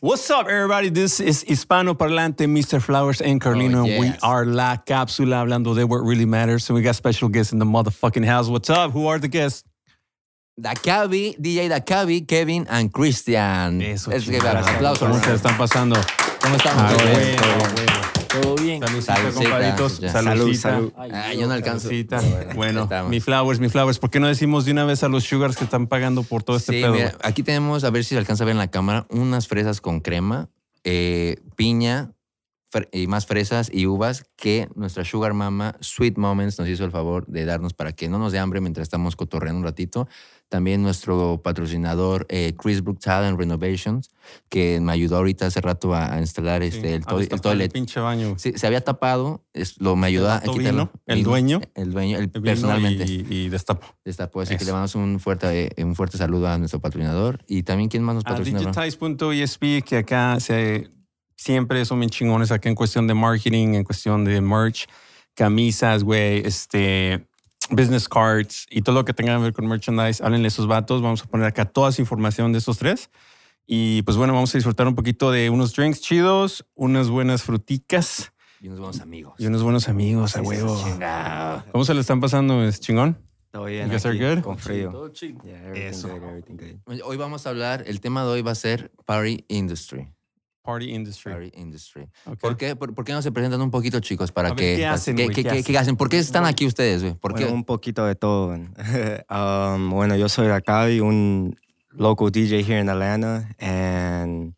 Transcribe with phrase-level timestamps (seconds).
[0.00, 0.88] What's up, everybody?
[0.88, 2.80] This is Hispano Parlante, Mr.
[2.80, 3.80] Flowers and Carlino.
[3.82, 6.68] Oh, and We are La Cápsula, hablando de what really matters.
[6.70, 8.48] And we got special guests in the motherfucking house.
[8.48, 8.92] What's up?
[8.92, 9.62] Who are the guests?
[10.58, 13.82] Dakabi, DJ Dakabi, Kevin and Christian.
[13.82, 14.62] Eso, Es que chingada.
[14.62, 15.06] aplausos.
[15.06, 15.96] ¿Cómo se están pasando?
[16.40, 16.82] ¿Cómo estamos?
[16.82, 17.99] Ah.
[18.32, 18.80] ¿Todo bien?
[18.82, 19.92] Saludcita, compadritos.
[20.60, 21.88] Salud, Ah, yo no alcanzo.
[22.54, 23.10] Bueno, estamos.
[23.10, 23.98] mi flowers, mi flowers.
[23.98, 26.56] ¿Por qué no decimos de una vez a los sugars que están pagando por todo
[26.56, 26.92] este Sí, pedo?
[26.92, 29.80] mira, aquí tenemos, a ver si se alcanza a ver en la cámara, unas fresas
[29.80, 30.48] con crema,
[30.84, 32.12] eh, piña
[32.92, 37.26] y más fresas y uvas que nuestra Sugar Mama Sweet Moments nos hizo el favor
[37.26, 40.06] de darnos para que no nos dé hambre mientras estamos cotorreando un ratito.
[40.50, 44.10] También nuestro patrocinador eh, Chris Brook Talent Renovations,
[44.48, 47.72] que me ayudó ahorita hace rato a, a instalar este, Sí, el, to- el toilet.
[47.72, 48.34] pinche baño.
[48.36, 50.90] Sí, se había tapado, es- lo me ayudó a quitarlo.
[51.06, 51.60] el Vino, dueño.
[51.76, 53.04] El dueño, el personalmente.
[53.06, 53.86] Y, y destapó.
[54.04, 57.38] Destapó, así que le mandamos un fuerte, eh, un fuerte saludo a nuestro patrocinador.
[57.46, 58.58] Y también, ¿quién más nos patrocina?
[58.58, 60.90] Digitize.esp, que acá se,
[61.36, 64.86] siempre son bien chingones acá en cuestión de marketing, en cuestión de merch,
[65.34, 67.26] camisas, güey, este,
[67.70, 70.22] business cards y todo lo que tenga que ver con merchandise.
[70.22, 71.02] Háblenle a esos vatos.
[71.02, 73.10] Vamos a poner acá toda esa información de esos tres.
[73.66, 78.32] Y pues bueno, vamos a disfrutar un poquito de unos drinks chidos, unas buenas fruticas
[78.60, 79.34] Y unos buenos amigos.
[79.38, 80.82] y unos buenos amigos a huevo.
[80.84, 81.64] Chingado.
[81.70, 82.62] ¿Cómo se le están pasando?
[82.64, 83.16] ¿Es chingón?
[83.52, 83.86] Todo bien.
[83.86, 84.44] You guys are aquí, good?
[84.44, 84.90] Con frío.
[84.90, 85.12] Todo.
[85.12, 86.08] Yeah, Eso.
[86.08, 86.44] good,
[86.86, 87.00] good.
[87.04, 90.08] Hoy vamos a hablar, el tema de hoy va a ser Party Industry.
[90.70, 91.32] Party industry.
[91.32, 92.02] Party Industry.
[92.26, 92.38] Ok.
[92.40, 94.30] ¿Por qué, por, por qué no se presentan un poquito, chicos?
[94.32, 95.34] Para A ver, que, ¿qué para- hacen, ¿qué, güey?
[95.34, 95.64] qué- ¿Qué qué- hacen?
[95.72, 95.96] qué hacen?
[95.96, 97.14] ¿Por qué están aquí ustedes, güey?
[97.14, 97.52] ¿Por Bueno, qué?
[97.52, 98.54] un poquito de todo.
[99.30, 101.56] um, bueno, yo soy Akabi, un
[101.92, 104.54] local DJ here in Atlanta, and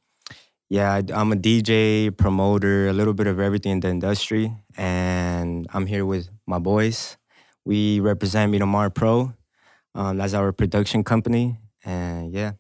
[0.69, 5.67] yeah, I- I'm a DJ, promoter, a little bit of everything in the industry, and
[5.73, 7.19] I'm here with my boys.
[7.65, 9.33] We represent Miramar Pro.
[9.95, 12.53] Um, that's our production company, and yeah.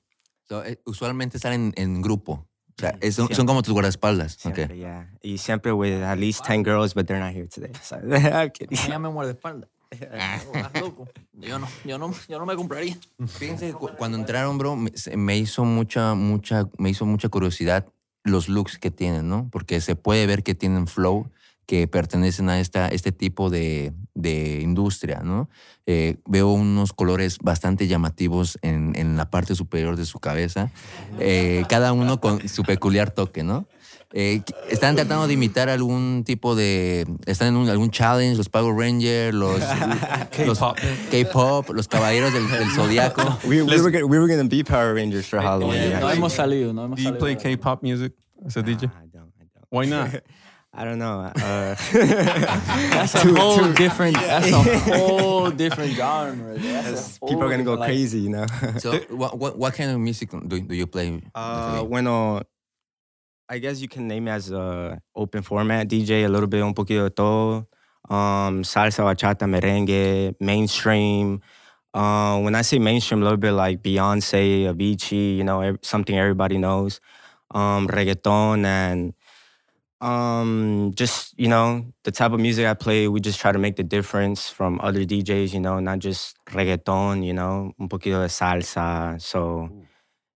[0.48, 2.46] So, eh, usualmente están en, en grupo.
[2.78, 4.34] O sea, es- son, son como tus guardaespaldas.
[4.46, 4.54] Ok.
[4.54, 5.10] Siempre, yeah.
[5.22, 7.70] Y siempre with at least 10 girls, but they're not here today.
[7.82, 8.78] So, I'm kidding.
[8.86, 9.68] Ella me muerde espalda.
[9.90, 10.46] Estás
[10.80, 11.06] loco.
[11.34, 12.96] Yo no, yo no, yo no me compraría.
[13.26, 17.86] Fíjense, que cu- cuando entraron, bro, me, me hizo mucha, mucha, me hizo mucha curiosidad
[18.24, 19.48] los looks que tienen, ¿no?
[19.52, 21.30] Porque se puede ver que tienen flow,
[21.66, 25.48] que pertenecen a esta, este tipo de, de industria, ¿no?
[25.86, 30.70] Eh, veo unos colores bastante llamativos en, en la parte superior de su cabeza,
[31.18, 33.66] eh, cada uno con su peculiar toque, ¿no?
[34.14, 37.06] Eh, ¿Están tratando de imitar algún tipo de...
[37.24, 38.36] ¿Están en un- algún challenge?
[38.36, 39.58] Los Power Rangers, los...
[40.46, 40.76] los K-pop.
[41.10, 43.22] K-pop, los caballeros del, del zodiaco.
[43.44, 45.98] We, we, were gonna, we were gonna be Power Rangers for Halloween.
[45.98, 47.18] No hemos salido, no hemos Do you salido.
[47.20, 48.12] play K-pop music
[48.44, 48.82] as a DJ?
[48.82, 49.32] Nah, I don't.
[49.40, 49.66] I don't.
[49.70, 50.10] Why not?
[50.74, 51.20] I don't know.
[51.36, 54.62] Uh, That's a whole different, that's a
[54.96, 56.56] whole different genre.
[56.58, 58.46] That's whole people are gonna go like, crazy, you know.
[58.78, 61.20] So, what, what, what kind of music do, do you play?
[61.34, 62.40] Uh, bueno,
[63.50, 66.72] I guess you can name it as a open format DJ, a little bit un
[66.72, 67.66] poquito de todo.
[68.08, 71.42] Um, salsa, bachata, merengue, mainstream.
[71.92, 76.56] Uh, when I say mainstream, a little bit like Beyonce, Avicii, you know, something everybody
[76.56, 76.98] knows.
[77.50, 79.12] Um, reggaeton and
[80.02, 83.08] um, just you know the type of music I play.
[83.08, 87.24] We just try to make the difference from other DJs, you know, not just reggaeton,
[87.24, 89.20] you know, un poquito de salsa.
[89.20, 89.70] So.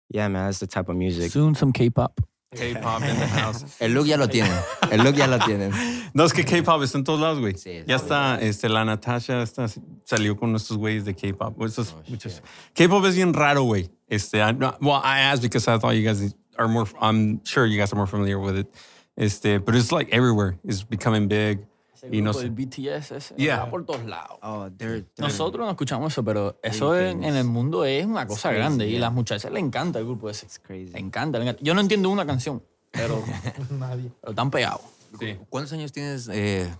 [0.09, 1.33] Yeah, man, that's the type of music.
[1.33, 2.21] Soon some K-pop.
[2.55, 3.65] K-pop in the house.
[3.81, 4.57] El look ya lo tienen.
[4.93, 5.73] El look ya lo tienen.
[6.15, 7.55] No, es que K-pop está en todos lados, güey.
[7.55, 8.05] Sí, ya sí.
[8.05, 9.67] está, este, la Natasha está,
[10.05, 11.61] salió con nuestros güeyes de K-pop.
[11.65, 12.41] Estos Oh, muchos-
[12.73, 13.91] K-pop es bien raro, güey.
[14.09, 17.77] Este, I- well, I asked because I thought you guys are more, I'm sure you
[17.77, 18.69] guys are more familiar with it.
[19.17, 20.59] Este, but it's like everywhere.
[20.65, 21.67] It's becoming big.
[21.95, 22.43] Ese Y no sé.
[22.43, 23.57] del BTS ese Yeah.
[23.57, 24.39] está por todos lados.
[24.43, 28.27] Oh, they're, they're Nosotros no escuchamos eso, pero eso en, en el mundo es una
[28.27, 29.01] cosa crazy, grande y yeah.
[29.01, 30.45] las muchachas le encanta el grupo ese.
[30.45, 30.93] it's crazy.
[30.93, 31.63] Le encanta, le encanta.
[31.65, 33.25] Yo no entiendo una canción, pero,
[34.21, 34.83] pero están pegados.
[35.19, 35.39] Sí.
[35.49, 36.71] ¿Cuántos años tienes eh,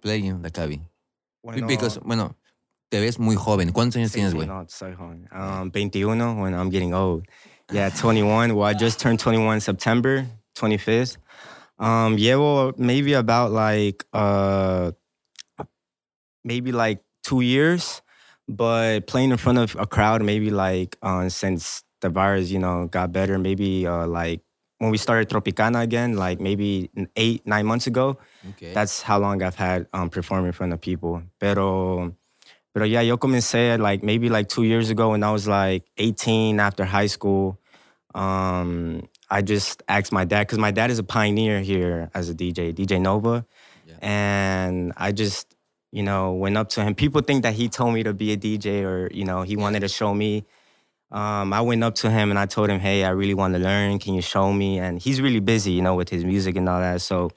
[0.00, 0.82] playing the Cavi?
[1.42, 2.36] Bueno, Because, bueno,
[2.90, 3.72] te ves muy joven.
[3.72, 4.46] ¿Cuántos años tienes, güey?
[4.46, 5.26] no, soy joven.
[5.32, 7.24] Um, 21 when I'm getting old.
[7.72, 8.54] Yeah, 21.
[8.54, 11.16] Well, I just turned 21 September 25th.
[11.78, 14.92] Um, llevo maybe about like uh,
[16.44, 18.02] maybe like two years,
[18.48, 22.86] but playing in front of a crowd maybe like uh, since the virus, you know,
[22.86, 23.38] got better.
[23.38, 24.40] Maybe uh, like
[24.78, 28.18] when we started Tropicana again, like maybe eight nine months ago.
[28.50, 28.72] Okay.
[28.72, 31.22] That's how long I've had um, performing in front of people.
[31.40, 32.14] Pero,
[32.72, 36.60] pero yeah, yo comencé like maybe like two years ago when I was like 18
[36.60, 37.58] after high school.
[38.14, 42.34] Um, I just asked my dad because my dad is a pioneer here as a
[42.34, 43.44] DJ, DJ Nova,
[43.86, 43.94] Yeah.
[44.00, 45.54] and I just
[45.92, 46.94] you know went up to him.
[46.94, 49.80] People think that he told me to be a DJ or you know he wanted
[49.80, 50.44] to show me
[51.12, 53.60] Um, I went up to him and I told him, "Hey, I really want to
[53.60, 53.98] learn.
[54.00, 56.80] Can you show me?" And he's really busy, you know, with his music and all
[56.80, 57.00] that.
[57.00, 57.30] So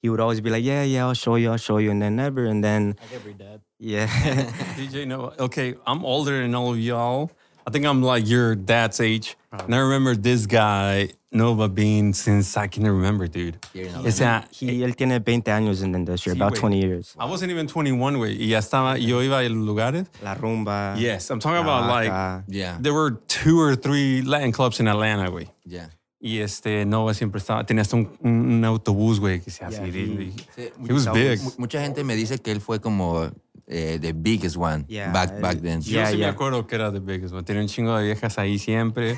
[0.00, 2.16] he would always be like, "Yeah, yeah, I'll show you, I'll show you," and then
[2.16, 2.44] never.
[2.46, 3.60] And then Like every dad.
[3.78, 4.06] yeah,
[4.80, 5.36] DJ Nova.
[5.44, 7.30] Okay, I'm older than all of y'all.
[7.66, 9.36] I think I'm like your dad's age.
[9.52, 9.82] And I oh.
[9.84, 13.56] remember this guy, Nova, being since I can remember, dude.
[13.72, 16.60] Here in O sea, he él tiene 20 años in the industry, Sí, about güey.
[16.60, 17.14] 20 years.
[17.18, 18.36] I wasn't even 21, güey.
[18.38, 20.06] Y ya estaba, yo iba a lugares.
[20.22, 20.96] La rumba.
[20.98, 22.44] Yes, I'm talking La about like, Vaca.
[22.48, 25.48] Yeah, there were two or three Latin clubs in Atlanta, güey.
[25.64, 25.88] yeah.
[26.20, 29.68] Y este, Nova siempre estaba, tenía hasta un, un- un autobús, güey, que se Yeah,
[29.68, 29.86] hacía.
[29.86, 31.38] he- Sí, It was big.
[31.42, 33.30] mu- mucha gente me dice que él fue como
[33.66, 35.80] eh, the biggest one Yeah, back back then.
[35.80, 36.32] Yo Yeah, sí me yeah.
[36.32, 37.44] acuerdo que era the biggest one.
[37.44, 39.12] Tenía un chingo de viejas ahí siempre.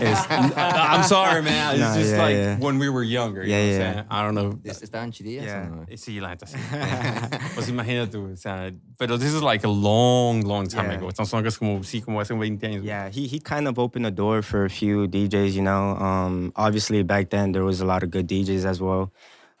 [0.00, 1.74] Es- I'm sorry, man.
[1.74, 2.58] It's No, just yeah, like yeah.
[2.58, 3.42] when we were younger.
[3.42, 3.92] you Yeah, know what I'm yeah.
[3.94, 4.06] saying?
[4.10, 4.58] I don't know.
[4.64, 5.44] ¿Es- ¿Estaban chidillas?
[5.44, 5.68] Yeah.
[5.72, 5.86] o no?
[5.96, 6.56] Sí, la neta sí.
[7.54, 10.98] pues imagínate, o sea, pero this is like a long, long time Yeah.
[10.98, 11.08] ago.
[11.08, 12.84] Estamos hablando que es como, sí, como hace 20 años.
[12.84, 15.96] Yeah, he he kind of opened the door for a few DJs, you know.
[15.96, 19.12] Um, obviously back then there was a lot of good DJs as well,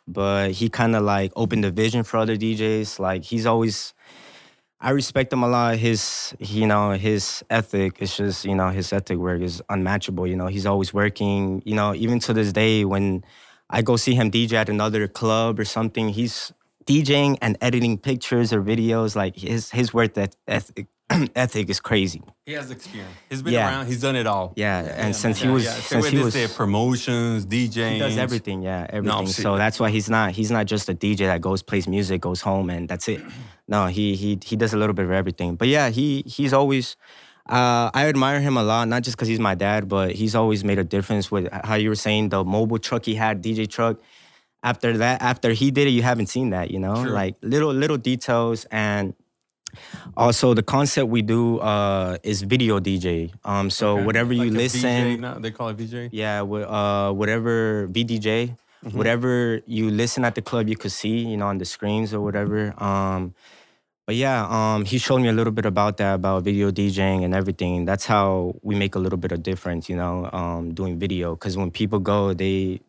[0.06, 2.98] but he kind of like opened the vision for other DJs.
[3.00, 3.94] Like he's always,
[4.80, 5.76] I respect him a lot.
[5.76, 10.26] His you know his ethic It's just you know his ethic work is unmatchable.
[10.26, 11.62] You know he's always working.
[11.64, 13.24] You know even to this day when
[13.70, 16.52] I go see him DJ at another club or something, he's
[16.86, 19.16] DJing and editing pictures or videos.
[19.16, 20.86] Like his his work that ethic
[21.34, 22.22] ethic is crazy.
[22.46, 23.12] He has experience.
[23.28, 23.68] He's been Yeah.
[23.68, 23.86] around.
[23.86, 24.52] He's done it all.
[24.56, 25.72] Yeah, and since he was yeah.
[25.72, 27.94] since he was this, promotions, DJing.
[27.94, 28.62] he does everything.
[28.62, 29.26] Yeah, everything.
[29.26, 32.20] see- so that's why he's not he's not just a DJ that goes plays music,
[32.20, 33.22] goes home, and that's it.
[33.68, 35.54] No, he he he does a little bit of everything.
[35.56, 36.96] But yeah, he he's always.
[37.48, 40.64] Uh, I admire him a lot, not just because he's my dad, but he's always
[40.64, 43.96] made a difference with how you were saying the mobile truck he had, DJ truck.
[44.62, 47.12] After that, after he did it, you haven't seen that, you know, Sure.
[47.12, 49.14] like little little details and
[50.16, 53.32] also the concept we do uh, is video DJ.
[53.44, 54.04] Um, so Okay.
[54.04, 56.08] whatever you Like listen, VJ, they call it VJ.
[56.10, 58.56] yeah, uh, whatever VDJ,
[58.92, 62.20] whatever you listen at the club, you could see, you know, on the screens or
[62.20, 62.74] whatever.
[62.82, 63.34] Um,
[64.08, 67.34] but yeah, um, he showed me a little bit about that, about video DJing and
[67.34, 67.84] everything.
[67.84, 71.34] That's how we make a little bit of difference, you know, um, doing video.
[71.36, 72.80] Because when people go, they,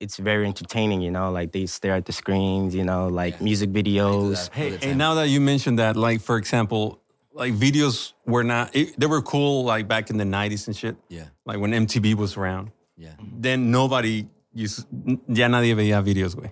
[0.00, 3.44] it's very entertaining, you know, like they stare at the screens, you know, like Yeah.
[3.44, 4.50] music videos.
[4.52, 6.98] Hey, and now that you mentioned that, like for example,
[7.32, 10.96] like videos were not it, they were cool like back in the '90s and shit.
[11.08, 13.14] Yeah, Like when MTV was around, yeah.
[13.20, 14.88] then nobody used
[15.28, 16.50] ya nadie veía videos, güey.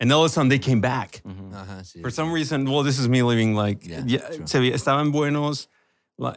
[0.00, 1.22] And all of a sudden they came back.
[1.26, 2.00] Ajá, sí.
[2.00, 4.46] For some reason, well, this is me living like Yeah, yeah, true.
[4.46, 5.66] se veía- estaban buenos,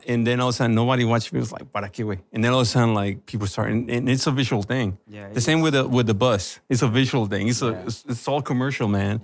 [0.08, 2.20] and then all of a sudden nobody watched videos like para qué, güey.
[2.34, 4.98] And then all of a sudden like people start, and, and it's a visual thing.
[5.08, 6.60] Yeah, the same with the with the bus.
[6.70, 7.48] It's a visual thing.
[7.50, 9.22] It's a it's, it's all commercial, man.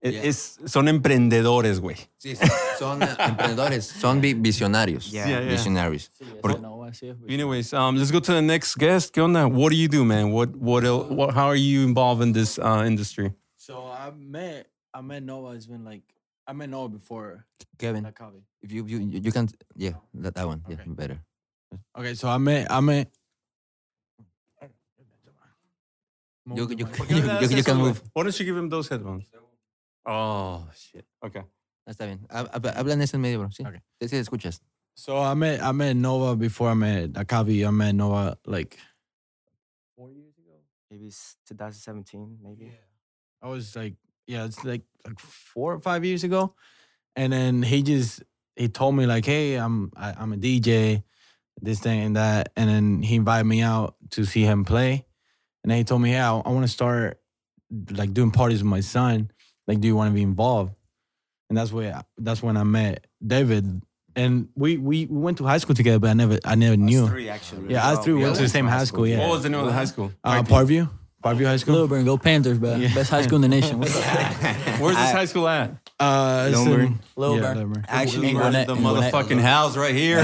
[0.00, 0.20] It- Yeah.
[0.28, 1.96] It's son emprendedores, güey.
[2.18, 2.46] Sí, sí,
[2.78, 5.10] son eh, emprendedores, son vi- visionarios.
[5.10, 5.26] Yeah.
[5.28, 5.50] Yeah, yeah.
[5.52, 6.10] Visionarios.
[6.42, 7.16] Por, no, así es.
[7.26, 9.14] Anyways, um, let's go to the next guest.
[9.14, 9.46] ¿Qué onda?
[9.50, 10.30] What do you do, man?
[10.30, 11.32] What what el- what?
[11.34, 13.32] How are you involved in this uh, industry?
[13.64, 15.56] So I met I met Nova.
[15.56, 16.02] It's been like
[16.46, 17.46] I met Nova before
[17.78, 18.12] Kevin, that
[18.60, 20.90] if you, you, you can, yeah, that, that one, yeah, Okay.
[20.90, 21.18] better.
[21.96, 23.08] Okay, so I met I met.
[26.46, 28.02] You, you, Move you, the you, you can move.
[28.12, 29.24] Why don't you give him those headphones?
[30.04, 31.06] Oh shit.
[31.24, 31.40] Okay.
[31.88, 32.20] Está bien.
[32.28, 33.48] Hab- hab- Habla en ese medio, bro.
[33.50, 33.80] Sí, Ok.
[34.02, 34.60] sí, sí, escuchas.
[34.94, 37.66] So I met I met Nova before I met Akavi.
[37.66, 38.76] I met Nova like
[39.96, 40.60] four years ago.
[40.90, 41.08] Maybe
[41.48, 42.70] 2017, maybe.
[43.44, 43.92] I was like,
[44.26, 46.54] yeah, it's like like four or five years ago,
[47.14, 48.22] and then he just
[48.56, 51.02] he told me like, hey, I'm I, I'm a DJ,
[51.60, 55.04] this thing and that, and then he invited me out to see him play,
[55.62, 57.20] and then he told me, yeah, I, I want to start
[57.90, 59.30] like doing parties with my son.
[59.68, 60.74] Like, do you want to be involved?
[61.50, 63.82] And that's where that's when I met David,
[64.16, 67.04] and we we, we went to high school together, but I never I never knew.
[67.04, 67.74] Us three, actually.
[67.74, 69.18] Yeah, us three went to the same high school, yeah.
[69.18, 70.12] What was the name of the high school?
[70.24, 70.88] Uh, Parkview,
[71.24, 71.74] Parkview High School.
[71.76, 72.78] Lilburn, go Panthers, bro.
[72.94, 73.78] Best high school in the nation.
[73.80, 74.02] What's up?
[74.80, 75.70] Where's this I- high school at?
[76.00, 76.80] Uh, it's Lilburn.
[76.86, 77.42] in- Lilburn.
[77.42, 77.84] Yeah, Lilburn.
[77.88, 79.12] Actually, In Where's Gwinnett, the Gwinnett.
[79.14, 80.18] motherfucking house right here.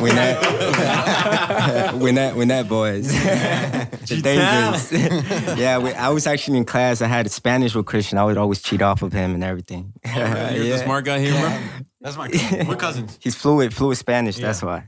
[0.00, 4.92] when that when that when that boys the dangerous
[5.58, 8.60] yeah we, i was actually in class i had spanish with christian i would always
[8.62, 10.76] cheat off of him and everything You're the Yeah.
[10.84, 11.58] smart guy here, bro.
[12.00, 12.66] That's my cousin.
[12.66, 13.18] We're cousins.
[13.20, 14.84] he's fluent fluent spanish that's why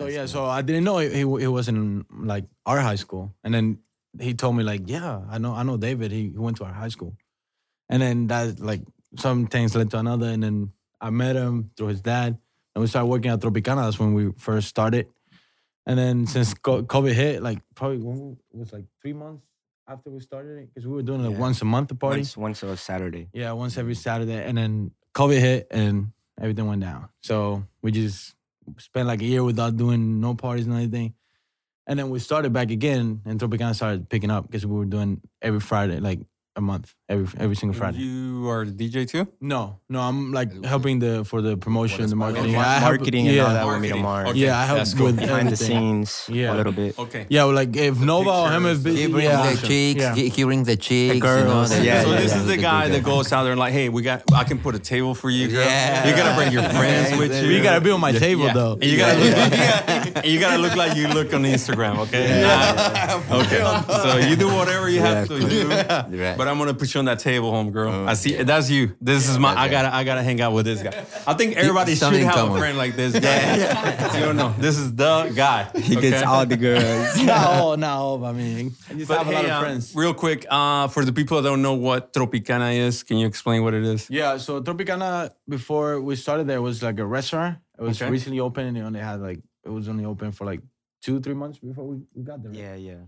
[0.00, 3.54] So yeah, so I didn't know he he, was in like our high school, and
[3.54, 3.78] then
[4.20, 6.12] he told me like, yeah, I know I know David.
[6.12, 7.16] He, he went to our high school,
[7.88, 8.82] and then that like
[9.16, 12.36] some things led to another, and then I met him through his dad,
[12.74, 13.84] and we started working at Tropicana.
[13.84, 15.08] That's when we first started,
[15.86, 19.46] and then since COVID hit, like probably when it was like three months
[19.88, 21.38] after we started it, because we were doing it Yeah.
[21.38, 22.18] once a month the party.
[22.18, 26.82] once once a saturday Yeah, once every Saturday, and then COVID hit, and everything went
[26.82, 27.08] down.
[27.22, 28.35] So we just
[28.78, 31.14] spent like a year without doing no parties and anything.
[31.86, 35.20] And then we started back again, and Tropicana started picking up because we were doing
[35.40, 36.20] every Friday, like
[36.56, 37.98] a month, every every single Friday.
[37.98, 39.28] You are the DJ too?
[39.42, 43.26] No, no, I'm like helping the for the promotion, the marketing, Mar- I help- marketing
[43.28, 44.30] and yeah, all that with me tomorrow.
[44.30, 44.38] Okay.
[44.38, 45.06] Yeah, I help cool.
[45.06, 46.54] with Behind the scenes Yeah.
[46.54, 46.98] a little bit.
[46.98, 47.26] Okay.
[47.28, 48.84] Yeah, like if Nova or him is pictures.
[48.84, 50.00] busy, He brings yeah, the chicks.
[50.00, 50.14] yeah.
[50.14, 51.14] He, he brings the chicks.
[51.14, 52.40] you know, the- yeah, so yeah, this yeah.
[52.40, 54.74] is the guy that goes out there and like, hey, we got, I can put
[54.74, 55.60] a table for you, girl.
[55.64, 56.08] Yeah.
[56.08, 57.50] You gotta bring your friends with you.
[57.50, 58.72] You gotta be on my table though.
[58.80, 59.36] And you gotta look,
[60.24, 62.44] and you gotta look like you look on Instagram, okay?
[63.40, 63.58] Okay.
[64.02, 65.68] So you do whatever you have to do.
[65.68, 66.36] Right.
[66.46, 68.08] But I'm gonna put you on that table, home girl.
[68.08, 68.94] I see that's you.
[69.00, 69.52] This is my.
[69.52, 69.92] I gotta.
[69.92, 71.04] I gotta hang out with this guy.
[71.26, 74.14] I think everybody should something in have a friend like this guy.
[74.16, 74.54] you don't know.
[74.56, 75.64] This is the guy.
[75.74, 77.20] He gets all the girls.
[77.24, 78.24] not all, not all.
[78.24, 79.92] I mean, I just But have a hey, lot of uh, friends.
[79.96, 83.64] real quick, uh, for the people that don't know what Tropicana is, can you explain
[83.64, 84.08] what it is?
[84.08, 87.58] Yeah, so Tropicana before we started there was like a restaurant.
[87.76, 88.08] It was Okay.
[88.08, 90.60] recently open and it only had like it was only open for like
[91.02, 92.52] two, three months before we, we got there.
[92.52, 92.60] right?
[92.60, 93.02] yeah, yeah.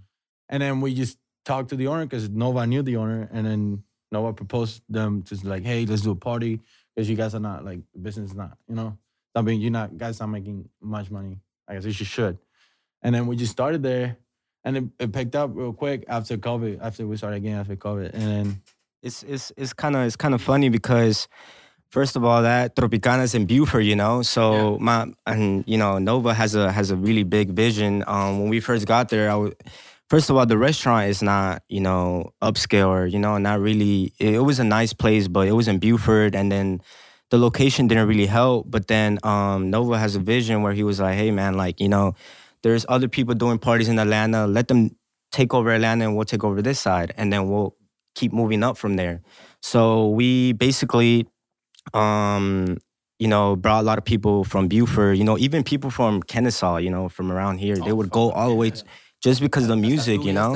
[0.49, 3.83] And then we just talked to the owner because Nova knew the owner, and then
[4.11, 6.61] Nova proposed them to like, hey, let's do a party
[6.95, 8.97] because you guys are not like business is not, you know,
[9.35, 11.39] I mean, you're not guys not making much money.
[11.69, 12.39] I guess you should.
[13.03, 14.17] And then we just started there,
[14.65, 16.79] and it, it picked up real quick after COVID.
[16.81, 18.63] After we started again after COVID, and then
[19.03, 21.29] it's it's it's kind of it's kind of funny because
[21.91, 24.23] first of all that Tropicana's in Buford, you know.
[24.23, 28.03] So my and you know Nova has a has a really big vision.
[28.07, 29.53] Um, when we first got there, I was
[30.09, 34.13] first of all the restaurant is not you know upscale or you know not really.
[34.19, 36.81] It, was a nice place, but it was in Buford, and then
[37.31, 38.71] the location didn't really help.
[38.71, 41.89] But then um, Nova has a vision where he was like, hey man, like you
[41.89, 42.15] know,
[42.63, 44.47] there's other people doing parties in Atlanta.
[44.47, 44.97] Let them
[45.31, 47.77] take over Atlanta, and we'll take over this side, and then we'll
[48.15, 49.21] keep moving up from there.
[49.63, 51.27] So we basically,
[51.93, 52.79] um,
[53.19, 55.19] you know, brought a lot of people from Buford.
[55.19, 56.79] You know, even people from Kennesaw.
[56.79, 58.85] You know, from around here, they would go all the way to,
[59.23, 60.23] just because of the music.
[60.25, 60.55] You know,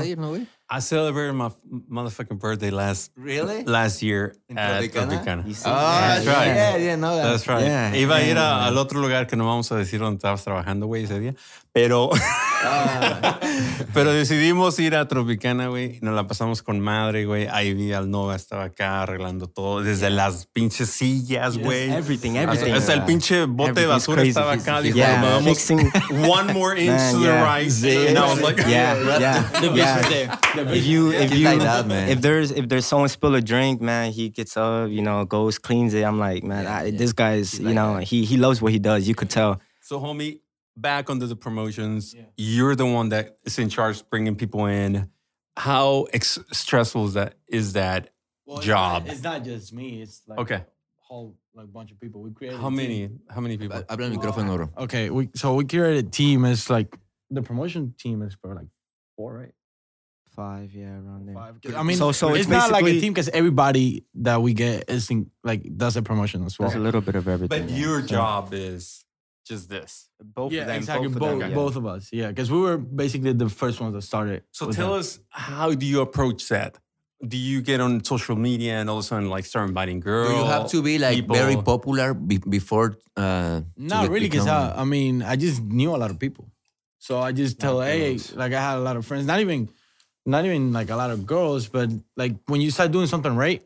[0.75, 1.51] I celebrated my
[1.91, 3.63] motherfucking birthday last Really?
[3.65, 5.45] last year In at Tropicana?
[5.67, 6.47] Ah, That's right.
[6.47, 7.15] Yeah, yeah, no.
[7.15, 7.63] That's right.
[7.63, 10.17] Yeah, Iba a ir yeah, a- al otro lugar que no vamos a decir donde
[10.17, 11.35] estabas trabajando, güey, ese día.
[11.75, 12.11] Pero,
[13.95, 15.99] pero decidimos ir a Tropicana, güey.
[16.03, 17.47] Nos la pasamos con madre, güey.
[17.51, 19.83] Ahí vi al Nova, estaba acá arreglando todo.
[19.83, 21.91] Desde las pinches sillas, güey.
[21.91, 22.73] everything, Hasta, everything.
[22.75, 24.31] hasta el pinche bote de basura crazy.
[24.31, 24.81] estaba acá.
[24.83, 25.91] Dijo, Yeah, vamos fixing-
[26.29, 27.43] one more inch Man, to the yeah.
[27.43, 27.85] right.
[28.09, 30.09] And I was like, yeah, yeah, The vision's yeah.
[30.55, 30.62] there.
[30.69, 32.09] If you if you like that, man.
[32.09, 35.59] if there's if there's someone spill a drink, man, he gets up, you know, goes
[35.59, 36.03] cleans it.
[36.05, 36.99] I'm like, man, Yeah, I, yeah.
[36.99, 38.05] this guy's, you like know, that.
[38.05, 39.07] he he loves what he does.
[39.09, 39.61] You could tell.
[39.81, 40.41] So, homie,
[40.77, 42.15] back onto the promotions.
[42.15, 42.23] Yeah.
[42.37, 45.09] You're the one that is in charge bringing people in.
[45.57, 47.35] How ex- stressful is that?
[47.49, 48.11] Is that?
[48.47, 49.05] Well, it's Job.
[49.05, 50.01] not- It's not just me.
[50.03, 50.65] It's like Okay.
[51.01, 52.23] whole like bunch of people.
[52.23, 52.59] We created.
[52.59, 52.77] How a team.
[52.77, 53.11] many?
[53.29, 53.85] How many people?
[53.89, 54.71] Habla el micrófono, bro.
[54.85, 56.45] Okay, we so we created a team.
[56.47, 56.97] It's like
[57.31, 58.69] the promotion team is for like
[59.17, 59.53] four, right?
[60.35, 61.35] Five, yeah, around there.
[61.35, 61.55] Five.
[61.77, 64.89] I mean, So- so it's, it's not like a team because everybody that we get
[64.89, 66.69] is in, like does a promotion as well.
[66.71, 67.67] There's a little bit of everything.
[67.67, 67.77] But yeah.
[67.85, 69.05] your So, job is
[69.45, 70.09] just this.
[70.23, 71.09] both yeah, of them, exactly.
[71.09, 71.55] both, Both, of them, yeah.
[71.55, 72.09] both of us.
[72.13, 74.43] Yeah, because we were basically the first ones that started.
[74.53, 75.01] So tell that.
[75.01, 76.79] us, how do you approach that?
[77.27, 80.31] Do you get on social media and all of a sudden like start inviting girls?
[80.31, 81.37] Do you have to be like people?
[81.37, 82.97] very popular be- before?
[83.17, 86.51] Uh, to Not really, because I, I mean, I just knew a lot of people,
[86.99, 89.25] so I just tell, hey, like I had a lot of friends.
[89.27, 89.69] Not even,
[90.25, 93.63] not even like a lot of girls, but like when you start doing something right,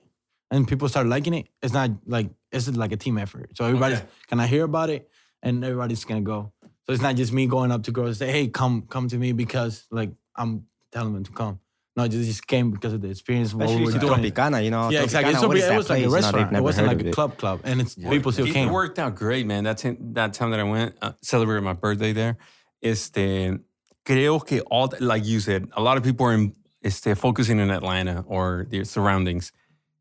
[0.51, 3.57] and people start liking it, it's not like it's like a team effort.
[3.57, 4.07] So everybody's Okay.
[4.31, 5.09] gonna hear about it,
[5.43, 6.53] and everybody's gonna go.
[6.87, 9.17] So it's not just me going up to girls and say, hey, come, come to
[9.19, 11.59] me because like I'm telling them to come.
[11.97, 13.53] No, I just just came because of the experience.
[13.53, 14.23] of what we were doing.
[14.23, 14.91] Tropicana, you know.
[14.91, 15.33] Yeah, exactly.
[15.33, 16.13] Tropicana, So what is it that was like a place?
[16.15, 16.57] You know, they've restaurant.
[16.57, 17.15] it wasn't like a it.
[17.15, 18.69] club club, and it's people still it, came.
[18.69, 19.65] It worked out great, man.
[19.65, 22.37] That time, that time that I went uh, celebrated my birthday there.
[22.85, 23.59] Este,
[24.07, 27.59] creo que all the- like you said, a lot of people are in, este, focusing
[27.61, 29.53] in Atlanta or their surroundings.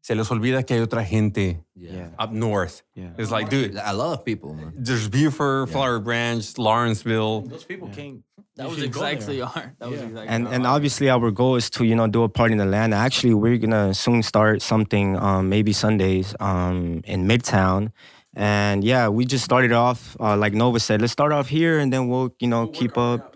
[0.01, 2.09] Se les olvida que hay otra gente Yeah.
[2.19, 2.83] up north.
[2.93, 3.09] Yeah.
[3.17, 4.71] It's like, dude, A lot of people, man.
[4.77, 7.41] there's Buford, Flowery Branch, Lawrenceville.
[7.50, 8.24] Those people came.
[8.55, 9.12] That was should go there.
[9.13, 9.74] exactly our.
[9.79, 10.27] That was exactly.
[10.29, 12.95] and and obviously our goal is to you know do a party in Atlanta.
[12.95, 17.91] Actually, we're gonna soon start something, um, maybe Sundays, um, in Midtown.
[18.38, 21.01] And yeah, we just started off uh, like Nova said.
[21.01, 23.35] Let's start off here, and then we'll you know keep up.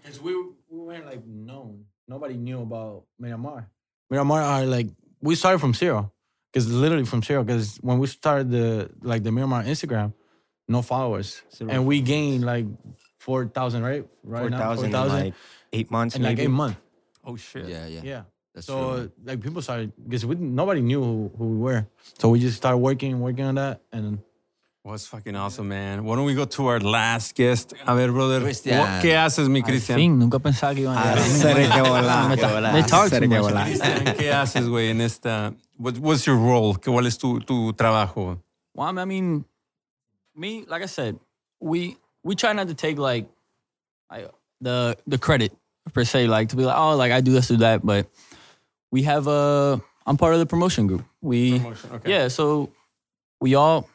[1.06, 1.86] Because we, we weren't like known.
[2.08, 3.70] Nobody knew about Miramar.
[4.10, 4.88] Miramar are like
[5.22, 6.12] we started from zero.
[6.52, 7.44] Because literally from zero.
[7.44, 10.14] Because when we started the like the Miramar Instagram,
[10.68, 12.66] no followers, Zero and we gained like
[13.20, 15.34] four thousand right right Four now thousand in 4,000 like
[15.74, 16.44] eight months, in like maybe.
[16.44, 16.78] eight months.
[17.24, 17.68] Oh, shit.
[17.68, 18.02] Yeah, yeah.
[18.04, 18.22] Yeah.
[18.56, 19.12] That's so true.
[19.24, 21.88] like people started because we nobody knew who, who we were.
[22.18, 24.20] So we just started working working on that and
[24.90, 26.04] Was fucking awesome, man.
[26.04, 27.74] Why don't we go to our last guest?
[27.86, 28.42] A ver, brother.
[28.42, 28.80] Cristian.
[28.80, 29.96] what- ¿Qué haces, mi Al Cristian?
[30.00, 31.18] fin, nunca pensaba que iban a llegar.
[31.20, 33.54] Hacer que volar, Me que volar, They talk too much.
[33.66, 35.54] Cristian, ¿Qué haces, güey, en esta?
[35.78, 36.74] What, what's your role?
[36.74, 38.40] ¿Qué- ¿Cuál es tu, tu trabajo?
[38.74, 39.46] Well, I mean,
[40.36, 41.20] me, like I said,
[41.60, 43.28] we we try not to take like,
[44.10, 44.28] like
[44.60, 45.52] the the credit
[45.94, 48.08] per se, like to be like, oh, like I do this, do that, but
[48.92, 49.80] we have a.
[50.08, 51.04] I'm part of the promotion group.
[51.22, 52.10] We Promotion, okay.
[52.10, 52.72] yeah, so
[53.40, 53.88] we all.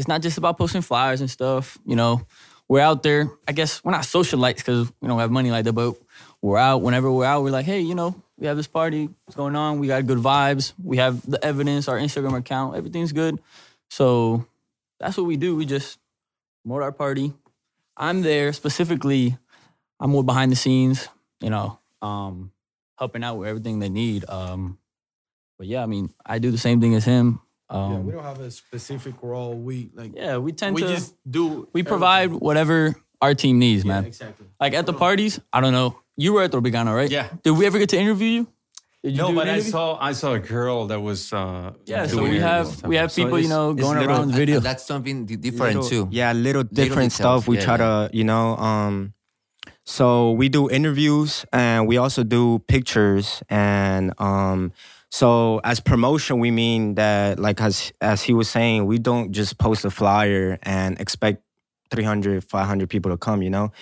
[0.00, 1.76] It's not just about posting flyers and stuff.
[1.84, 2.22] You know,
[2.68, 3.30] we're out there.
[3.46, 5.94] I guess we're not socialites because we don't have money like that, but
[6.40, 6.80] we're out.
[6.80, 9.10] Whenever we're out, we're like, hey, you know, we have this party.
[9.26, 9.78] What's going on?
[9.78, 10.72] We got good vibes.
[10.82, 11.86] We have the evidence.
[11.86, 13.42] Our Instagram account, everything's good.
[13.90, 14.46] So
[14.98, 15.54] that's what we do.
[15.54, 15.98] We just
[16.62, 17.34] promote our party.
[17.94, 19.36] I'm there specifically.
[20.00, 21.10] I'm more behind the scenes,
[21.42, 22.52] you know, um,
[22.98, 24.24] helping out with everything they need.
[24.30, 24.78] Um,
[25.58, 27.42] but yeah, I mean, I do the same thing as him.
[27.70, 29.54] Yeah, Um, we don't have a specific role.
[29.54, 31.68] We like yeah, we tend we to just do.
[31.72, 34.04] we provide whatever our team needs, Yeah, man.
[34.06, 34.46] exactly.
[34.60, 35.96] Like at the parties, I don't know.
[36.16, 37.10] You were at Tropicana, right?
[37.10, 37.28] Yeah.
[37.42, 38.46] Did we ever get to interview you?
[39.02, 42.06] Did you No, but an I saw I saw a girl that was uh, Yeah,
[42.06, 44.56] so we have we have So people, you know, going little- around the video.
[44.56, 46.08] And that's something different little- too.
[46.10, 47.48] Yeah, a little different details, stuff.
[47.48, 49.14] We yeah, try to, you know, um,
[49.86, 54.72] so we do interviews and we also do pictures and um,
[55.10, 59.58] so as promotion we mean that like as as he was saying, we don't just
[59.58, 61.42] post a flyer and expect
[61.90, 63.72] 300, 500 people to come, you know.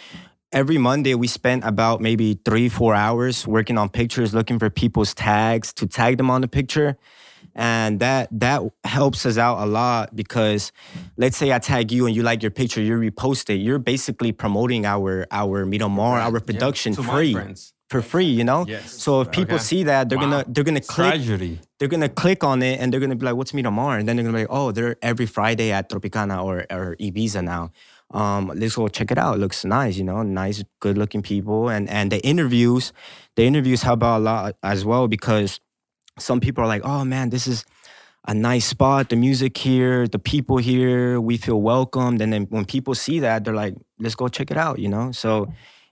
[0.50, 5.12] Every Monday we spent about maybe three, four hours working on pictures, looking for people's
[5.12, 6.97] tags to tag them on the picture
[7.58, 10.70] and that that helps us out a lot because
[11.16, 13.56] let's say I tag you and you like your picture, you repost it.
[13.56, 17.75] You're basically promoting our our Miramar, our production to my free friends.
[17.90, 18.26] For free.
[18.26, 18.64] You know.
[18.68, 18.92] Yes.
[19.02, 19.64] So if people Okay.
[19.64, 20.25] see that, they're Wow.
[20.30, 21.61] gonna they're gonna click Tragedy.
[21.78, 24.25] they're gonna click on it and they're gonna be like, "What's Miramar?" And then they're
[24.25, 27.71] gonna be like, "Oh, they're every Friday at Tropicana or or Ibiza now."
[28.11, 29.37] Um, let's go check it out.
[29.37, 32.92] It looks nice, you know, nice, good-looking people, and and the interviews,
[33.37, 35.61] the interviews help out a lot as well because
[36.18, 37.65] some people are like, "Oh man, this is."
[38.26, 42.21] A nice spot, the music here, the people here, we feel welcomed.
[42.21, 45.13] And then when people see that, they're like, let's go check it out, you know?
[45.13, 45.49] So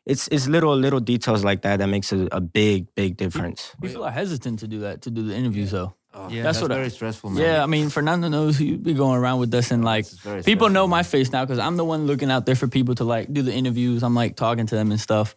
[0.06, 3.72] it's it's little little details like that that makes a, a big, big difference.
[3.82, 5.94] People are hesitant to do that, to do the interviews though.
[6.14, 7.42] Oh, yeah, that's that's, what I- very stressful, man.
[7.42, 10.42] Yeah, I mean, Fernando knows you be going around with us, and like It's very
[10.42, 13.04] people know my face now because I'm the one looking out there for people to
[13.04, 14.02] like do the interviews.
[14.02, 15.36] I'm like talking to them and stuff.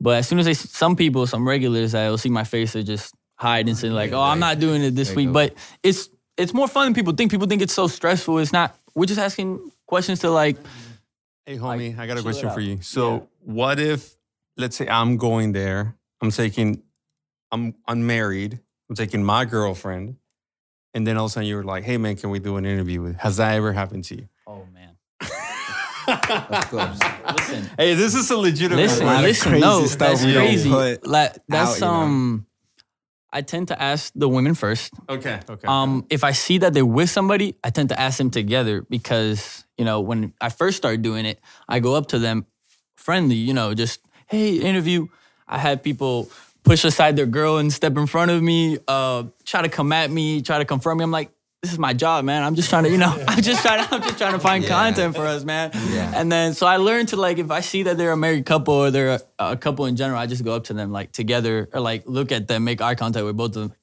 [0.00, 3.14] But as soon as they, some people, some regulars that'll see my face, they just
[3.34, 5.32] hide and say like, "Oh, I'm not doing it this week." go.
[5.32, 7.30] But it's it's more fun than people think.
[7.30, 8.38] People think it's so stressful.
[8.38, 8.76] It's not.
[8.94, 10.56] We're just asking questions to like.
[11.46, 12.80] Hey, homie, I got a question for you.
[12.82, 14.14] So, what if,
[14.56, 16.82] let's say, I'm going there, I'm taking,
[17.50, 20.16] I'm unmarried, I'm taking my girlfriend,
[20.94, 23.02] and then all of a sudden you're like, hey, man, can we do an interview
[23.02, 23.16] with?
[23.16, 24.28] Has that ever happened to you?
[24.46, 24.96] Oh man,
[26.50, 26.98] Of course.
[27.34, 27.70] listen.
[27.78, 30.68] Hey, this is a legitimate Listen, listen, crazy no, stuff that's crazy.
[30.70, 31.92] Like, that's you know?
[31.92, 32.46] um.
[33.32, 34.92] I tend to ask the women first.
[35.08, 35.68] Okay, okay.
[35.68, 39.64] Um, if I see that they're with somebody, I tend to ask them together because
[39.78, 41.38] you know when I first started doing it,
[41.68, 42.46] I go up to them,
[42.96, 45.08] friendly, you know, just hey, interview.
[45.46, 46.30] I had people
[46.62, 50.10] push aside their girl and step in front of me, uh, try to come at
[50.10, 51.04] me, try to confront me.
[51.04, 51.30] I'm like,
[51.62, 52.42] this is my job, man.
[52.42, 54.62] I'm just trying to, you know, I'm just trying to, I'm just trying to find
[54.64, 54.70] Yeah.
[54.70, 55.70] content for us, man.
[55.90, 56.10] Yeah.
[56.14, 58.74] And then so I learned to like, if I see that they're a married couple
[58.74, 61.68] or they're a, a couple in general, I just go up to them like together
[61.72, 63.74] or like look at them, make eye contact with both of them.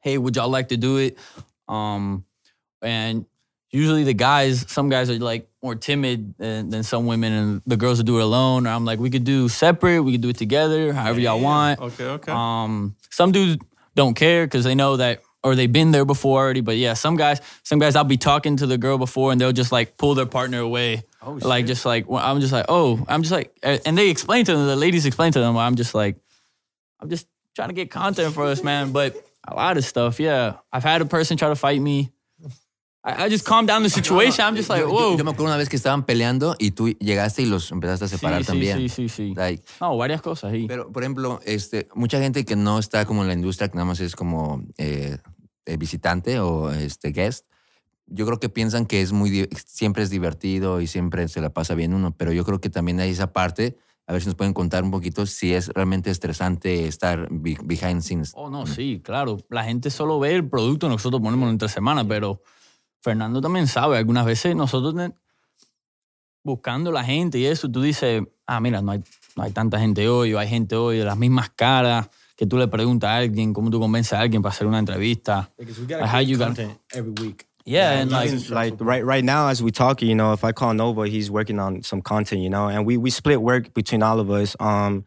[0.00, 1.18] Hey, would y'all like to do it?
[1.68, 2.24] Um,
[2.80, 3.26] and
[3.70, 7.76] usually the guys, some guys are like more timid than, than some women, and the
[7.76, 8.66] girls will do it alone.
[8.66, 11.78] Or I'm like, we could do separate, we could do it together, however y'all want.
[11.80, 12.32] okay, okay.
[12.32, 13.62] Um, some dudes
[13.96, 16.60] don't care because they know that or they've been there before already.
[16.60, 19.52] But yeah, some guys, some guys, I'll be talking to the girl before and they'll
[19.52, 21.02] just like pull their partner away.
[21.20, 24.52] Oh, like just like I'm just like oh I'm just like and they explain to
[24.52, 26.16] them the ladies explain to them I'm just like
[27.00, 30.58] I'm just trying to get content for us man but a lot of stuff yeah
[30.72, 32.12] I've had a person try to fight me
[33.26, 35.46] I, just calm down the situation I'm just like Yo- yo- whoa Yo, me acuerdo
[35.46, 38.78] una vez que estaban peleando y tú llegaste y los empezaste a separar sí, también.
[38.78, 40.66] sí sí sí Like, no varias cosas sí.
[40.68, 43.86] Pero, por ejemplo, este, mucha gente que no está como en la industria, que nada
[43.86, 45.18] más es como eh,
[45.66, 47.46] eh, visitante o este, guest,
[48.06, 51.74] yo creo que piensan que es muy, siempre es divertido y siempre se la pasa
[51.74, 54.54] bien uno, pero yo creo que también hay esa parte, a ver si nos pueden
[54.54, 58.32] contar un poquito si es realmente estresante estar be- behind scenes.
[58.34, 59.36] Oh, no, sí, claro.
[59.50, 62.40] La gente solo ve el producto, nosotros ponemos entre semana, pero
[63.08, 64.94] Fernando también sabe, algunas veces nosotros
[66.44, 69.02] buscando la gente y eso, tú dices, ah, mira, no hay,
[69.36, 72.56] no hay tanta gente hoy, o hay gente hoy de las mismas caras, que tú
[72.56, 75.50] le preguntas a alguien, cómo tú convences a alguien para hacer una entrevista.
[75.58, 76.58] Because we gotta How got-
[76.92, 77.46] every week.
[77.64, 81.06] Yeah, and like right right now as we talk, you know, if I call Nova,
[81.06, 84.30] he's working on some content, you know, and we we split work between all of
[84.30, 84.56] us.
[84.58, 85.04] Um,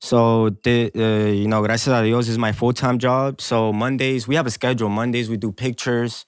[0.00, 3.40] so the uh, you know, gracias a Dios is my full time job.
[3.40, 4.88] So Mondays we have a schedule.
[4.88, 6.26] Mondays we do pictures.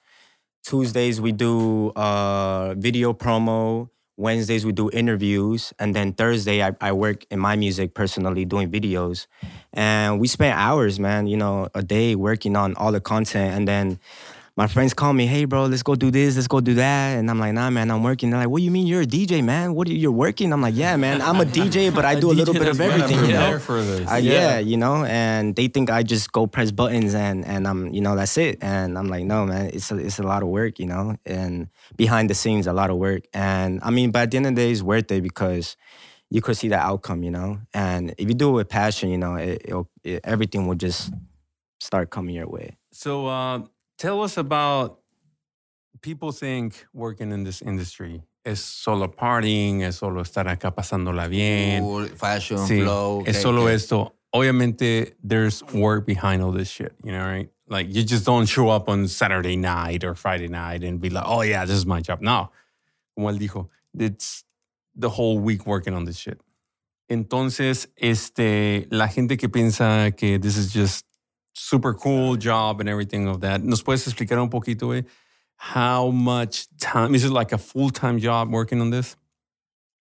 [0.63, 3.89] Tuesdays we do uh video promo.
[4.15, 8.69] Wednesdays we do interviews, and then Thursday I, I work in my music personally doing
[8.69, 9.25] videos,
[9.73, 13.67] and we spend hours, man, you know, a day working on all the content, and
[13.67, 13.99] then
[14.55, 17.17] my friends call me, hey, bro, let's go do this, let's go do that.
[17.17, 18.29] And I'm like, nah, man, I'm working.
[18.29, 19.73] They're like, what do you mean you're a DJ, man?
[19.73, 20.53] What are you, you're working?
[20.53, 23.25] I'm like, yeah, man, I'm a DJ, but I do a little bit of everything,
[23.25, 23.57] you know?
[23.57, 24.09] for this.
[24.09, 24.59] Uh, yeah.
[24.59, 28.15] you know, and they think I just go press buttons and and I'm, you know,
[28.15, 28.59] that's it.
[28.61, 31.69] And I'm like, no, man, it's a, it's a lot of work, you know, and
[31.95, 33.23] behind the scenes, a lot of work.
[33.33, 35.77] And I mean, but at the end of the day, it's worth it because
[36.29, 37.59] you could see the outcome, you know.
[37.73, 41.11] And if you do it with passion, you know, it, it'll, it, everything will just
[41.79, 42.77] start coming your way.
[42.91, 43.61] So uh,
[44.03, 44.99] tell us about
[46.01, 51.81] people think working in this industry es solo partying, es solo estar acá pasándola bien.
[51.81, 53.23] Cool, fashion, Sí, flow.
[53.25, 54.13] es solo que- esto.
[54.33, 57.49] Obviamente, there's work behind all this shit, you know, right?
[57.69, 61.23] Like, you just don't show up on Saturday night or Friday night and be like,
[61.25, 62.19] oh, yeah, this is my job.
[62.21, 62.49] No.
[63.15, 64.43] Como él dijo, it's
[64.95, 66.41] the whole week working on this shit.
[67.09, 71.05] Entonces, este, la gente que piensa que this is just
[71.53, 75.05] super cool job and everything of that, ¿nos puedes explicar un poquito, güey?
[75.55, 79.15] How much time, is it like a full-time job working on this?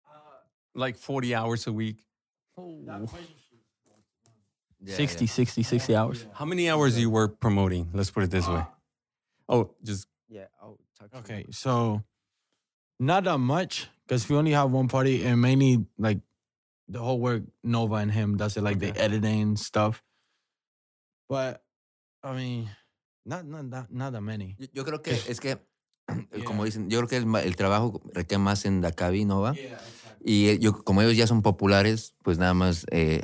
[0.05, 0.19] Uh,
[0.75, 1.97] like 40 hours a week?
[4.79, 6.25] Yeah, 60, 60, 60 hours.
[6.33, 7.89] How many hours do you work promoting?
[7.93, 8.57] Let's put it this way.
[8.57, 8.65] Uh,
[9.49, 12.03] oh, just Yeah, I'll talk to Okay, so
[12.99, 16.19] not that much because we only have one party and mainly like
[16.87, 20.03] the whole work Nova and him does it like the editing stuff.
[21.29, 21.61] But
[22.23, 22.69] I mean,
[23.25, 24.55] not not that not that many.
[24.57, 25.57] Yo, yo creo que es que,
[26.07, 26.43] Yeah.
[26.45, 29.55] como dicen, yo creo que el, el trabajo recae más en Dacabi, Nova.
[30.23, 33.21] Y eh, yo, como ellos ya son populares, pues nada más eh,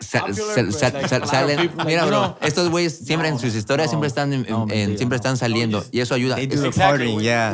[0.00, 0.34] sal-
[0.72, 1.70] sal- salen.
[1.86, 4.44] Mira, bro, estos güeyes siempre en sus historias siempre están,
[4.96, 5.84] siempre están saliendo.
[5.90, 6.36] y eso ayuda.
[6.36, 7.18] They do the Exactly.
[7.22, 7.52] yeah.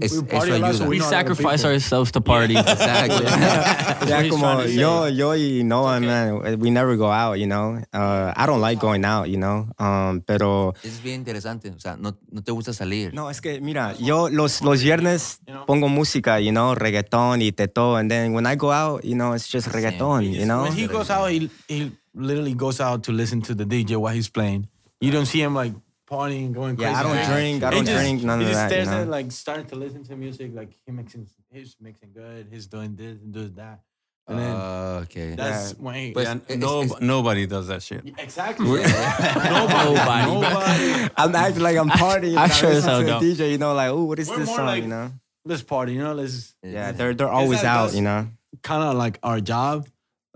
[0.00, 0.86] Eso ayuda.
[0.86, 2.54] we sacrifice ourselves to party.
[4.06, 7.78] What he's como yo, yo y Noah, man, we never go out, you know.
[7.92, 9.66] Uh, I don't like going out, you know.
[9.78, 11.70] Um, pero Es bien interesante.
[11.70, 13.12] O sea, no, no te gusta salir.
[13.14, 17.96] no, es que mira, yo los los viernes pongo música, you know, reggaeton y teto,
[17.96, 20.62] and then when I go out, you know, it's just reggaeton, we you know.
[20.62, 24.14] When he goes out, he he literally goes out to listen to the DJ while
[24.14, 24.68] he's playing.
[25.00, 25.72] You don't see him like
[26.10, 26.90] partying, going crazy.
[26.92, 28.88] Yeah, I don't He drink, I don't drink, none he of just that, you stares
[28.88, 32.94] at like starting to listen to music, like he mixing, he's mixing good, he's doing
[32.96, 33.80] this and doing that,
[34.28, 35.34] and then Ah, ok.
[35.34, 36.12] that's when he.
[36.12, 38.02] Pues, yeah, es- no, es- nobody does that shit.
[38.18, 38.66] exactly.
[38.66, 40.30] Nobody.
[40.32, 41.10] Nobody.
[41.16, 42.36] I'm acting like I'm partying.
[42.36, 43.22] I and sure as listen hell to don't.
[43.22, 45.10] DJ, you know, like, oh, what is We're this song, like- you know?
[45.44, 46.12] Let's party, you know.
[46.14, 48.28] Let's Yeah, they're they're always out, you know.
[48.62, 49.86] kind of like our job.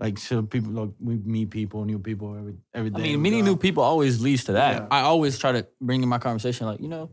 [0.01, 2.99] Like so, people like we meet people, new people every every day.
[2.99, 4.73] I mean, meeting new people always leads to that.
[4.75, 4.87] Yeah.
[4.89, 7.11] I always try to bring in my conversation, like, you know,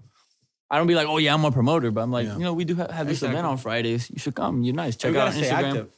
[0.71, 2.39] I don't be like, oh, yeah, I'm a promoter, but I'm like, Yeah.
[2.39, 4.11] you know, we do ha- have this event on Fridays.
[4.11, 4.63] You should come.
[4.63, 4.97] You're nice.
[4.97, 5.65] Check we out Instagram.
[5.65, 5.89] active.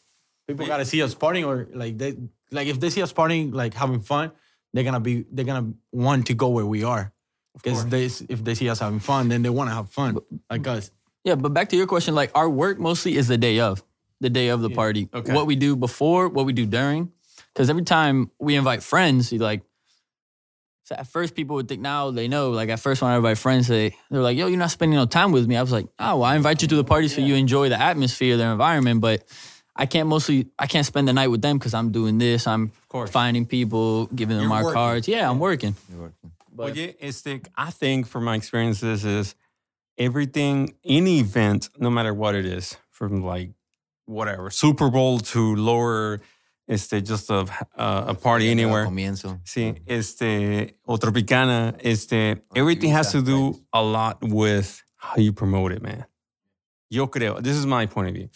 [0.49, 2.17] People gotta see us partying, or like they
[2.51, 4.33] like if they see us partying, like having fun,
[4.75, 7.13] they're gonna be they're gonna want to go where we are.
[7.55, 10.19] Because they if they see us having fun, then they want to have fun
[10.51, 10.91] like us.
[11.23, 13.85] Yeah, but back to your question, like our work mostly is the day of,
[14.21, 15.09] the day of the party.
[15.13, 15.33] Okay.
[15.33, 17.13] What we do before, what we do during.
[17.53, 19.63] Because every time we invite friends, you like,
[20.85, 22.51] so at first people would think now they know.
[22.51, 25.07] Like at first when I invite friends, they they're like, "Yo, you're not spending no
[25.07, 27.21] time with me." I was like, "Oh, well, I invite you to the party so
[27.21, 29.25] you enjoy the atmosphere, the environment, but."
[29.77, 32.47] I can't mostly I can't spend the night with them because I'm doing this.
[32.47, 33.09] I'm course.
[33.09, 34.75] finding people, giving them You're our working.
[34.75, 35.09] cards.
[35.09, 35.75] Yeah, I'm working.
[36.53, 39.35] But- Oye, este, I think from my experiences is
[39.97, 43.53] everything, any event, no matter what it is, from like
[44.11, 46.21] whatever, Super Bowl to lower,
[46.69, 47.47] este, just a,
[47.77, 48.87] uh, a party anywhere.
[48.87, 49.41] Comienzo.
[49.45, 55.73] Sí, este, o Tropicana, este, everything has to do a lot with how you promote
[55.73, 56.05] it, man.
[56.91, 58.29] Yo creo, this is my point of view.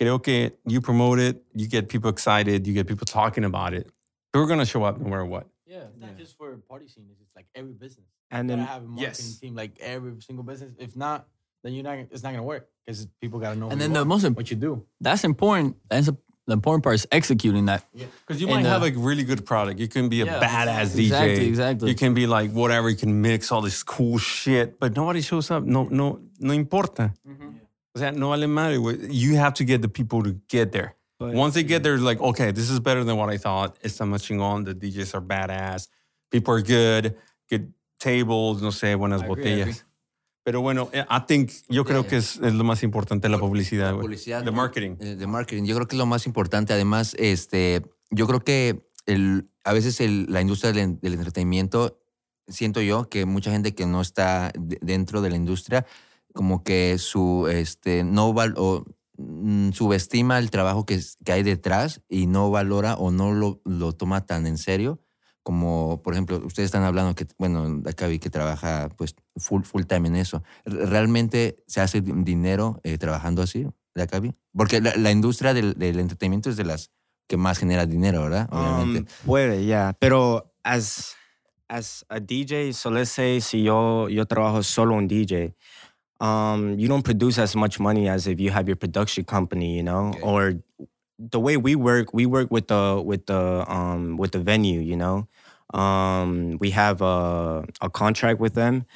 [0.00, 3.90] Creo que you promote it, you get people excited, you get people talking about it.
[4.32, 5.46] They're going to show up no matter what.
[5.66, 7.06] Yeah, it's not just for party scene.
[7.20, 8.06] It's like every business.
[8.30, 9.38] And You then have a marketing yes.
[9.38, 10.74] team like every single business.
[10.78, 11.26] If not,
[11.68, 11.98] then you're not.
[12.10, 13.68] It's not gonna work because people gotta know.
[13.68, 14.84] And then the are, most imp- what you do.
[15.00, 15.76] That's important.
[15.90, 17.84] That's a, the important part is executing that.
[17.92, 19.78] Because you And, might have uh, a really good product.
[19.78, 21.00] You can be a Yeah, badass DJ.
[21.00, 21.88] exactly, exactly.
[21.90, 22.88] You can be like whatever.
[22.88, 25.62] You can mix all this cool shit, but nobody shows up.
[25.64, 27.12] No, no, no importa.
[27.94, 28.78] O sea, no vale madre.
[29.10, 30.94] You have to get the people to get there.
[31.18, 33.76] But- Once they get there, like, okay, this is better than what I thought.
[33.82, 34.64] Está más chingón.
[34.64, 35.88] The DJs are badass.
[36.30, 37.16] People are good.
[37.50, 38.62] Good tables.
[38.62, 39.62] No sé, buenas I agree, I botellas.
[39.62, 39.74] agree.
[40.44, 42.10] Pero bueno, eh, I think, yo creo Yeah.
[42.10, 44.40] que es, es lo más importante la publicidad, La publicidad.
[44.40, 44.52] The ¿no?
[44.52, 44.96] marketing.
[45.00, 45.64] Eh, De marketing.
[45.64, 46.72] Yo creo que es lo más importante.
[46.72, 52.00] Además, este, yo creo que el, a veces el- la industria del, del entretenimiento,
[52.46, 55.84] siento yo que mucha gente que no está de- dentro de la industria,
[56.32, 58.84] como que su, este, no val, o,
[59.18, 63.60] mm, subestima el trabajo que, es- que hay detrás y no valora o no lo,
[63.64, 65.00] lo toma tan en serio.
[65.48, 69.84] Como, por ejemplo, ustedes están hablando que, bueno, acá vi que trabaja pues full, full
[69.84, 70.42] time en eso.
[70.66, 74.34] ¿Re- ¿Realmente se hace di- dinero eh, trabajando así, de acá vi?
[74.54, 76.90] Porque la, la industria del, del entretenimiento es de las
[77.26, 78.46] que más genera dinero, ¿verdad?
[78.52, 78.98] Obviamente.
[79.00, 79.96] Um, puede, yeah.
[79.98, 81.14] Pero as
[81.70, 85.54] as a DJ, so let's say si yo yo trabajo solo un DJ,
[86.20, 89.82] um, you don't produce as much money as if you have your production company, you
[89.82, 90.20] know, Okay.
[90.22, 90.54] or
[91.18, 94.94] the way we work, we work with the with the um with the venue, you
[94.96, 95.26] know.
[95.74, 98.86] Um, we have a a contract with them,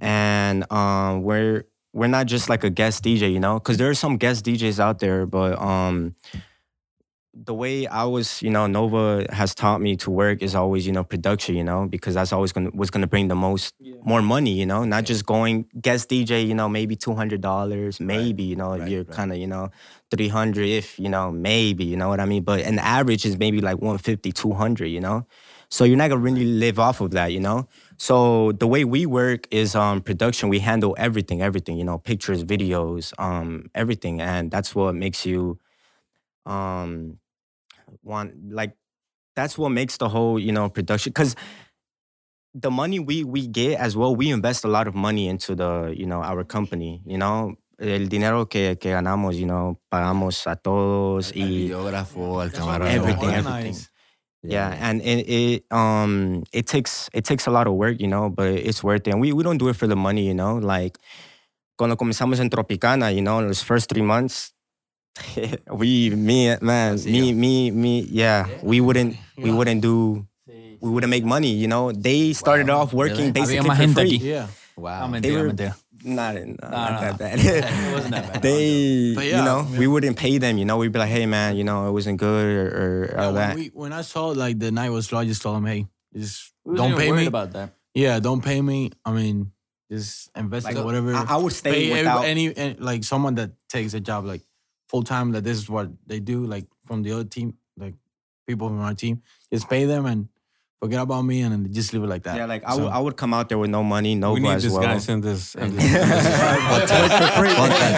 [0.00, 3.94] and um, we're we're not just like a guest DJ, you know, because there are
[3.94, 6.14] some guest DJs out there, but um,
[7.36, 10.92] the way I was, you know, Nova has taught me to work is always, you
[10.92, 14.52] know, production, you know, because that's always gonna was gonna bring the most more money,
[14.52, 18.54] you know, not just going guest DJ, you know, maybe two hundred dollars, maybe, you
[18.54, 19.10] know, if Right, you're right.
[19.16, 19.70] kind of, you know,
[20.12, 22.44] three hundred, if you know, maybe, you know what I mean.
[22.44, 25.26] But an average is maybe like 150, 200, you know.
[25.74, 27.66] So you're not gonna really live off of that, you know.
[27.96, 30.48] So the way we work is um production.
[30.48, 35.58] We handle everything, everything, you know, pictures, videos, um, everything, and that's what makes you
[36.46, 37.18] um
[38.04, 38.76] want like
[39.34, 41.34] that's what makes the whole you know production because
[42.54, 45.92] the money we we get as well we invest a lot of money into the
[45.96, 50.54] you know our company you know el dinero que, que ganamos you know pagamos a
[50.54, 52.94] todos al y videógrafo, al That's camarógrafo.
[52.94, 53.56] Everything, organize.
[53.58, 53.93] everything.
[54.44, 58.28] Yeah and it, it um it takes it takes a lot of work you know
[58.28, 60.56] but it's worth it and we, we don't do it for the money you know
[60.60, 60.98] like
[61.78, 64.52] cuando comenzamos en Tropicana you know in those first three months
[65.70, 70.26] we me man me me me yeah we wouldn't we wouldn't do
[70.80, 72.82] we wouldn't make money you know they started Wow.
[72.82, 73.40] off working Really?
[73.40, 74.24] Había basically más for gente free aquí.
[74.26, 74.46] Yeah.
[74.76, 75.06] Wow.
[75.06, 75.76] No, They mentira, were- mentira.
[76.04, 77.16] Not, uh, not, No, not no, that no.
[77.18, 77.38] bad
[77.88, 78.42] It wasn't that bad.
[78.42, 79.78] they But you know yeah.
[79.78, 82.18] we wouldn't pay them you know we'd be like hey man you know it wasn't
[82.18, 85.06] good or, or, Yeah, all when, that we, when I saw like the night was
[85.06, 87.26] slow, I just told him, "Hey, just don't pay me.
[87.26, 87.70] about that.
[87.94, 88.90] yeah, don't pay me.
[89.04, 89.52] I mean,
[89.90, 91.14] just invest Like, in whatever.
[91.14, 94.42] I, I would stay pay without any, any like someone that takes a job like
[94.88, 95.32] full time.
[95.32, 96.44] That this is what they do.
[96.46, 97.94] Like from the other team, like
[98.46, 100.28] people from our team, just pay them and
[100.84, 102.36] forget about me and just leave it like that.
[102.36, 104.40] Yeah, like I So- would, I would come out there with no money, no we
[104.40, 104.82] need this well.
[104.82, 105.54] guy in this.
[105.54, 105.92] in this-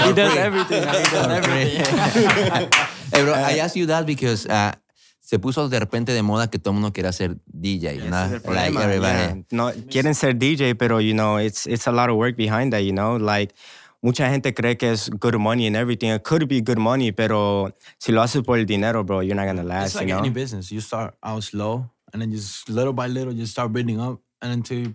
[0.07, 0.83] He does everything.
[0.87, 2.71] He does everything.
[3.13, 4.73] Hey, bro, I asked you that because uh,
[5.21, 8.17] se puso de repente de moda que todo el mundo quiera ser DJ, Ese ¿no?
[8.25, 9.01] es el Like everybody.
[9.01, 9.35] yeah.
[9.53, 12.83] No, quieren ser DJ, pero you know, it's it's a lot of work behind that,
[12.83, 13.55] you know, like
[14.03, 16.11] mucha gente cree que es good money and everything.
[16.11, 19.47] It could be good money, pero si lo haces por el dinero, bro, you're not
[19.47, 20.21] gonna last, It's like you know.
[20.21, 20.71] any business.
[20.73, 24.53] You start out slow and then just little by little, just start building up, and
[24.53, 24.95] until you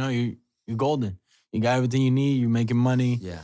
[0.00, 1.18] know you you're golden.
[1.52, 2.40] You got everything you need.
[2.40, 3.18] You're making money.
[3.20, 3.40] Yeah.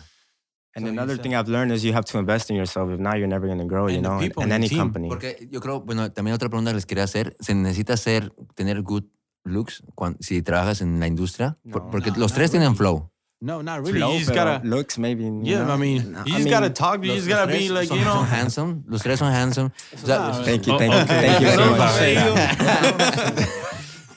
[0.75, 2.91] And So another thing I've learned is you have to invest in yourself.
[2.91, 4.69] If not, you're never gonna grow, you And the know, in, people in in any
[4.69, 4.79] team.
[4.79, 5.09] company.
[5.09, 8.81] Porque yo creo, bueno, también otra pregunta que les quería hacer, ¿se necesita ser, tener
[8.83, 9.05] good
[9.45, 11.57] looks cuan- si trabajas en la industria?
[11.71, 11.91] Por- No.
[11.91, 13.11] porque No, los not tres tienen flow.
[13.41, 14.01] No, not really.
[14.01, 14.61] Flow, you just gotta.
[14.67, 15.23] looks maybe.
[15.45, 15.73] Yeah, know?
[15.75, 17.05] I mean, No, you I mean, gotta talk.
[17.05, 18.23] You Los- just gotta be like you know.
[18.25, 19.71] handsome, los tres son handsome.
[19.95, 21.71] O No, Thank you, thank you, thank you very
[23.39, 23.49] much.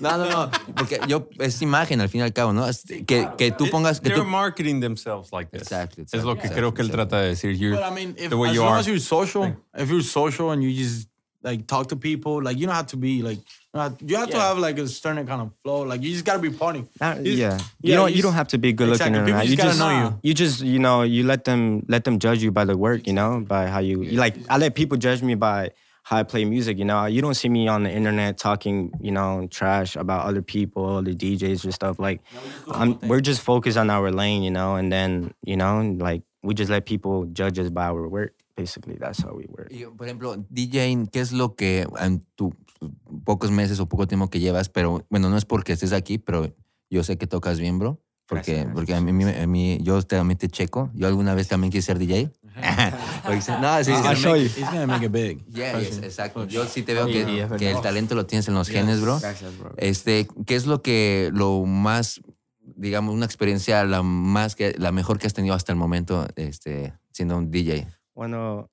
[0.01, 0.49] No, no, no.
[0.75, 2.67] Porque yo, es imagen al fin y al cabo, ¿no?
[2.67, 3.99] Es Que, que tú pongas.
[3.99, 5.61] Que They're tú, marketing themselves like this.
[5.61, 7.07] Exactly, Es lo que exactly, creo que él exactly.
[7.07, 7.51] trata de decir.
[7.55, 8.79] You're, But I mean, if, the way as you long are.
[8.79, 11.07] as you're social, if you're social and you just
[11.43, 13.39] like talk to people, like you don't have to be like
[13.73, 14.27] you have, to Yeah.
[14.49, 15.81] have like a certain kind of flow.
[15.83, 16.85] Like you just gotta be funny.
[16.99, 18.09] Not- You- yeah, you don't.
[18.11, 19.45] you You don't have to be good looking Exactly, or people not.
[19.45, 20.19] just You gotta just know you.
[20.29, 23.07] You just you know you let them let them judge you by the work.
[23.07, 24.35] You know by how you, you like.
[24.49, 25.71] I let people judge me by
[26.03, 26.77] how I play music.
[26.77, 30.41] You know you don't see me on the internet talking you know trash about other
[30.41, 31.97] people, other DJs or stuff.
[31.97, 32.21] Like
[32.69, 34.43] I'm, we're just focused on our lane.
[34.43, 38.07] You know, and then you know like we just let people judge us by our
[38.07, 38.33] work.
[38.55, 39.71] Basically, that's how we work.
[39.71, 42.53] Y, por ejemplo, DJ, ¿qué es lo que en tus
[43.23, 44.69] pocos meses o poco tiempo que llevas?
[44.69, 46.53] Pero bueno, no es porque estés aquí, pero
[46.89, 48.01] yo sé que tocas bien, bro.
[48.27, 50.89] Porque, Gracias, porque a mí, a mí- yo también te checo.
[50.93, 52.31] Yo alguna vez también quise ser DJ.
[53.41, 54.49] Sí, no, sí, I'll show make, you.
[54.55, 55.45] he's gonna make it big.
[55.47, 56.45] Yeah, yes, exacto.
[56.47, 57.81] Yo sí te veo que, yeah, que el no.
[57.81, 59.19] talento lo tienes en los genes, bro.
[59.19, 59.73] Gracias, bro.
[59.77, 62.21] Este, ¿qué es lo que lo más,
[62.61, 66.93] digamos, una experiencia la más que la mejor que has tenido hasta el momento, este,
[67.11, 67.87] siendo un DJ?
[68.15, 68.69] Bueno,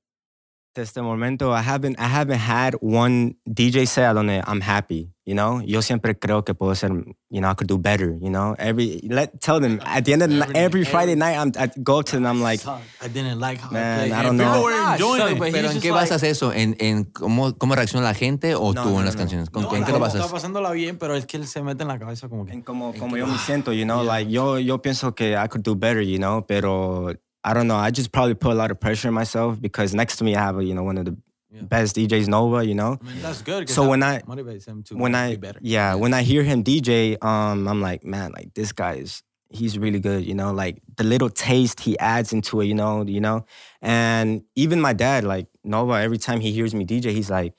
[0.71, 5.35] hasta este momento, I haven't, I haven't had one DJ set donde I'm happy, you
[5.35, 5.61] know?
[5.63, 6.91] Yo siempre creo que puedo ser,
[7.31, 8.55] you know, I could do better, you know?
[8.59, 11.69] Every, let, tell them, at the end of the night, every Friday night, I'm, I
[11.83, 14.13] go up to them, I'm like, I didn't like how Man, I played.
[14.13, 14.63] I don't people know.
[14.63, 16.53] were Ah, enjoying suck, it, but but Pero ¿en qué like, basas eso?
[16.53, 19.51] ¿En, en cómo, cómo reacciona la gente o No, tú no, en las no, canciones?
[19.51, 20.21] ¿Con- no, ¿En la qué lo basas?
[20.21, 22.53] Está pasándola bien, pero es que él se mete en la cabeza como que.
[22.53, 24.05] en como, como yo me siento, you know?
[24.05, 26.45] Like, yo, yo pienso que I could do better, you know?
[26.47, 27.13] Pero,
[27.45, 30.17] I don't know, I just probably put a lot of pressure on myself because next
[30.17, 31.17] to me, I have, a, you know, one of the
[31.51, 31.63] Yeah.
[31.63, 32.99] best DJs, Nova, you know?
[33.01, 33.69] I mean, that's good.
[33.71, 35.61] So that when I- motivates him to when I better.
[35.63, 39.79] yeah, when I hear him DJ, um, I'm like, man, like this guy is he's
[39.79, 43.21] really good, you know, like the little taste he adds into it, you know, you
[43.21, 43.47] know.
[43.81, 47.55] And even my dad, like Nova, every time he hears me DJ, he's like,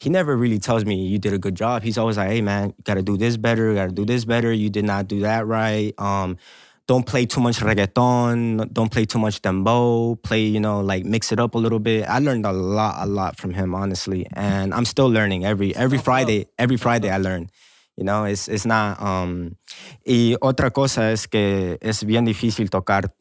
[0.00, 1.82] he never really tells me you did a good job.
[1.82, 4.52] He's always like, hey man, you gotta do this better, you gotta do this better.
[4.52, 5.92] You did not do that right.
[5.98, 6.38] Um,
[6.86, 11.32] don't play too much reggaeton, don't play too much dembow, play, you know, like mix
[11.32, 12.04] it up a little bit.
[12.08, 14.26] I learned a lot, a lot from him, honestly.
[14.34, 17.48] And I'm still learning every every Friday, every Friday I learn.
[17.96, 19.56] You know, it's it's not um
[20.04, 23.14] y otra cosa es que es bien difícil tocar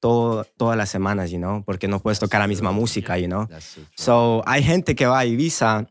[0.00, 3.46] todo, todas las semanas, you know, porque no puedes tocar la misma música, you know.
[3.96, 5.86] So, hay gente que va a Ibiza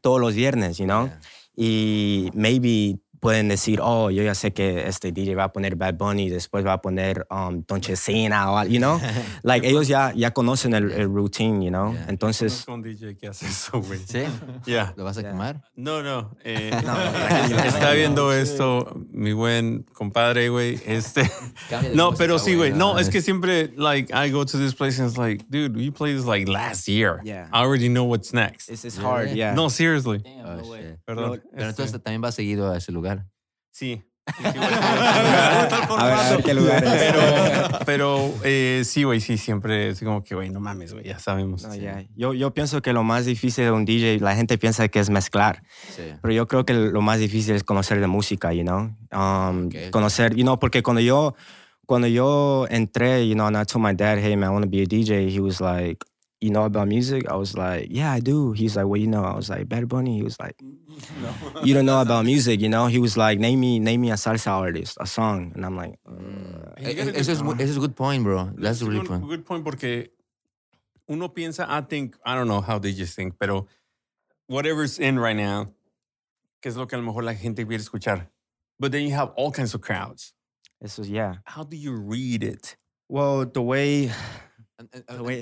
[0.00, 1.10] todos los viernes, you know,
[1.56, 5.94] y maybe pueden decir, oh, yo ya sé que este DJ va a poner Bad
[5.94, 9.00] Bunny, después va a poner um, Don Chesina, o al- you know,
[9.44, 12.06] like ellos ya, ya conocen el, el routine, you know, Yeah.
[12.08, 14.00] entonces, un DJ que hace eso, güey.
[14.04, 14.24] ¿Sí?
[14.66, 14.92] Yeah.
[14.96, 15.30] ¿Lo vas a Yeah.
[15.30, 15.62] quemar?
[15.76, 16.36] No, no.
[16.44, 20.80] eh, No, está viendo esto mi buen compadre, güey.
[20.84, 21.22] Este.
[21.94, 22.72] No, música, pero sí, güey.
[22.72, 25.92] No, es que siempre, like, I go to this place and it's like, dude, you
[25.92, 27.20] played this like last year.
[27.24, 27.46] Yeah.
[27.52, 28.68] I already know what's next.
[28.68, 29.08] it's, it's Really?
[29.10, 29.54] hard, yeah.
[29.54, 30.18] No, seriously.
[30.18, 30.62] Damn, Oh, no.
[31.06, 31.42] Perdón.
[31.54, 33.11] Pero Este, entonces también vas seguido a ese lugar.
[33.72, 34.02] Sí.
[34.44, 36.92] a ver, a ver qué lugar es.
[36.92, 41.18] Pero, pero eh, sí, güey, sí, siempre es como que, güey, no mames, güey, ya
[41.18, 41.64] sabemos.
[41.64, 42.04] No, yeah.
[42.14, 45.10] yo, yo pienso que lo más difícil de un DJ, la gente piensa que es
[45.10, 46.02] mezclar, Sí.
[46.22, 48.94] pero yo creo que lo más difícil es conocer de música, you know?
[49.12, 49.90] Um, Okay.
[49.90, 51.34] Conocer, you know, porque cuando yo,
[51.86, 54.70] cuando yo entré, you know, and I told my dad, hey, man, I want to
[54.70, 56.04] be a DJ, he was like,
[56.42, 57.28] you know about music?
[57.28, 58.52] I was like, yeah, I do.
[58.52, 59.24] He's like, well, you know?
[59.24, 60.16] I was like, Bad Bunny.
[60.16, 61.62] He was like, no.
[61.62, 62.86] you don't know about music, you know?
[62.86, 65.52] He was like, name me, name me a salsa artist, a song.
[65.54, 66.12] And I'm like, uh,
[66.80, 68.50] You gotta Eh, Eso es, do- es good point, bro.
[68.56, 69.28] That's a really good, point.
[69.28, 70.10] good point porque
[71.08, 73.66] uno piensa, I think, I don't know how they just think, pero
[74.48, 75.68] whatever's in right now,
[76.60, 78.26] que es lo que a lo mejor la gente quiere escuchar.
[78.80, 80.32] But then you have all kinds of crowds.
[80.82, 81.36] eso es, yeah.
[81.44, 82.76] How do you read it?
[83.08, 84.14] Well, the way, Güey.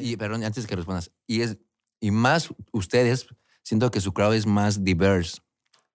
[0.02, 1.10] Y, perdón, antes que respondas.
[1.26, 1.58] Y, es,
[2.00, 3.26] y más ustedes,
[3.62, 5.40] siento que su crowd es más diverse,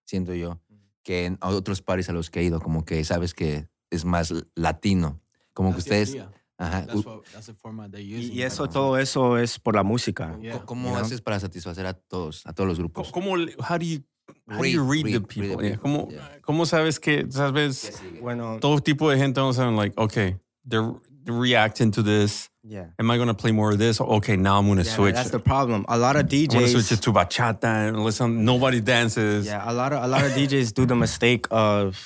[0.06, 0.62] siento yo,
[1.04, 4.34] que en otros pares a los que he ido, como que sabes que es más
[4.56, 5.22] latino.
[5.54, 6.12] Como que ustedes...
[6.12, 6.32] idea.
[6.58, 6.86] Ajá.
[6.86, 8.34] That's, what, that's the format they're y, using.
[8.34, 10.38] y eso, todo eso es por la música.
[10.40, 10.60] Yeah.
[10.66, 11.04] ¿Cómo you know?
[11.04, 13.12] haces para satisfacer a todos, a todos los grupos?
[13.12, 14.04] ¿Cómo, how do you,
[14.48, 15.58] how do you Read, read, the read, people?
[15.58, 16.42] read the Yeah, people, ¿Cómo, yeah.
[16.44, 20.94] ¿Cómo sabes que, sabes, Bueno, todo tipo de gente vamos a like, okay, they're
[21.28, 22.50] reacting to this.
[22.64, 22.86] yeah.
[23.00, 24.00] Am I going to play more of this?
[24.02, 25.16] Okay, now I'm going to Yeah, switch.
[25.16, 25.86] That's the problem.
[25.88, 28.44] A lot of I'm going to switch it to bachata and listen.
[28.46, 29.46] Nobody dances.
[29.46, 31.98] Yeah, a lot of a lot of DJs do the mistake of,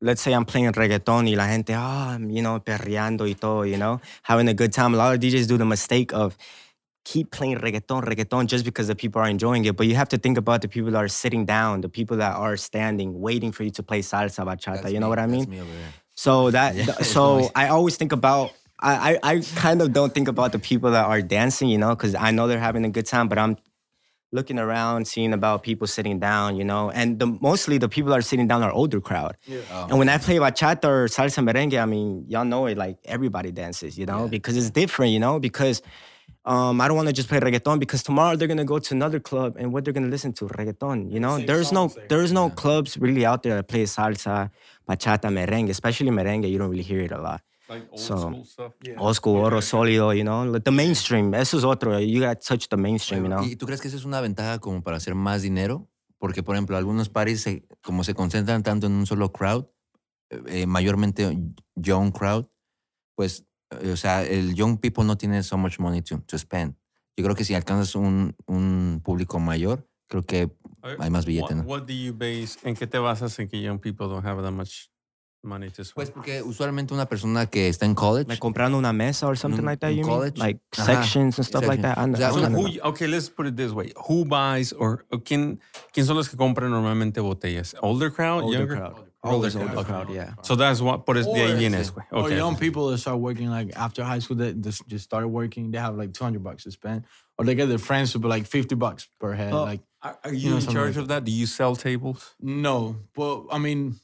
[0.00, 3.76] let's say I'm playing reggaeton y la gente, ah, you know, perreando y todo, you
[3.76, 4.94] know, having a good time.
[4.94, 6.36] A lot of DJs do the mistake of
[7.04, 9.76] keep playing reggaeton, reggaeton just because the people are enjoying it.
[9.76, 12.36] But you have to think about the people that are sitting down, the people that
[12.36, 14.82] are standing, waiting for you to play salsa, bachata.
[14.82, 15.50] That's you know me, what I that's mean?
[15.50, 15.92] me over there.
[16.16, 20.28] So that Yeah, so I always think about I, I I kind of don't think
[20.28, 23.06] about the people that are dancing, you know, because I know they're having a good
[23.06, 23.56] time, but I'm
[24.30, 28.18] looking around, seeing about people sitting down, you know, and the mostly the people that
[28.18, 29.36] are sitting down are older crowd.
[29.50, 32.98] Oh, And when I play bachata or salsa merengue, I mean, y'all know it, like
[33.06, 34.30] everybody dances, you know, Yeah.
[34.36, 35.80] because it's different, you know, because
[36.44, 39.18] um, I don't want to just play reggaeton because tomorrow they're gonna go to another
[39.18, 41.10] club and what they're gonna listen to reggaeton.
[41.10, 42.06] You know, Same there's no there.
[42.10, 44.50] there's no clubs really out there that play salsa,
[44.88, 46.50] bachata, merengue, especially merengue.
[46.50, 47.40] You don't really hear it a lot.
[47.68, 48.74] Like old So- school stuff.
[48.96, 51.34] Old school, oro sólido, you know, like the mainstream.
[51.34, 51.98] Eso es otro.
[52.00, 53.44] You gotta touch the mainstream, you know.
[53.44, 55.88] ¿Y tú crees que eso es una ventaja como para hacer más dinero?
[56.18, 59.66] Porque, por ejemplo, algunos paris, se- como se concentran tanto en un solo crowd,
[60.46, 61.36] eh, mayormente
[61.76, 62.46] young crowd,
[63.14, 63.44] pues,
[63.80, 66.74] eh, o sea, el young people no tiene so much money to, to spend.
[67.16, 70.50] Yo creo que si alcanzas un, un público mayor, creo que
[70.98, 71.68] hay más billete, What, ¿no?
[71.68, 74.52] what do you base, en qué te basas en que young people don't have that
[74.52, 74.88] much
[75.48, 75.94] money to spend?
[75.94, 78.28] Pues porque usualmente una persona que está en college.
[78.28, 80.34] Like comprando una mesa or something Un- like that, un you college?
[80.38, 80.46] mean?
[80.46, 80.84] Like Ajá.
[80.84, 81.82] sections and stuff like Section.
[81.82, 81.98] that.
[81.98, 82.88] I know- O sea, I So una- kinda who, know.
[82.90, 83.92] okay, let's put it this way.
[84.08, 85.58] Who buys or, o quién,
[85.92, 87.74] quién son los que compran normalmente botellas?
[87.82, 88.76] Older crowd, Older younger?
[88.76, 89.04] crowd.
[89.20, 89.68] Older Always crowd.
[89.70, 89.92] older okay.
[89.92, 90.34] crowd, yeah.
[90.42, 92.06] So that's what, por eso de ahí Or- vienes, güey.
[92.12, 92.36] Or Okay.
[92.36, 95.78] young people that start working like after high school that just, just started working, they
[95.80, 97.02] have like 200 bucks to spend.
[97.36, 99.52] Or they get their friends to be like 50 bucks per head.
[99.52, 99.64] Oh.
[99.64, 101.24] Like, Are, are You you know, in something charge like of that?
[101.24, 102.36] Do you sell tables?
[102.40, 102.94] no.
[103.16, 103.96] Well, I mean,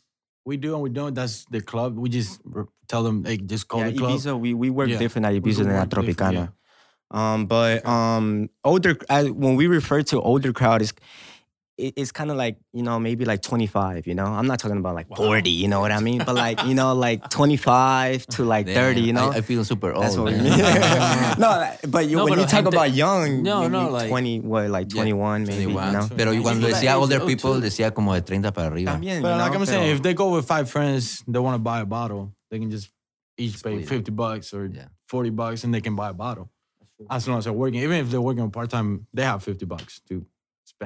[0.45, 1.15] we do and we don't.
[1.15, 1.97] That's the club.
[1.97, 2.41] We just
[2.89, 4.11] tell them, hey, just call Yeah, the club.
[4.13, 4.99] Ibiza, we, we work Yeah.
[4.99, 6.53] different at Ibiza than at Tropicana.
[7.11, 10.93] Um, but um, older uh, when we refer to older crowd is
[11.77, 14.77] it, it's kind of like you know maybe like 25 you know i'm not talking
[14.79, 18.45] about like 40 you know what i mean but like you know like 25 to
[18.45, 20.05] like 30 you know I, I feel super old.
[20.05, 20.45] that's what we man.
[20.45, 20.59] mean
[21.39, 24.09] no but you, No, when pero you talk gente- about young No, maybe no, like-
[24.09, 25.93] 20 what like Yeah, 21 maybe you 21.
[25.93, 26.43] know Pero Yeah.
[26.43, 27.61] cuando People decía that older people, too.
[27.61, 28.93] decía como de 30 para arriba.
[28.93, 31.59] También, But you like I'm saying, if they go with five friends, they want to
[31.59, 32.91] buy a bottle, they can just
[33.37, 34.87] each pay 50 bucks or Yeah.
[35.09, 36.51] 40 bucks and they can buy a bottle.
[37.11, 37.81] As long as they're working.
[37.83, 40.25] Even if they're working part time, they have 50 bucks to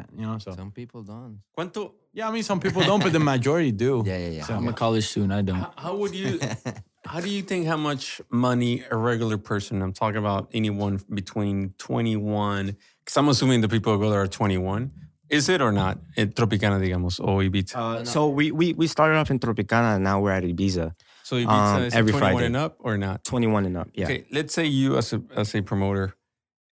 [0.05, 0.39] spend, you know?
[0.39, 1.41] So, Some people don't.
[1.57, 4.03] ¿Cuánto, yeah, I mean, some people don't, but the majority do.
[4.07, 4.45] Yeah, yeah, yeah.
[4.45, 5.33] So, I'm a college student.
[5.33, 5.57] I don't.
[5.57, 6.39] how, how would you,
[7.05, 11.75] how do you think how much money a regular person, I'm talking about anyone between
[11.79, 14.91] 21, because I'm assuming the people who go there are 21.
[15.31, 15.99] Is it or not?
[16.17, 17.77] En Tropicana, digamos, o Ibiza.
[17.77, 21.37] uh, so we, we we started off in tropicana and now we're at ibiza so
[21.37, 22.47] Ibiza um, is every 21 Friday.
[22.47, 23.25] and up or not?
[23.25, 26.15] 21 and up yeah Okay, let's say you as a as a promoter,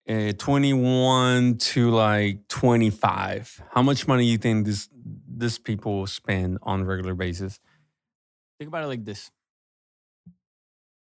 [0.08, 3.62] uh, 21 to like 25.
[3.72, 4.88] How much money you think this
[5.28, 7.60] this people spend on a regular basis?
[8.58, 9.30] Think about it like this.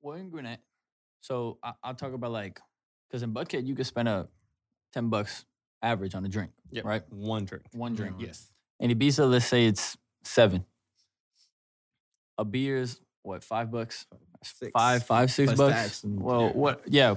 [0.02, 0.60] We're in Gwinnett.
[1.22, 2.60] So I, I'll talk about like,
[3.10, 4.28] because in Buckhead, you could spend a
[4.94, 5.46] 10 bucks
[5.82, 6.52] average on a drink,
[6.84, 7.04] right?
[7.12, 7.66] One drink.
[7.74, 8.16] One drink.
[8.20, 8.52] Yes.
[8.80, 10.66] In Ibiza, let's say it's seven.
[12.38, 14.06] A beer is what, five bucks?
[14.44, 14.72] Six.
[14.72, 15.74] Five, five, six Plus bucks.
[15.74, 16.82] tax well, what?
[16.88, 17.16] Yeah.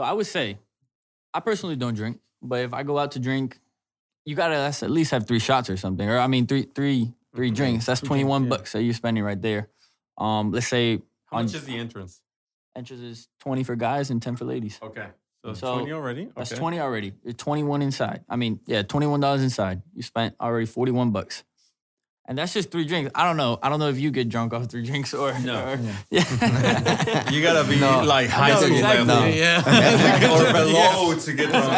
[0.00, 0.56] So I would say,
[1.34, 3.60] I personally don't drink, but if I go out to drink,
[4.24, 7.50] you gotta at least have three shots or something, or I mean three, three, three
[7.50, 7.54] Mhm.
[7.54, 7.84] drinks.
[7.84, 8.48] That's twenty one yeah.
[8.48, 9.68] bucks that you're spending right there.
[10.16, 12.22] Um, let's say How on much is the entrance?
[12.74, 14.78] entrance is twenty for guys and ten for ladies.
[14.82, 15.08] Okay.
[15.44, 16.32] So, So, 20 already?
[16.34, 17.12] That's twenty already.
[17.22, 18.24] You're twenty one inside.
[18.26, 19.82] I mean, yeah, twenty one dollars inside.
[19.94, 21.44] You spent already forty one bucks.
[22.30, 23.10] And that's just three drinks.
[23.12, 23.58] I don't know.
[23.60, 25.64] I don't know if you get drunk off three drinks or No.
[25.64, 26.24] or- Yeah.
[26.40, 27.28] yeah.
[27.28, 28.04] You gotta be No.
[28.04, 29.04] like high No, school exactly.
[29.04, 29.28] level.
[29.30, 30.30] Yeah.
[30.32, 31.72] or below to get drunk.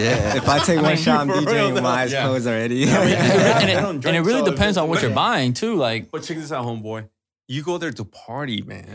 [0.00, 0.36] yeah.
[0.36, 2.22] if i take one shot i'm for real, djing my eyes Yeah.
[2.26, 5.74] closed already and, it, and it really so depends on what you're buying too.
[5.74, 7.08] Like, But check this out, homeboy.
[7.48, 8.86] You go there to party, man.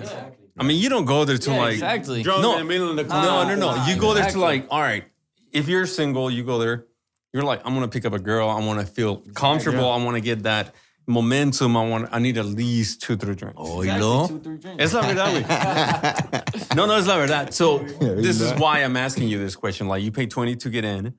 [0.57, 2.23] I mean, you don't go there to Yeah, like exactly.
[2.23, 2.53] drunk No.
[2.53, 3.75] in the middle of the Nah, no, no, no.
[3.75, 5.03] nah, you go there to like, all right.
[5.51, 6.85] If you're single, you go there.
[7.33, 8.47] You're like, I'm gonna pick up a girl.
[8.47, 9.91] I want to feel comfortable.
[9.91, 10.73] I want to get that
[11.07, 11.75] momentum.
[11.77, 12.09] I want.
[12.11, 13.57] I need at least two, three drinks.
[13.57, 14.27] Oílo.
[14.27, 14.83] two, three drinks.
[14.83, 16.75] Es la verdad, güey.
[16.75, 17.53] No, no, es la verdad.
[17.53, 19.87] So this is why I'm asking you this question.
[19.87, 21.13] Like, you pay 20 to get in,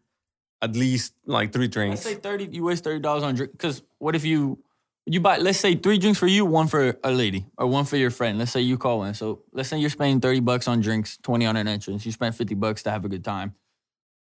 [0.61, 2.01] at least like three Let's drinks.
[2.03, 2.49] say thirty.
[2.51, 3.53] You waste thirty dollars on drink.
[3.53, 4.59] Because what if you
[5.07, 5.39] you buy?
[5.39, 8.39] Let's say three drinks for you, one for a lady, or one for your friend.
[8.39, 9.15] Let's say you call in.
[9.15, 12.05] So let's say you're spending thirty bucks on drinks, twenty on an entrance.
[12.05, 13.55] You spent fifty bucks to have a good time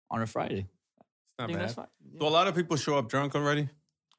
[0.10, 0.68] on a Friday.
[1.38, 1.88] I Not think that's bad.
[2.10, 2.20] fine.
[2.20, 3.70] Do a lot of people show up drunk already?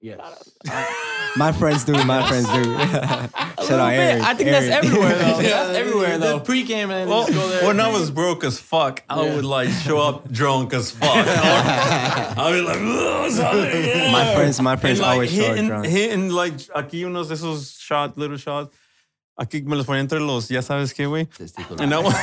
[0.02, 0.18] Yes.
[1.36, 2.64] my friends do my friends do
[3.66, 4.68] shout out Eric, I think Eric.
[4.70, 5.42] that's everywhere though.
[5.42, 6.40] that's everywhere The though.
[6.40, 7.66] pre-game and Well, just go there.
[7.66, 9.34] when I was broke as fuck, I Yeah.
[9.36, 11.26] would like show up drunk as fuck.
[11.26, 15.66] I'd be like, "Ugh, sorry, yeah." my friends my friends And, like, always show up
[15.66, 18.74] drunk hitting like aquí unos de esos shots, little shots.
[19.38, 21.26] Aquí me los ponía entre los, ya sabes qué, güey.
[21.80, 22.14] And that was,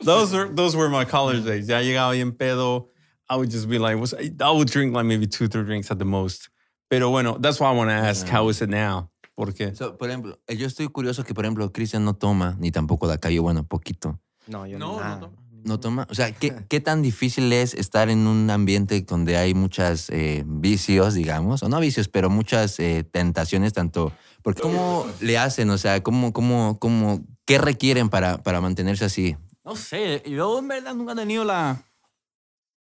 [0.00, 1.68] those were those were my college days.
[1.68, 2.88] Ya llegaba bien pedo.
[3.30, 5.98] I would just be like, what's, I would drink like maybe two, three drinks at
[5.98, 6.48] the most.
[6.88, 9.10] Pero bueno, that's why I want to ask, how is it now?
[9.34, 12.70] Porque So, por ejemplo, eh, yo estoy curioso que, por ejemplo, Cristian no toma, ni
[12.72, 14.18] tampoco da callo, bueno, poquito.
[14.48, 15.48] no yo no, no, no.
[15.64, 16.06] No toma.
[16.08, 20.44] O sea, ¿qué, qué tan difícil es estar en un ambiente donde hay muchas eh,
[20.46, 21.62] vicios, digamos?
[21.62, 24.12] O no vicios, pero muchas eh, tentaciones, tanto.
[24.42, 25.68] Porque ¿cómo le hacen?
[25.70, 29.36] O sea, ¿cómo, cómo, cómo, ¿qué requieren para, para mantenerse así?
[29.64, 31.82] No sé, yo en verdad nunca he tenido la,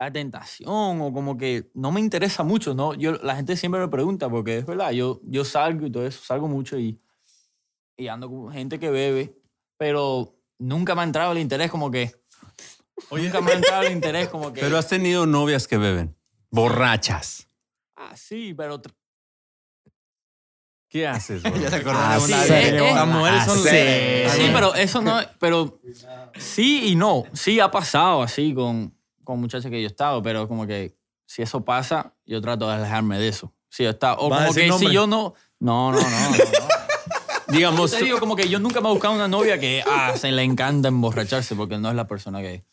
[0.01, 2.95] la tentación o como que no me interesa mucho, ¿no?
[2.95, 6.23] Yo, la gente siempre me pregunta porque es verdad, yo, yo salgo y todo eso,
[6.25, 7.01] salgo mucho y,
[7.97, 9.35] y ando con gente que bebe,
[9.77, 12.15] pero nunca me ha entrado el interés como que...
[13.11, 14.61] Nunca me ha entrado el interés como que...
[14.61, 16.17] Pero has tenido novias que beben,
[16.51, 17.49] borrachas.
[17.97, 18.81] ah, sí, pero...
[20.91, 21.61] ¿Qué haces, güey?
[21.63, 24.43] Ya se acordó Ah, de sí, una eh, de- eh, Las mujeres son sí.
[24.43, 25.81] Sí, pero eso no, pero
[26.39, 27.25] sí y no.
[27.35, 28.95] Sí ha pasado así con,
[29.29, 32.77] con muchachas que yo he estado, pero como que si eso pasa, yo trato de
[32.77, 33.53] alejarme de eso.
[33.69, 34.91] Si yo está, o ¿Vas a como que si nombre?
[34.95, 36.45] yo no, no, no, no, no, no.
[37.55, 40.33] digamos, Te digo como que yo nunca me he buscado una novia que ah, se
[40.33, 42.65] le encanta emborracharse porque no es la persona que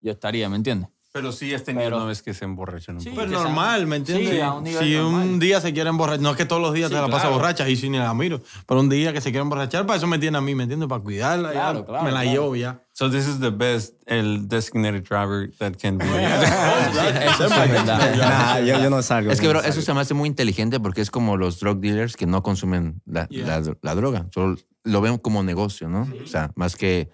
[0.00, 0.90] yo estaría, ¿me entiendes?
[1.12, 3.10] Pero sí has tenido Pero- novias que se emborrachan un Sí.
[3.10, 3.22] poco.
[3.22, 4.30] Pero normal, ¿me entiendes?
[4.30, 5.22] Sí, a un nivel si normal.
[5.28, 7.22] un día se quiere emborrachar, no es que todos los días Sí, te la pasa
[7.22, 7.36] claro.
[7.36, 10.06] borracha y sí ni la miro, pero un día que se quiere emborrachar, para eso
[10.06, 10.88] me tiene a mí, ¿me entiendes?
[10.88, 12.30] Para cuidarla, ya, Claro, claro, me la claro.
[12.42, 12.82] llevo ya.
[12.92, 16.04] So this is the best, el designated driver that can be.
[17.34, 18.16] Eso es verdad.
[18.16, 19.30] Nah, yo, yo no salgo.
[19.32, 21.80] Es que, bro, no eso se me hace muy inteligente porque es como los drug
[21.80, 23.46] dealers que no consumen la, Yeah.
[23.60, 24.26] la- la droga.
[24.34, 26.08] Solo lo ven como negocio, ¿no?
[26.22, 27.10] O sea, más que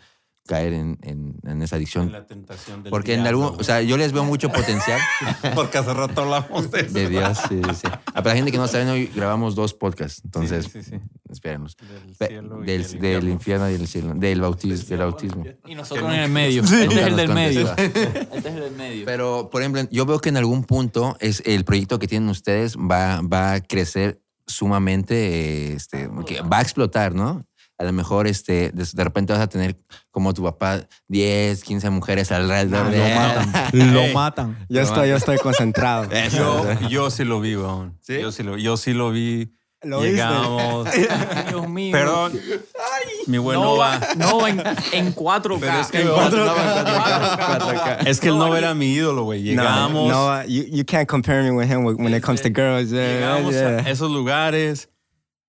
[0.47, 2.11] caer en, en- en esa adicción.
[2.13, 5.01] la tentación del Porque en algún, o sea, yo les veo mucho potencial.
[5.55, 6.93] Porque hace rato hablamos de eso.
[6.95, 7.39] de Dios.
[7.49, 7.89] Sí, sí.
[8.07, 11.01] Ah, Para la gente que no sabe, hoy grabamos dos podcasts, entonces Sí, sí, sí.
[11.29, 11.77] espérenlos.
[11.77, 13.31] Del cielo y Del, del del infierno.
[13.31, 14.89] infierno y del cielo, del bautismo.
[14.89, 15.45] Del autismo.
[15.67, 16.63] Y nosotros en el medio.
[16.63, 17.73] Este es el del medio.
[17.77, 19.05] Este es el del medio.
[19.05, 22.77] Pero, por ejemplo, yo veo que en algún punto es el proyecto que tienen ustedes
[22.77, 27.45] va, va a crecer sumamente, este, que va a explotar, ¿no?
[27.79, 29.77] A lo mejor este, de, de repente vas a tener
[30.11, 33.15] como tu papá 10, 15 mujeres alrededor de Lo él.
[33.15, 34.67] matan, lo matan.
[34.69, 36.09] Yo estoy, yo estoy concentrado.
[36.35, 37.99] Yo, yo sí lo vi, weón.
[38.01, 38.19] ¿Sí?
[38.21, 39.53] Yo sí lo, yo sí lo vi.
[39.83, 40.13] ¿Lo viste?
[40.17, 40.89] Llegamos.
[41.49, 41.93] Dios mío.
[41.93, 42.33] Perdón.
[43.27, 43.99] Mi buen No Nova.
[43.99, 44.63] va, no va en,
[44.93, 45.59] en 4K.
[45.61, 48.07] Pero es que, En 4K.
[48.07, 49.43] es que el Nova era mi ídolo, güey.
[49.43, 50.09] Llegamos.
[50.09, 52.91] no, uh, you, you can't compare me with him when when it comes to girls.
[52.91, 53.83] Yeah, llegamos yeah.
[53.85, 54.89] a esos lugares.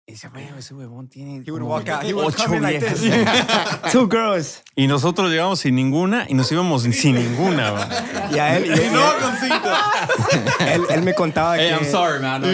[0.10, 1.44] Y dice, güey, ese huevón tiene.
[1.46, 2.02] He would walk out.
[2.02, 3.02] He would ocho come in like viejas".
[3.02, 3.92] this.
[3.92, 4.64] Two girls.
[4.74, 7.84] Y nosotros llegamos sin ninguna y nos íbamos sin ninguna, güey.
[8.34, 8.94] Y a él, y él,
[10.62, 12.42] él, él me contaba Hey, que I'm sorry, man.
[12.46, 12.48] I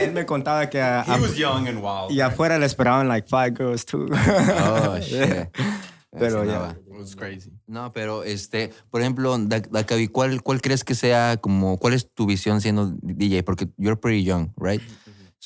[0.00, 2.12] él me contaba que a- He was young and wild.
[2.12, 4.06] y afuera le esperaban like five girls too.
[4.12, 5.48] Oh, shit.
[6.16, 6.58] Pero no ya.
[6.60, 6.70] va.
[6.70, 7.50] It was crazy.
[7.66, 12.08] No, pero este, por ejemplo, Da- Dakabi, ¿cuál, ¿cuál crees que sea como, cuál es
[12.14, 13.42] tu visión siendo DJ?
[13.42, 14.80] Porque you're pretty young, right?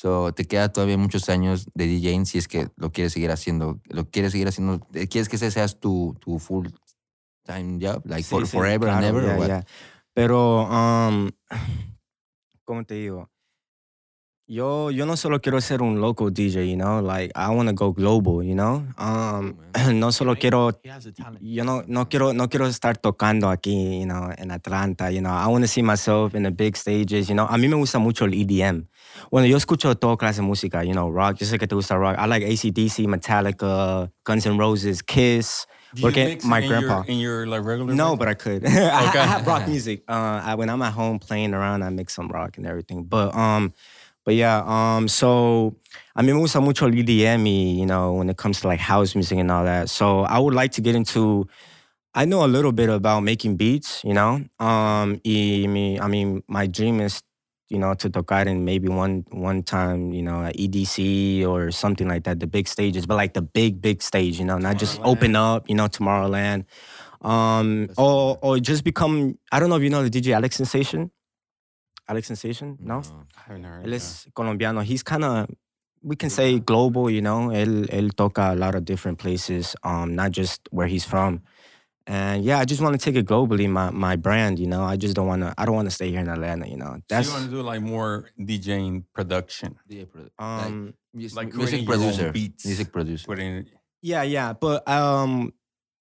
[0.01, 3.79] So, te queda todavía muchos años de DJing si es que lo quieres seguir haciendo,
[3.85, 6.69] lo quieres seguir haciendo, eh, ¿quieres que ese seas tu, tu full
[7.45, 8.01] time job?
[8.05, 9.23] Like for, Sí, sí, forever and ever?
[9.23, 9.65] yeah, yeah.
[10.15, 11.29] Pero, um,
[12.65, 13.30] ¿cómo te digo?
[14.51, 16.99] Yo, yo no solo quiero ser un local DJ, you know?
[16.99, 18.85] Like, I want to go global, you know?
[18.97, 19.55] Um,
[19.97, 21.39] no solo quiero He has a talent.
[21.41, 25.31] yo no, no quiero no quiero estar tocando aquí, you know, en Atlanta, you know.
[25.31, 27.45] I want to see myself in the big stages, you know.
[27.45, 28.89] A mí me gusta mucho el EDM.
[29.31, 31.37] Bueno, yo escucho toda clase de música, you know, rock.
[31.37, 32.17] Yo sé que te gusta rock.
[32.19, 35.65] I like AC/DC, Metallica, Guns N' Roses, Kiss.
[35.93, 36.95] Do you mix my in grandpa.
[36.95, 38.65] Your, in your like regular No, but I could.
[38.65, 38.69] I,
[39.13, 40.03] I have rock music.
[40.09, 43.03] Uh, I, when I'm at home playing around, I mix some rock and everything.
[43.03, 43.73] But um,
[44.25, 44.63] but yeah.
[44.65, 45.75] Um, so
[46.15, 49.15] I mean, me gusta mucho el EDM, you know, when it comes to like house
[49.15, 49.89] music and all that.
[49.89, 51.47] So I would like to get into.
[52.13, 54.43] I know a little bit about making beats, you know.
[54.59, 57.21] Um, y mi, I mean, my dream is,
[57.69, 62.07] you know, to tocar in maybe one one time, you know, at EDC or something
[62.09, 64.99] like that, the big stages, but like the big big stage, you know, not just
[65.03, 66.65] open up, you know, Tomorrowland,
[67.21, 69.37] um, or or just become.
[69.51, 71.11] I don't know if you know the DJ Alex Sensation.
[72.11, 73.01] Alex Sensation, no,
[73.37, 73.95] I haven't heard él that.
[73.95, 74.81] es colombiano.
[74.81, 75.47] He's kind of,
[76.03, 77.51] we can say global, you know.
[77.51, 81.41] Él, él toca a lot of different places, um, not just where he's from.
[82.07, 84.83] And yeah, I just want to take it globally, my my brand, you know.
[84.83, 85.53] I just don't want to.
[85.57, 86.95] I don't want to stay here in Atlanta, you know.
[86.95, 91.55] So That's you want to do like more DJing production, DJ produ- um, like, like
[91.55, 92.31] music creating your own producer.
[92.33, 92.65] beats.
[92.65, 93.25] Music producer.
[93.25, 93.65] putting
[94.01, 94.51] yeah, yeah.
[94.51, 95.53] But um,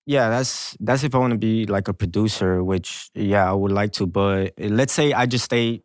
[0.06, 3.70] yeah, that's that's if I want to be like a producer, which yeah, I would
[3.72, 4.06] like to.
[4.06, 5.82] But let's say I just stay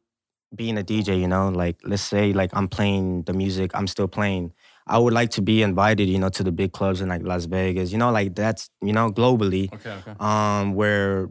[0.55, 4.07] being a DJ, you know, like let's say like I'm playing the music, I'm still
[4.07, 4.53] playing.
[4.87, 7.45] I would like to be invited, you know, to the big clubs in like Las
[7.45, 10.13] Vegas, you know, like that's you know globally, Okay, okay.
[10.19, 11.29] um, where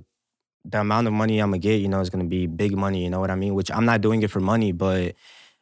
[0.64, 3.04] the amount of money I'm gonna get, you know, is gonna be big money.
[3.04, 3.54] You know what I mean?
[3.54, 5.14] Which I'm not doing it for money, but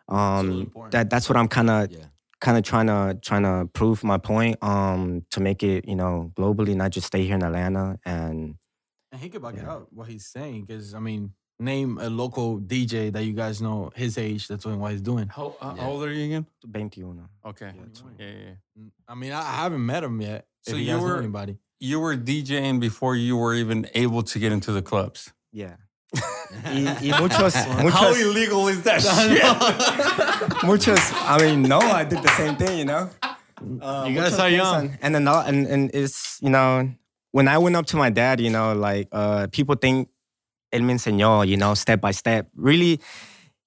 [0.08, 0.92] um, important.
[0.92, 2.06] that that's what I'm kind of Yeah.
[2.40, 6.32] kind of trying to trying to prove my point um to make it you know
[6.36, 8.56] globally not just stay here in atlanta and
[9.12, 12.58] And he could back it up what he's saying, because I mean, name a local
[12.60, 15.28] DJ that you guys know his age that's doing what he's doing.
[15.28, 15.82] How, uh, Yeah.
[15.82, 16.46] how old are you again?
[16.60, 17.66] 21 Okay.
[17.74, 18.16] Yeah, Yeah, 20.
[18.18, 18.30] yeah,
[18.76, 18.84] yeah.
[19.08, 20.46] I mean, I I haven't met him yet.
[20.62, 21.56] So if you you were- anybody.
[21.84, 25.32] You were DJing before you were even able to get into the clubs.
[25.52, 25.74] yeah
[26.64, 30.62] y, y muchos How illegal is that shit?
[30.68, 31.00] muchos
[31.32, 33.08] i mean no i did the same thing you know
[33.80, 34.90] uh, You guys are young.
[34.90, 36.90] piensan- and then all- and and it's you know
[37.32, 40.08] when i went up to my dad you know like uh people think
[40.72, 43.00] él me enseñó you know step by step really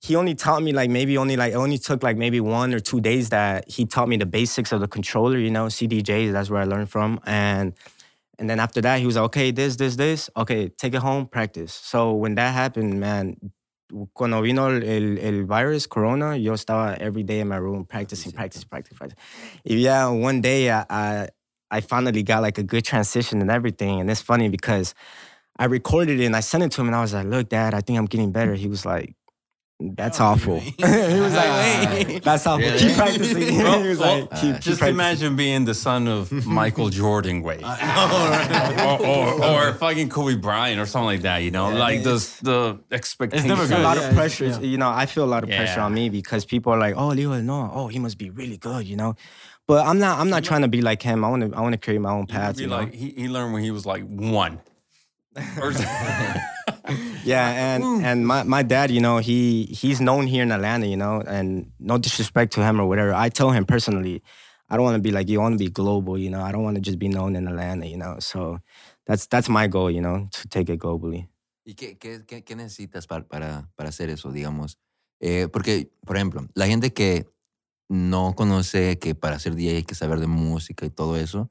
[0.01, 2.79] he only taught me like maybe only like it only took like maybe one or
[2.79, 6.31] two days that he taught me the basics of the controller, you know, CDJs.
[6.31, 7.73] That's where I learned from, and
[8.37, 11.25] and then after that he was like, okay, this, this, this, okay, take it home,
[11.25, 11.73] practice.
[11.73, 13.37] So when that happened, man,
[14.13, 18.67] cuando vino el, el, virus, corona, yo estaba every day in my room practicing, practicing,
[18.67, 19.23] practicing, practicing.
[19.63, 21.29] Yeah, one day I, I,
[21.71, 24.01] I finally got like a good transition and everything.
[24.01, 24.93] And it's funny because
[25.57, 27.73] I recorded it and I sent it to him and I was like, look, dad,
[27.73, 28.55] I think I'm getting better.
[28.55, 29.15] He was like,
[29.79, 30.59] that's oh, awful.
[30.77, 32.65] he was like, wait, that's awful.
[32.65, 32.79] Really?
[32.79, 33.41] Keep practicing.
[33.83, 34.89] he was Well, like, keep, keep Just practicing.
[34.95, 40.85] imagine being the son of Michael Jordan, way, or, or, or fucking Kobe Bryant or
[40.85, 41.39] something like that.
[41.39, 43.47] You know, like the the expectation.
[43.49, 44.45] never It's a lot Yeah, of pressure.
[44.45, 44.59] yeah.
[44.59, 45.85] You know, I feel a lot of pressure Yeah.
[45.85, 48.87] on me because people are like, "Oh, Leo, no, oh, he must be really good,"
[48.87, 49.15] you know.
[49.67, 50.19] But I'm not.
[50.19, 51.25] I'm not trying to be like him.
[51.25, 51.57] I want to.
[51.57, 52.59] I want to carry my own path.
[52.59, 52.77] You know?
[52.77, 54.61] like he, he learned when he was like one.
[55.61, 55.71] Or-
[57.23, 60.97] yeah, and and my, my dad, you know, he he's known here in Atlanta, you
[60.97, 63.13] know, and no disrespect to him or whatever.
[63.13, 64.21] I tell him personally,
[64.69, 65.39] I don't want to be like you.
[65.39, 66.41] I want to be global, you know.
[66.41, 68.17] I don't want to just be known in Atlanta, you know.
[68.19, 68.59] So
[69.05, 71.27] that's that's my goal, you know, to take it globally.
[71.67, 74.77] ¿Y qué, qué, qué, qué necesitas para, para, para hacer eso, digamos?
[75.19, 77.25] Eh, porque, por ejemplo, la gente que
[77.89, 81.49] no conoce que para ser DJ hay que saber de música y todo eso,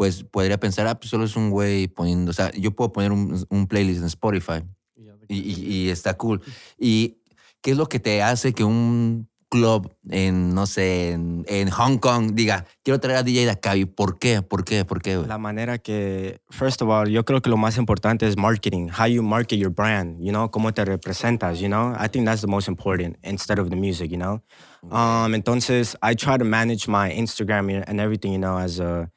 [0.00, 3.12] pues podría pensar, ah, pues solo es un güey poniendo, o sea, yo puedo poner
[3.12, 4.62] un, un playlist en Spotify
[5.28, 6.40] y, y- y está cool.
[6.78, 7.18] ¿Y
[7.60, 11.98] qué es lo que te hace que un club en, no sé, en, en Hong
[11.98, 13.76] Kong diga, quiero traer a DJ de acá?
[13.76, 14.40] ¿Y por qué?
[14.40, 14.86] ¿Por qué?
[14.86, 15.16] ¿Por qué?
[15.18, 15.28] güey?
[15.28, 18.88] La manera que, first of all, yo creo que lo más importante es marketing.
[18.98, 21.92] How you market your brand, you know, cómo te representas, you know.
[22.02, 24.40] I think that's the most important instead of the music, you know.
[24.90, 29.10] Um, entonces, I try to manage my Instagram and everything, you know, as a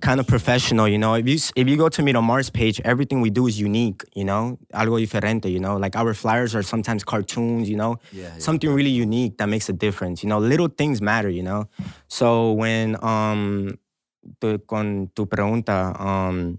[0.00, 1.14] kind of professional, you know.
[1.14, 4.58] If you if you go to Miramar's page, everything we do is unique, you know,
[4.74, 5.76] algo diferente, you know.
[5.76, 8.38] Like our flyers are sometimes cartoons, you know, Yeah, yeah.
[8.38, 10.22] something really unique that makes a difference.
[10.22, 11.68] You know, little things matter, you know.
[12.08, 13.78] So when um
[14.40, 16.58] tu, con tu pregunta, um,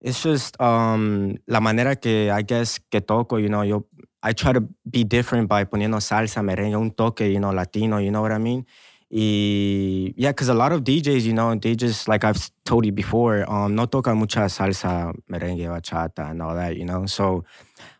[0.00, 3.86] it's just um la manera que I guess que toco, you know, yo
[4.22, 4.60] I try to
[4.90, 8.38] be different by poniendo salsa, merengue, un toque, you know, latino, you know what I
[8.38, 8.66] mean?
[9.10, 12.92] Y yeah, because a lot of DJs, you know, they just like I've told you
[12.92, 17.06] before, um, no tocan mucha salsa, merengue, bachata, and all that, you know.
[17.06, 17.44] So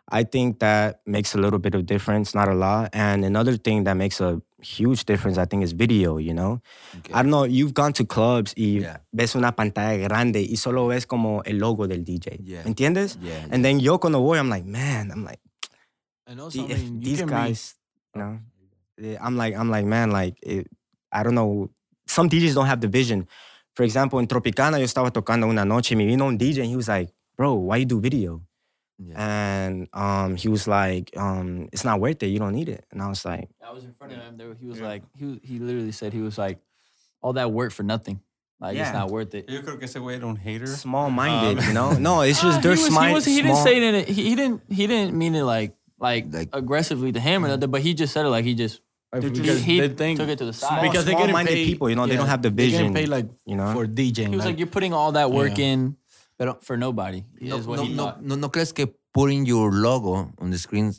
[0.08, 2.90] I think that makes a little bit of difference, not a lot.
[2.92, 6.60] And another thing that makes a huge difference, I think, is video, you know.
[6.98, 7.12] Okay.
[7.14, 8.96] I don't know, you've gone to clubs y Yeah.
[9.12, 12.40] ves una pantalla grande y solo ves como el logo del DJ.
[12.42, 12.62] Yeah.
[12.64, 13.16] ¿Entiendes?
[13.22, 15.38] Yeah, And then yo cuando voy, I'm like, man, I'm like,
[16.26, 17.76] And also, I mean, you these guys,
[18.14, 18.40] you know,
[19.00, 20.66] eh, I'm like, I'm like, man, like, it,
[21.12, 21.70] I don't know.
[22.06, 23.26] Some DJs don't have the vision.
[23.74, 26.76] For example, in Tropicana, yo estaba tocando una noche, me vino un DJ and he
[26.76, 28.42] was like, bro, why you do video?
[28.98, 29.14] Yeah.
[29.66, 32.28] And um, he was like, um, it's not worth it.
[32.28, 32.86] You don't need it.
[32.90, 34.38] And I was like, I was in front of him.
[34.38, 36.58] There, he was like, he he literally said he was like,
[37.20, 38.20] all that work for nothing.
[38.58, 38.84] Like Yeah.
[38.88, 39.50] it's not worth it.
[39.50, 40.66] Yo creo que ese güey era un hater.
[40.66, 41.92] small minded, Um, you know?
[41.98, 43.12] No, it's just he they're was- he smart.
[43.12, 43.82] was- He didn't say it.
[43.82, 44.62] In a, he, he didn't.
[44.70, 47.70] He didn't mean it like like, Like- aggressively to him or nothing.
[47.70, 48.80] But he just said it like he just
[49.12, 50.82] Because he they think took it to the small, side.
[50.82, 52.92] because they getting small-minded paid- people, you know, they don't have the they vision.
[52.92, 53.72] getting paid like you know?
[53.72, 54.28] for DJing.
[54.30, 55.66] he was like, like, you're putting all that work Yeah.
[55.72, 55.96] in,
[56.38, 57.24] Pero- for nobody.
[57.40, 58.22] No, is what no, he no, thought.
[58.22, 60.92] no, ¿no crees que putting your logo on the screen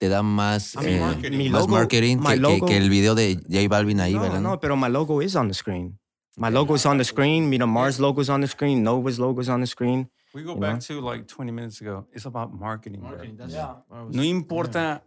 [0.00, 1.38] te da más, I mean, eh, marketing.
[1.38, 4.14] Mi más logo- marketing my que, que- logo- que el video de J Balvin ahí,
[4.14, 4.40] no, ¿verdad?
[4.40, 5.98] no, pero my logo is on the screen.
[6.36, 7.48] My logo is on the screen.
[7.50, 8.82] Miramar's logo is on the screen.
[8.82, 10.10] Nova's logo is on the screen.
[10.34, 12.06] We go You back to like 20 minutes ago.
[12.14, 13.00] It's about marketing.
[13.02, 13.10] bro.
[13.10, 13.74] Marketing, that's Yeah.
[13.86, 15.04] what I was- No importa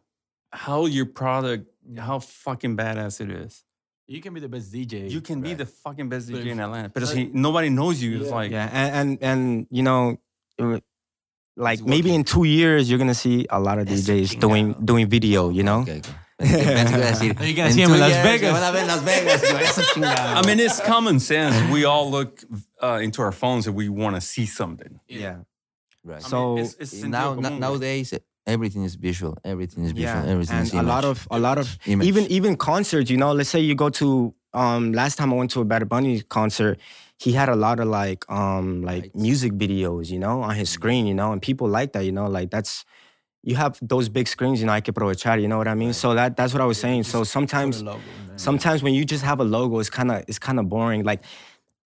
[0.55, 3.63] how your product, how fucking badass it is.
[4.07, 5.09] You can be the best DJ.
[5.09, 8.01] You can be the fucking best But DJ in Atlanta, but but- see, nobody knows
[8.01, 8.21] you.
[8.21, 10.17] It's like, Yeah, and and, and you know,
[11.57, 14.85] like maybe in two years you're gonna see a lot of Eso DJs doing chingado.
[14.85, 15.49] doing video.
[15.49, 15.81] You know.
[15.81, 16.09] Ok, ok.
[16.37, 18.51] Pensé que- pensé que iba a decir, You're gonna see him in Las Vegas.
[18.53, 19.41] van a ver en Las Vegas.
[19.41, 20.35] Yo, eso chingado.
[20.35, 21.55] I mean, it's common sense.
[21.71, 22.43] We all look
[22.83, 24.99] uh, into our phones and we want to see something.
[25.07, 25.37] Yeah.
[26.03, 26.21] Right.
[26.21, 27.59] So it's, it's now, sentido na- común, güey.
[27.59, 28.13] nowadays,
[28.47, 29.37] everything is visual.
[29.43, 30.13] Everything is visual.
[30.23, 30.87] Yeah, Everything and is a image.
[30.87, 32.07] lot of a lot of Image.
[32.07, 33.09] even even concerts.
[33.09, 35.87] You know, let's say you go to um last time I went to a Bad
[35.89, 36.79] Bunny concert,
[37.17, 39.15] he had a lot of like um like Lights.
[39.15, 40.09] music videos.
[40.09, 41.05] You know, on his screen.
[41.07, 42.05] You know, and people like that.
[42.05, 42.85] You know, like that's
[43.43, 44.59] you have those big screens.
[44.59, 45.41] You know, I que aprovechar.
[45.41, 45.93] You know what I mean?
[45.93, 47.03] So that that's what I was saying.
[47.03, 48.01] So sometimes Put a logo
[48.37, 51.03] sometimes when you just have a logo, it's kind of it's kind of boring.
[51.03, 51.21] Like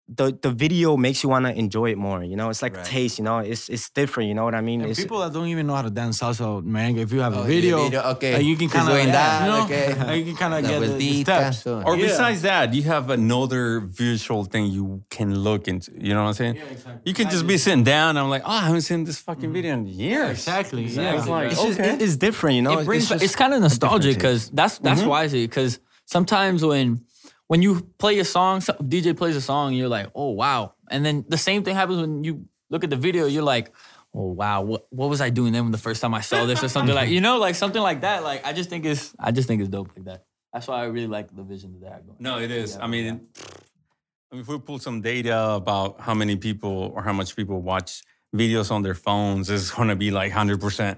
[0.08, 2.22] the the video makes you want to enjoy it more.
[2.22, 2.84] You know, it's like Right.
[2.84, 3.18] taste.
[3.18, 4.28] You know, it's it's different.
[4.28, 4.80] You know what I mean?
[4.82, 7.42] It's, people that don't even know how to dance salsa, man, if you have Oh,
[7.42, 8.34] a video, video, okay.
[8.34, 9.94] like, you can kind of, going down, you know, okay.
[10.06, 11.62] like, you can kind of get the, the steps.
[11.62, 12.06] so- Or Yeah.
[12.06, 15.90] besides that, you have another visual thing you can look into.
[15.98, 16.56] You know what I'm saying?
[16.56, 17.02] Yeah, exactly.
[17.04, 18.16] You can just be sitting down.
[18.16, 19.52] I'm like, oh, I haven't seen this fucking mm-hmm.
[19.52, 20.38] video in years.
[20.38, 20.84] Exactly.
[20.84, 21.14] It's Yeah.
[21.24, 21.90] like, it's just okay.
[21.94, 22.54] it- it's different.
[22.56, 25.10] You know, it brings it's, it's kind of nostalgic because that's that's mm-hmm.
[25.10, 27.00] why I say because sometimes when
[27.48, 31.24] when you play a song, DJ plays a song, you're like, oh wow, and then
[31.28, 33.72] the same thing happens when you look at the video, you're like,
[34.14, 36.62] oh wow, what what was I doing then when the first time I saw this
[36.62, 38.22] or something like you know, like something like that.
[38.24, 40.24] Like I just think it's I just think it's dope like that.
[40.52, 42.18] That's why I really like the vision of that going.
[42.18, 42.76] No, it is.
[42.76, 43.28] Yeah, I mean,
[44.32, 47.60] I mean, if we pull some data about how many people or how much people
[47.60, 48.02] watch
[48.34, 50.96] videos on their phones, it's going to be like 100%.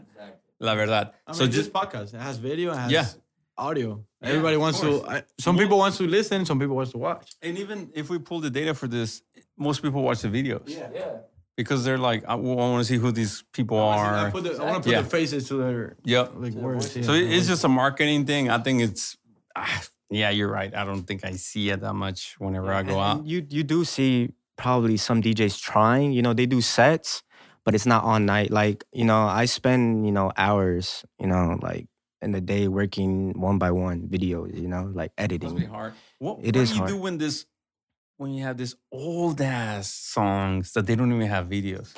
[0.61, 1.13] La verdad.
[1.27, 3.07] I so just this podcast it has video, it has Yeah.
[3.57, 4.05] audio.
[4.23, 5.03] Yeah, Everybody wants course.
[5.03, 5.09] to.
[5.09, 7.33] I, some people wants to listen, some people wants to watch.
[7.43, 9.23] And even if we pull the data for this,
[9.57, 10.89] most people watch the videos Yeah.
[10.93, 11.17] Yeah.
[11.57, 14.31] Because they're like, I, want to see who these people I are.
[14.31, 15.03] put the, I want to put Yeah.
[15.03, 16.33] the faces to their Yep.
[16.37, 16.93] like words.
[17.07, 17.23] So yeah.
[17.27, 18.49] it- it's just a marketing thing.
[18.51, 19.17] I think it's,
[19.57, 20.75] ah, yeah, you're right.
[20.75, 23.19] I don't think I see it that much whenever I go out.
[23.19, 26.13] And you you do see probably some DJs trying.
[26.13, 27.23] You know, they do sets,
[27.65, 28.51] but it's not all night.
[28.51, 31.05] Like you know, I spend you know hours.
[31.21, 31.87] You know, like
[32.23, 34.59] in the day working one by one videos.
[34.61, 35.67] You know, like It editing.
[35.69, 35.95] hard.
[36.19, 36.91] What, It what is do you hard.
[36.91, 37.47] do when this,
[38.17, 41.95] when you have this old ass songs that they don't even have videos?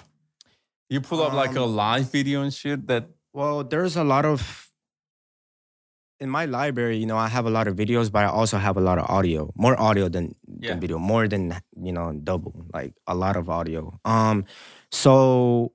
[0.89, 4.25] You pull up like a Um, live video and shit that Well, there's a lot
[4.27, 4.67] of
[6.19, 6.99] in my library.
[6.99, 9.09] You know, I have a lot of videos, but I also have a lot of
[9.09, 9.53] audio.
[9.57, 10.71] More audio than, Yeah.
[10.73, 10.99] than video.
[10.99, 12.67] More than you know, double.
[12.75, 13.99] Like a lot of audio.
[14.05, 14.45] Um,
[14.91, 15.73] so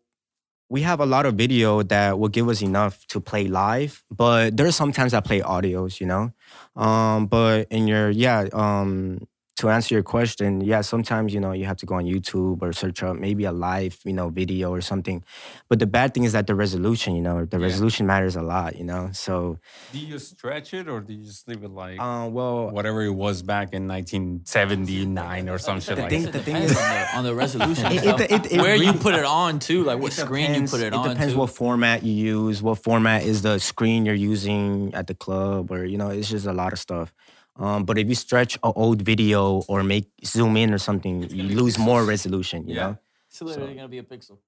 [0.70, 4.57] we have a lot of video that will give us enough to play live, but
[4.57, 6.34] there there's sometimes I play audios, you know.
[6.76, 11.65] Um, but in your yeah, um, to answer your question, yeah, sometimes you know you
[11.65, 14.81] have to go on YouTube or search up maybe a live, you know, video or
[14.81, 15.23] something.
[15.69, 17.63] But the bad thing is that the resolution, you know, the Yeah.
[17.63, 19.09] resolution matters a lot, you know.
[19.13, 19.57] So,
[19.93, 23.11] do you stretch it or do you just leave it like uh, well, whatever it
[23.15, 26.33] was back in 1979 or some shit The like thing- that?
[26.33, 27.85] the thing is- on the, on the resolution.
[27.91, 30.77] It- it- it- it Where you put it on too, like what screen depends- you
[30.79, 31.05] put it, on.
[31.05, 31.39] It depends too.
[31.39, 35.85] what format you use, what format is the screen you're using at the club, or
[35.85, 37.13] you know, it's just a lot of stuff.
[37.57, 41.43] Um, but if you stretch an old video or make zoom in or something, you
[41.43, 42.67] lose more resolution.
[42.67, 42.81] You Yeah.
[42.87, 42.97] know.
[43.29, 44.39] It's literally gonna be a pixel.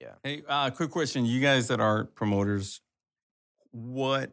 [0.00, 0.14] Yeah.
[0.22, 1.24] Hey, uh, quick question.
[1.24, 2.80] You guys that are promoters,
[3.70, 4.32] what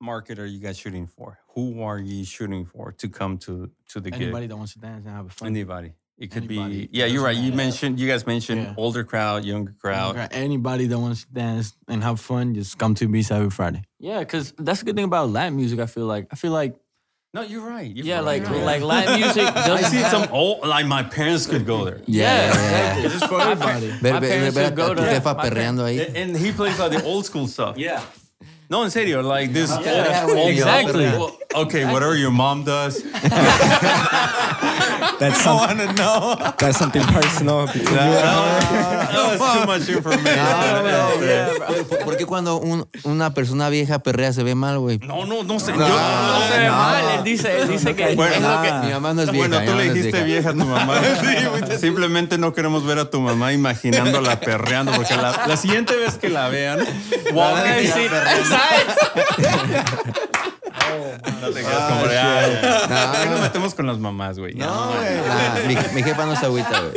[0.00, 1.38] market are you guys shooting for?
[1.54, 4.22] Who are you shooting for to come to to the anybody gig?
[4.22, 5.48] Anybody that wants to dance and have a fun.
[5.48, 5.92] Anybody.
[6.18, 6.86] It could Anybody.
[6.86, 6.98] be.
[6.98, 7.36] Yeah, you're right.
[7.36, 7.56] You Yeah.
[7.56, 8.00] mentioned.
[8.00, 8.74] You guys mentioned Yeah.
[8.76, 10.16] older crowd, younger crowd.
[10.32, 13.82] Anybody that wants to dance and have fun, just come to B every Friday.
[14.00, 15.78] Yeah, because that's the good thing about Latin music.
[15.78, 16.76] I feel like I feel like
[17.34, 17.94] No, you're right.
[17.94, 18.42] You're yeah, right.
[18.42, 19.44] like like Latin music.
[19.44, 20.66] I Doesn't see have- some old.
[20.66, 22.00] Like my parents could go there.
[22.06, 23.04] Yeah, yeah, yeah.
[23.04, 23.88] It's just for everybody.
[24.00, 26.00] Ver, My parents ver would a go tu to- jefa perreando ahí.
[26.06, 27.76] And, and he plays like the old school stuff.
[27.76, 28.00] Yeah,
[28.70, 29.70] No, in serio, like this.
[29.70, 31.04] old, Yeah, old- exactly.
[31.04, 31.36] Well,
[31.68, 33.04] okay, whatever your mom does.
[35.18, 35.94] That's something.
[36.58, 37.66] That's something personal.
[37.66, 39.08] between you and her.
[39.12, 40.44] No, it's too much information.
[42.04, 44.98] Porque cuando un- una persona vieja perrea se ve mal, güey.
[44.98, 45.72] No, no, no sé.
[45.72, 47.04] yo- no no se ve mal.
[47.18, 49.48] Él dice, él dice que Bueno, es lo que- Mi mamá no es vieja.
[49.48, 50.94] Bueno, tú le no dijiste vieja a tu mamá.
[51.80, 56.28] Simplemente no queremos ver a tu mamá imaginándola perreando, porque la, la siguiente vez que
[56.28, 56.78] la vean,
[57.34, 57.78] Van a
[61.40, 62.50] no te quedas como de, "Ay,
[63.12, 64.54] ¿por qué nos metemos con las mamás, güey?
[64.62, 66.94] Ah, mi, mi jefa no se agüita, güey.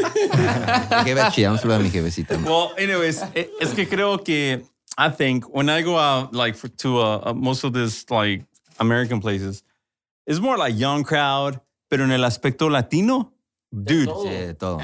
[0.99, 2.35] Mi jefa es chida, un saludo a mi jefecita.
[2.35, 2.45] güey.
[2.45, 4.63] Well, anyways, e- es que creo que
[4.97, 8.45] I think when I go out like for, to uh, uh, most of this like
[8.79, 9.63] American places,
[10.27, 11.59] it's more like young crowd,
[11.89, 13.33] pero en el aspecto latino,
[13.71, 14.23] dude, todo.
[14.23, 14.79] Sí, de todo.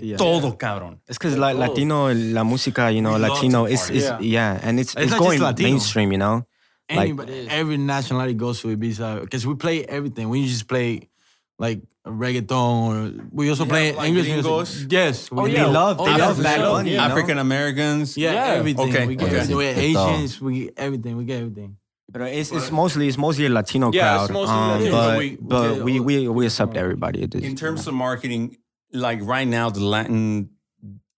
[0.00, 0.16] Yeah.
[0.16, 1.00] todo cabrón.
[1.08, 3.74] It's because la, Latino, la música, you know, Latino party.
[3.74, 4.18] is Yeah.
[4.20, 4.60] yeah.
[4.62, 6.46] and it's It's it's, going mainstream, you know.
[6.90, 7.18] Like-
[7.50, 10.28] every nationality goes to Ibiza because we play everything.
[10.28, 11.08] We just play
[11.58, 12.50] like reggaeton,
[13.20, 14.74] or we also play like English gringos?
[14.74, 14.92] music.
[14.92, 15.66] Yes, we Oh, they yeah.
[15.66, 16.60] love, Oh, they yeah, love for Bad.
[16.60, 17.02] Bunny, you know?
[17.04, 18.16] African Americans.
[18.16, 18.54] Yeah, Yeah.
[18.58, 18.88] everything.
[18.90, 19.36] Okay, We get okay.
[19.36, 19.56] everything.
[19.56, 19.80] We're De.
[19.80, 20.40] Asians.
[20.40, 21.16] We get everything.
[21.16, 21.76] We get everything.
[22.10, 24.22] But it's, it's mostly it's mostly a Latino Yeah, crowd.
[24.24, 27.22] it's mostly um, Latino, but but we- we but we, we we accept everybody.
[27.22, 28.56] It is- In terms of marketing,
[28.92, 30.50] like right now, the Latin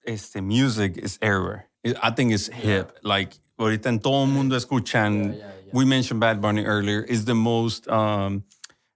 [0.07, 1.69] este, music is everywhere.
[2.03, 2.93] I think it's hip.
[3.03, 5.35] Like, ahorita en todo el mundo escuchan.
[5.75, 7.03] We mentioned Bad Bunny earlier.
[7.03, 8.45] Is the most um,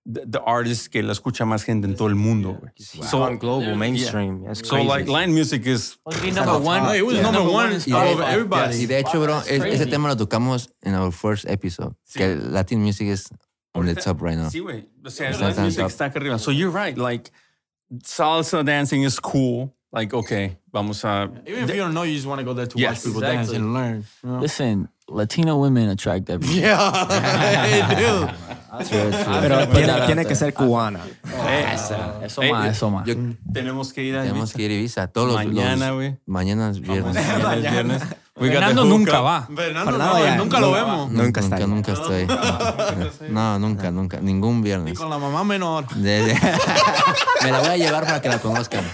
[0.07, 2.55] the, the artist que la escucha más gente en todo el mundo.
[2.55, 2.71] güey.
[3.05, 4.45] so on global mainstream.
[4.45, 6.97] That's So like Latin music is Was number one?
[6.97, 8.13] It was number one in all Spotify.
[8.13, 8.77] over everybody.
[8.79, 11.95] Y de hecho, bro, es- ese tema lo tocamos en our first episode.
[12.15, 13.29] Que Latin music is
[13.75, 14.49] on the top right now.
[14.49, 14.87] Sí, güey.
[15.05, 16.39] O sea, Latin music está acá arriba.
[16.39, 16.97] So you're right.
[16.97, 17.31] Like
[18.03, 19.75] salsa dancing is cool.
[19.91, 21.31] Like okay, vamos a.
[21.47, 23.21] Even if you don't know, you just want to go there to Yes, watch people
[23.23, 23.57] dance exactly.
[23.57, 24.05] and learn.
[24.23, 24.41] you know?
[24.41, 26.59] Listen, Latino women attract everyone.
[26.61, 27.07] Yeah,
[27.89, 28.29] they do.
[28.85, 29.41] True, true.
[29.41, 31.01] Pero tiene, tiene que ser cubana.
[31.73, 33.07] Eso Hey, más, eso más.
[33.51, 35.07] Tenemos que ir a Tenemos que ir a Ibiza.
[35.09, 36.19] Todos los, mañana, güey.
[36.27, 37.15] Mañana es viernes.
[37.15, 38.03] Mañana es viernes.
[38.39, 39.49] Fernando nunca va.
[39.55, 40.37] Fernando, no, ya.
[40.37, 41.11] nunca lo vemos.
[41.11, 42.27] Nunca está Nunca, nunca estoy.
[43.31, 44.19] No, nunca, nunca.
[44.21, 44.99] Ningún Ni viernes.
[44.99, 45.87] con la mamá menor.
[45.95, 46.35] De- de-
[47.43, 48.85] Me la voy a llevar para que la conozcan.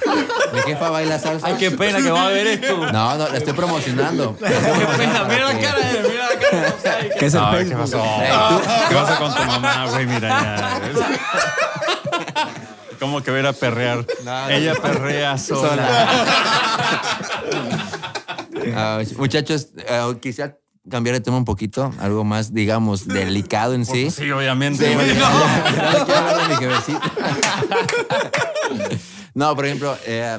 [0.53, 1.47] Mi jefa baila salsa.
[1.49, 2.77] Ay, qué pena que va a ver esto.
[2.93, 4.37] No, no, la estoy promocionando.
[4.39, 4.45] Qué
[4.99, 6.75] pena, mira la cara de él, mira la cara.
[6.77, 8.03] o sea, ¿Qué es el ¿qué pasó?
[8.89, 10.07] ¿Qué pasó con tu mamá, güey?
[10.07, 10.81] Mira ya.
[13.01, 14.07] ¿Cómo que ver a perrear?
[14.51, 16.09] Ella perrea sola.
[18.75, 20.59] Ah, muchachos, eh, quisiera
[20.91, 24.11] cambiar de tema un poquito, algo más, digamos, delicado en sí.
[24.11, 24.87] Sí, obviamente.
[26.87, 26.93] Sí,
[29.35, 30.39] no, por ejemplo, eh,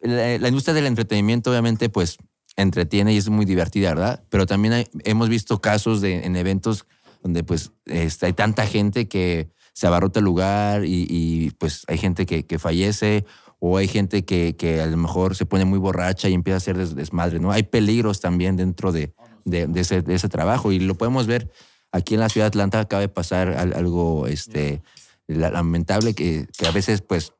[0.00, 2.16] la, la industria del entretenimiento obviamente pues
[2.56, 4.22] entretiene y es muy divertida, ¿verdad?
[4.30, 6.86] Pero también hay- hemos visto casos de, en eventos
[7.22, 11.96] donde pues este, hay tanta gente que se abarrota el lugar y, y, pues hay
[11.98, 13.24] gente que, que fallece
[13.60, 16.58] o hay gente que, que a lo mejor se pone muy borracha y empieza a
[16.58, 17.52] hacer des- desmadre, ¿no?
[17.52, 19.12] Hay peligros también dentro de,
[19.44, 21.50] de- de ese, de ese trabajo y lo podemos ver
[21.92, 24.82] aquí en la ciudad de Atlanta acaba de pasar al- algo este,
[25.26, 27.32] la- lamentable que, que a veces pues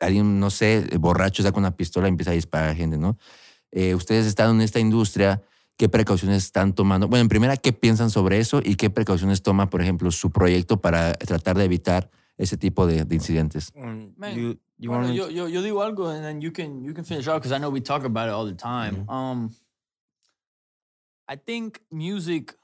[0.00, 3.18] alguien, no sé, borracho saca una pistola y empieza a disparar a gente, ¿no?
[3.72, 5.42] Eh, ustedes están en esta industria,
[5.76, 7.08] ¿qué precauciones están tomando?
[7.08, 10.80] Bueno, en primera, ¿qué piensan sobre eso y qué precauciones toma, por ejemplo, su proyecto
[10.80, 13.72] para tratar de evitar ese tipo de, de incidentes?
[14.16, 17.26] Man, you want yo, yo, yo digo algo and then you can you can finish
[17.26, 19.08] up because I know we talk about it all the time.
[19.08, 19.54] Um,
[21.28, 22.54] I think music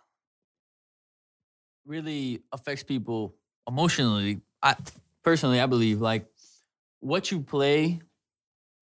[1.87, 3.35] really affects people
[3.67, 4.41] emotionally.
[4.63, 4.77] I
[5.25, 6.27] personally, I believe like
[7.01, 8.01] what you play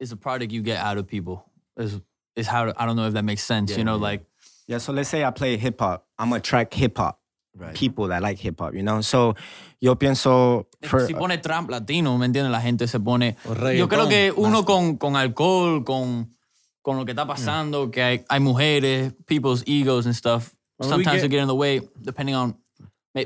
[0.00, 1.44] is a product you get out of people.
[1.76, 2.00] Is
[2.36, 3.70] is how to, I don't know if that makes sense.
[3.70, 4.02] Yeah, you know, yeah.
[4.02, 4.24] like
[4.66, 6.06] Yeah, so let's say I play hip hop.
[6.18, 7.19] I'm gonna track hip hop
[7.52, 7.74] Right.
[7.74, 9.00] people that like hip hop, you know.
[9.02, 9.34] So
[9.80, 12.52] yo pienso for si pone trap latino, ¿me entiendes?
[12.52, 13.36] La gente se pone.
[13.44, 16.34] O Yo creo reggaetón, que uno con, con alcohol, con,
[16.82, 17.90] con lo que está pasando, mm.
[17.90, 21.54] que hay, hay mujeres, people's egos and stuff, When sometimes get- they get in the
[21.54, 22.56] way, depending on,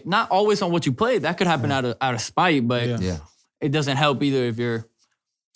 [0.05, 1.19] not always on what you play.
[1.19, 2.99] That could happen out of out of spite, but Yeah.
[3.01, 3.19] Yeah.
[3.61, 4.87] it doesn't help either if you're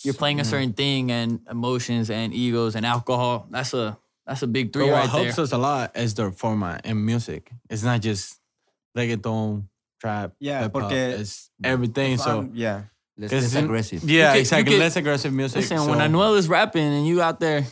[0.03, 0.49] you're playing a mm.
[0.49, 3.47] certain thing and emotions and egos and alcohol.
[3.49, 5.43] That's a that's a big But three what right helps there.
[5.43, 7.51] us a lot is the format and music.
[7.69, 8.38] It's not just
[8.99, 9.63] reggaeton,
[10.01, 10.81] trap, Yeah, hip hop.
[10.83, 12.17] porque- It's everything.
[12.17, 12.83] So yeah.
[13.17, 14.03] Less, It's less aggressive.
[14.03, 14.71] yeah, You can- exactly.
[14.73, 15.57] can- Less aggressive music.
[15.57, 17.65] Listen, so, when Anuel is rapping and you out there,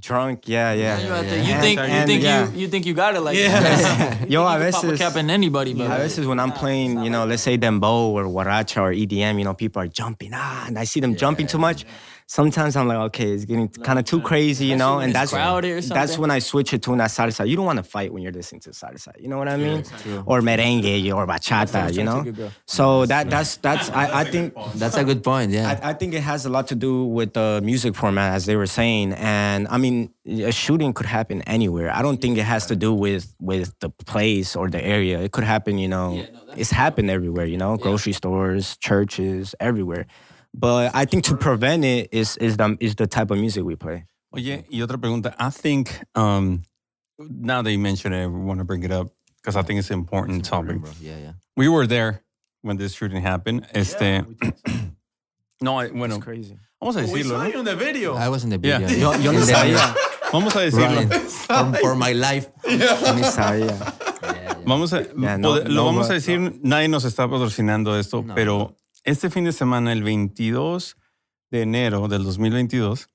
[0.00, 0.98] Drunk, yeah, yeah.
[0.98, 1.30] you, out yeah.
[1.30, 2.50] there, you And- think you and, think yeah.
[2.52, 3.60] you you think you got it like Yeah.
[3.60, 4.30] that.
[4.34, 6.52] Yo, you a can pop a veces- cap in anybody, but A veces when I'm
[6.52, 10.30] playing, you know, let's say dembow or guaracha or EDM, you know, people are jumping,
[10.34, 11.84] ah, and I see them jumping too much.
[12.30, 15.82] Sometimes I'm like, okay, it's getting kind of too crazy, you know, and that's crowded
[15.84, 17.48] that's when I switch it to una salsa.
[17.48, 19.82] You don't want to fight when you're listening to salsa, you know what I mean?
[20.26, 22.50] Or merengue or bachata, you know.
[22.66, 25.52] So that that's that's I, I think That's a good point.
[25.52, 25.78] Yeah.
[25.82, 28.56] I, I think it has a lot to do with the music format, as they
[28.56, 29.14] were saying.
[29.14, 31.90] And I mean, a shooting could happen anywhere.
[31.90, 35.18] I don't think it has to do with with the place or the area.
[35.20, 36.26] It could happen, you know.
[36.56, 40.06] it's happened everywhere, you know, grocery stores, churches, everywhere.
[40.54, 43.76] But I think to prevent it is is the is the type of music we
[43.76, 44.04] play.
[44.34, 45.34] Oye, y otra pregunta.
[45.38, 46.62] I think um,
[47.18, 49.90] now that you mention it, I want to bring it up because I think it's
[49.90, 50.78] an important topic.
[51.00, 51.32] Yeah, yeah.
[51.56, 52.22] We were there
[52.62, 53.66] when this shooting happened.
[53.74, 54.24] Este,
[55.60, 56.56] no, eh, bueno, It's crazy.
[56.80, 57.46] vamos a we saw ¿no?
[57.46, 58.14] you in the video.
[58.16, 58.80] I was in the video.
[58.80, 58.86] Yeah.
[58.88, 59.12] video.
[59.12, 59.94] Yo, yo ni In the- sabía.
[60.32, 61.08] Vamos a decirlo.
[61.08, 61.10] Ryan,
[61.72, 62.48] for, for my life.
[62.64, 63.76] Yo ni sabía.
[64.66, 67.98] Vamos a, Yeah, no- pode- lo no, vamos a but- decir, nadie nos está patrocinando
[67.98, 68.34] esto, No.
[68.34, 68.76] pero
[69.08, 70.96] este fin de semana, el 22
[71.50, 73.08] de enero del 2022,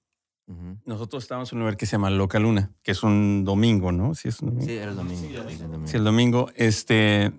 [0.47, 0.77] Ujú.
[0.85, 4.15] nosotros estábamos en un lugar que se llama Loca Luna, que es un domingo, ¿no?
[4.15, 4.65] Sí, es un domingo.
[4.65, 5.21] Sí, era el domingo.
[5.21, 5.87] Sí, el domingo.
[5.87, 7.31] Sí, el domingo, este,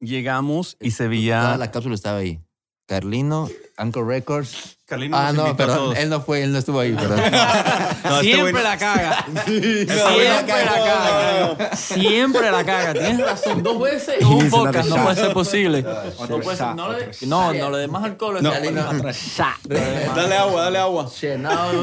[0.00, 1.56] llegamos y se veía...
[1.56, 2.40] la cápsula estaba ahí.
[2.86, 4.76] Carlino, Anchor Records.
[4.86, 5.76] Carlino Ah, no, perdón.
[5.76, 5.96] todos.
[5.96, 7.20] Él no fue, él no estuvo ahí, perdón.
[8.04, 9.24] No, Siempre la caga.
[9.46, 11.76] Siempre la caga.
[11.76, 12.92] Siempre la caga.
[12.92, 13.62] Tienes razón.
[13.62, 14.88] Dos veces un podcast.
[14.90, 15.82] No puede ser posible.
[15.82, 18.38] No, puede ser- no, le, no, no le des más alcohol.
[18.42, 18.50] No.
[18.50, 21.10] dale agua, dale agua.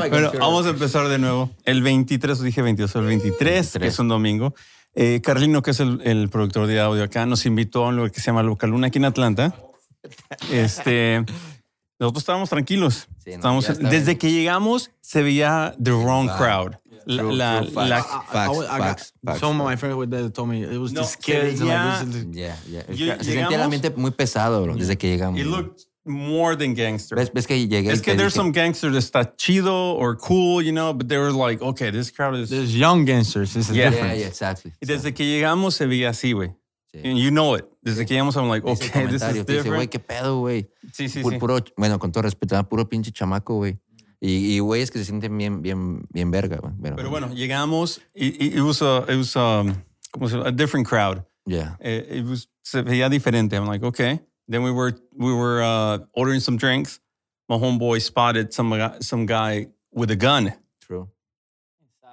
[0.10, 1.50] Bueno, vamos a empezar de nuevo.
[1.66, 4.54] El 23, dije 22, el 23, que es un domingo.
[4.94, 8.12] Eh, Carlino, que es el, el productor de audio acá, nos invitó a un lugar
[8.12, 9.56] que se llama Loca Luna aquí en Atlanta.
[10.52, 11.24] Este,
[12.02, 13.08] nosotros estábamos tranquilos.
[13.24, 14.18] Sí, no, Estábamos- ya está desde bien.
[14.18, 16.76] que llegamos se veía the wrong crowd.
[17.06, 17.90] La, True, la- true, facts.
[17.90, 19.40] la- I, Facts, was- I got- facts, facts.
[19.40, 21.60] Some of my friends were there told me it was No, just se kids.
[21.62, 22.84] and veía- like, this is- Yeah, yeah.
[22.88, 25.40] Lle- Se sentía el ambiente muy pesado, bro, desde que llegamos.
[25.40, 27.16] it looked more than gangster.
[27.18, 30.64] ¿Ves, ves que llegué Es que there's dije- some gangsters that está chido or cool,
[30.64, 32.50] you know, but they were like, okay, this crowd is...
[32.50, 33.54] There's young gangsters.
[33.54, 33.90] This is Yeah.
[33.90, 34.14] different.
[34.14, 34.72] Yeah, yeah, exactly.
[34.82, 36.56] Y desde que llegamos se veía así, güey.
[36.94, 37.00] Sí.
[37.08, 37.66] And You know it.
[37.82, 39.92] Desde que llegamos, I'm like, Ese okay, this is te dice, güey, different.
[39.92, 40.70] qué pedo, güey.
[40.94, 41.38] Sí, sí, Pu- sí.
[41.40, 43.80] Puro, bueno, con todo respeto, puro pinche chamaco, güey.
[44.20, 46.74] Y, y güeyes que se sienten bien, bien, bien verga, güey.
[46.82, 48.02] Pero, Pero bueno, llegamos.
[48.14, 49.74] It, it it was a, it was um,
[50.12, 50.50] ¿cómo se llama?
[50.50, 51.24] a different crowd.
[51.46, 51.76] Yeah.
[51.80, 53.56] It, it was se veía diferente.
[53.56, 54.20] I'm like, okay.
[54.48, 57.00] Then we were we were uh, ordering some drinks.
[57.50, 60.54] My homeboy spotted some some guy with a gun.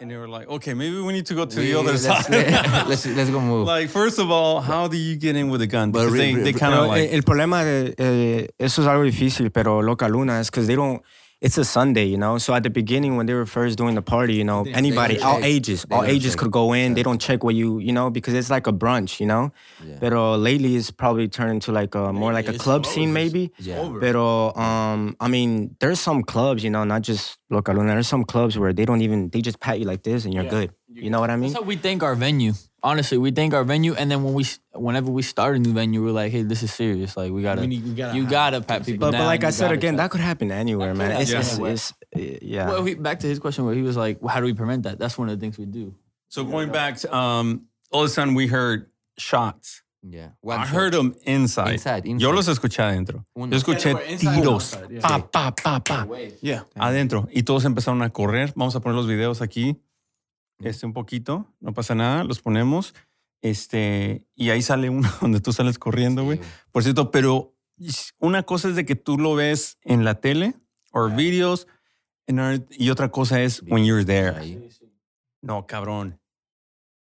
[0.01, 2.03] And they were like, okay, maybe we need to go to We- the other let's,
[2.03, 2.29] side.
[2.89, 3.67] let's, let's go move.
[3.67, 5.91] like, first of all, how do you get in with a gun?
[5.91, 7.09] Because they, they kind of like.
[7.11, 10.77] el, el problema de eh, eso es algo difícil, pero Loca Luna is because they
[10.77, 11.03] don't.
[11.41, 12.37] It's a Sunday, you know.
[12.39, 15.17] So at the beginning, when they were first doing the party, you know, They- anybody,
[15.17, 15.45] they all check.
[15.45, 16.39] ages, They all ages check.
[16.41, 16.95] could go in.
[16.95, 19.53] They don't check what you, you know, because it's like a brunch, you know.
[19.87, 19.99] Yeah.
[20.01, 22.95] Pero lately, it's probably turned into like a more like a club closed.
[22.95, 23.53] scene, maybe.
[23.61, 23.79] Yeah.
[23.79, 24.01] Over.
[24.01, 27.93] Pero um, I mean, there's some clubs, you know, not just Loca Luna.
[27.93, 30.43] There's some clubs where they don't even they just pat you like this and you're
[30.45, 30.51] Yeah.
[30.51, 30.71] good.
[30.91, 31.53] You know what I mean?
[31.53, 32.53] That's how we think our venue.
[32.83, 36.03] Honestly, we think our venue, and then when we, whenever we start a new venue,
[36.03, 37.17] we're like, "Hey, this is serious.
[37.17, 39.21] Like, we gotta, We need- we gotta you have- gotta pat people But, down.
[39.23, 39.99] but like I you said gotta again, check.
[39.99, 41.21] that could happen anywhere, That man.
[41.21, 42.69] It's, happen it's, it's, uh, yeah.
[42.69, 44.85] Well, he, back to his question where he was like, well, "How do we prevent
[44.85, 45.95] that?" That's one of the things we do.
[46.29, 48.87] so going back, to, um, all of a sudden we heard
[49.19, 49.83] shots.
[50.09, 50.27] Yeah.
[50.27, 51.73] I One heard them inside.
[51.73, 52.35] Inside, Yo inside.
[52.35, 53.25] los escuché adentro.
[53.35, 53.51] Uno.
[53.51, 54.55] Yo escuché Yeah, they were inside and tiros.
[54.55, 55.01] outside, yeah.
[55.01, 56.07] Pa, pa, pa, pa.
[56.41, 56.63] Yeah.
[56.77, 58.53] adentro y todos empezaron a correr.
[58.55, 59.77] Vamos a poner los videos aquí,
[60.61, 62.95] este un poquito, no pasa nada, los ponemos.
[63.43, 66.39] Este, y ahí sale uno donde tú sales corriendo, güey.
[66.39, 66.45] Sí.
[66.73, 67.55] Por cierto, pero
[68.19, 70.55] una cosa es de que tú lo ves en la tele
[70.93, 71.67] o videos
[72.71, 74.35] y otra cosa es when you're there.
[75.41, 76.21] No, cabrón.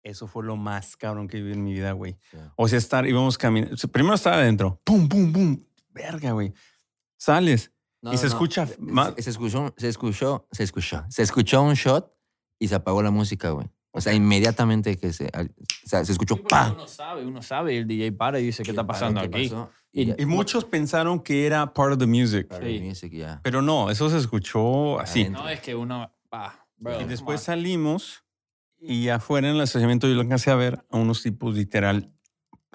[0.03, 2.16] Eso fue lo más cabrón que viví en mi vida, güey.
[2.30, 2.38] Sí.
[2.58, 3.76] O sea, estar, íbamos caminando.
[3.91, 4.80] Primero estaba adentro.
[4.84, 5.64] Pum, pum, pum.
[5.89, 6.53] Verga, güey.
[7.18, 7.72] Sales.
[8.03, 11.06] No, Y se no, escucha se- más- Se, escuchó, se escuchó, se escuchó.
[11.10, 12.14] Se escuchó un shot
[12.60, 13.68] y se apagó la música, güey.
[13.91, 16.74] O sea, inmediatamente que se, o sea, se escuchó ¡pam!
[16.74, 17.78] Uno sabe, uno sabe.
[17.78, 19.49] El DJ para y dice qué está pasando ¿Qué aquí.
[19.49, 19.70] pasó?
[19.93, 22.47] Y- Y, Y muchos pensaron que era part of the music.
[22.49, 22.76] para Sí.
[22.76, 23.39] el music, ya.
[23.43, 25.22] Pero no, eso se escuchó así.
[25.22, 25.43] Adentro.
[25.43, 26.99] No es que uno, pa, bro.
[26.99, 28.26] Y después salimos
[28.78, 32.12] y afuera en el estacionamiento yo lo alcancé a ver a unos tipos literal.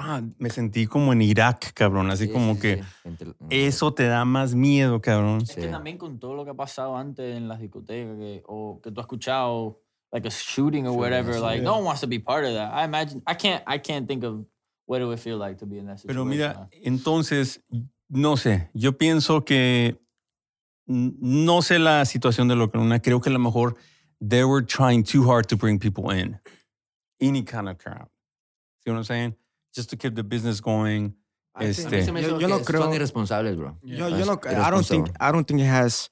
[0.01, 2.11] Ah, me sentí como en Irak, cabrón.
[2.11, 3.25] Así Sí, como sí, que sí.
[3.51, 5.43] Eso te da más miedo, cabrón.
[5.43, 5.69] Es que Sí.
[5.69, 9.01] también con todo lo que ha pasado antes en las discotecas que, o que tú
[9.01, 9.81] has escuchado,
[10.13, 11.41] like a shooting or whatever, sí.
[11.41, 12.73] like no one wants to be part of that.
[12.75, 14.45] I imagine, I can't, I can't think of
[14.87, 16.09] what it would feel like to be in that situation.
[16.17, 17.61] Pero mira, entonces,
[18.09, 20.01] no sé, yo pienso que
[20.87, 23.77] no sé la situación de lo que una, creo que a lo mejor
[24.21, 26.41] they were trying too hard to bring people in.
[27.21, 28.09] Any kind of crowd.
[28.83, 29.37] See what I'm saying?
[29.75, 31.14] Just to keep the business going.
[31.59, 33.77] Este, Yo- yo no creo- Son irresponsables, bro.
[33.83, 35.09] Yo, yo no, I don't think.
[35.21, 36.11] I don't think it has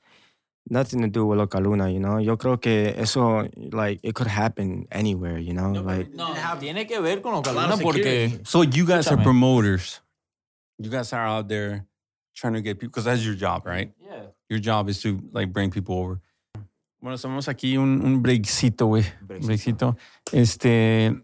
[0.68, 2.18] nothing to do with Loca Luna, you know.
[2.18, 5.72] Yo creo que eso like it could happen anywhere, you know.
[5.72, 8.40] Like No, tiene que ver con lo que A lot of porque.
[8.44, 10.00] So you guys are promoters.
[10.78, 11.86] You guys are out there
[12.34, 13.92] trying to get people, because that's your job, right?
[14.00, 14.26] yeah.
[14.48, 16.20] Your job is to like bring people over.
[17.00, 19.04] Bueno, estamos aquí un, un breakcito, güey.
[19.22, 19.46] Breakcito.
[19.46, 19.96] Breakcito.
[20.32, 21.14] Este,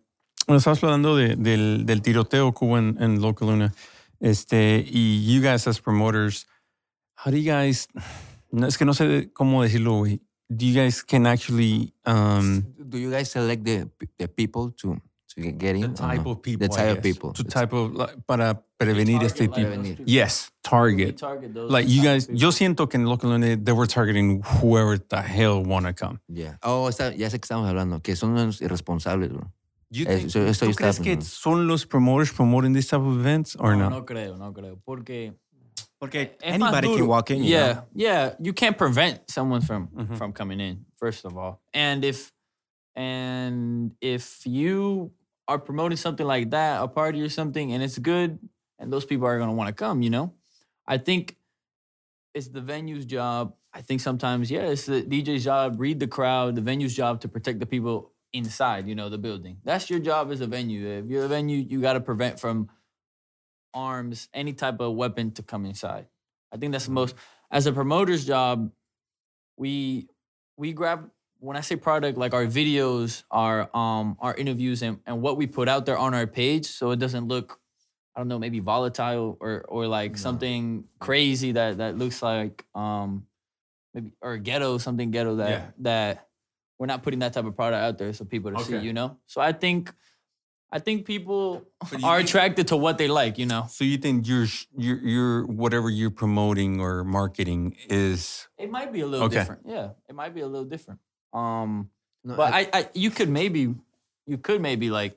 [0.46, 3.74] bueno, estabas hablando de- del, del tiroteo que hubo en, en Local Luna.
[4.20, 6.46] Este, y you guys as promoters,
[7.24, 7.88] how do you guys,
[8.50, 10.20] no, es que no sé cómo decirlo, güey.
[10.48, 13.88] Do you guys can actually, um, Do you guys select the,
[14.18, 14.96] the people to,
[15.34, 15.82] to get in?
[15.82, 16.32] the type no?
[16.32, 17.32] of people, The type of people.
[17.32, 19.56] to type of, like, para prevenir este tipo.
[19.60, 20.04] like, people.
[20.06, 21.16] Yes, target.
[21.18, 22.38] target those Like you guys, people.
[22.40, 26.20] yo siento que en Local Luna they were targeting whoever the hell wanna come.
[26.28, 26.58] Yeah.
[26.62, 29.50] Oh, está- ya sé que estamos hablando, que son unos irresponsables, bro.
[29.96, 33.00] You Eh, think- eso- eso ¿Tú yo crees que son los promoters promoting this type
[33.02, 33.98] of events or no, no?
[34.00, 34.78] no creo, no creo.
[34.84, 35.34] Porque
[36.00, 37.06] porque es más anybody can duro.
[37.06, 37.38] walk in.
[37.44, 37.84] you Yeah, know?
[37.94, 38.34] yeah.
[38.40, 40.16] You can't prevent someone from Mhm.
[40.16, 40.84] from coming in.
[40.98, 42.32] First of all, and if
[42.96, 45.12] and if you
[45.48, 48.38] are promoting something like that, a party or something, and it's good,
[48.78, 50.32] and those people are gonna want to come, you know,
[50.86, 51.36] I think
[52.34, 53.54] it's the venue's job.
[53.72, 55.78] I think sometimes, yeah, it's the DJ's job.
[55.80, 56.54] Read the crowd.
[56.54, 59.58] The venue's job to protect the people inside, you know, the building.
[59.64, 60.86] That's your job as a venue.
[60.86, 62.68] If you're a venue, you got to prevent from
[63.72, 66.06] arms, any type of weapon to come inside.
[66.52, 67.14] I think that's the most.
[67.50, 68.70] As a promoter's job,
[69.56, 70.08] we
[70.56, 75.22] we grab when I say product, like our videos, our um our interviews, and and
[75.22, 77.58] what we put out there on our page, so it doesn't look,
[78.14, 80.16] I don't know, maybe volatile or or like No.
[80.16, 83.26] something crazy that that looks like um
[83.94, 85.70] maybe or ghetto something ghetto that Yeah.
[85.78, 86.28] that
[86.78, 89.18] we're not putting that type of product out there so people to see, you know.
[89.26, 89.92] So I think.
[90.72, 93.66] I think people are think- attracted to what they like, you know.
[93.70, 99.02] So you think you're you're, you're whatever you're promoting or marketing is It might be
[99.02, 99.36] a little Okay.
[99.38, 99.62] different.
[99.66, 100.98] Yeah, it might be a little different.
[101.32, 101.90] Um,
[102.24, 103.72] No, but I, I, you could maybe,
[104.26, 105.16] you could maybe like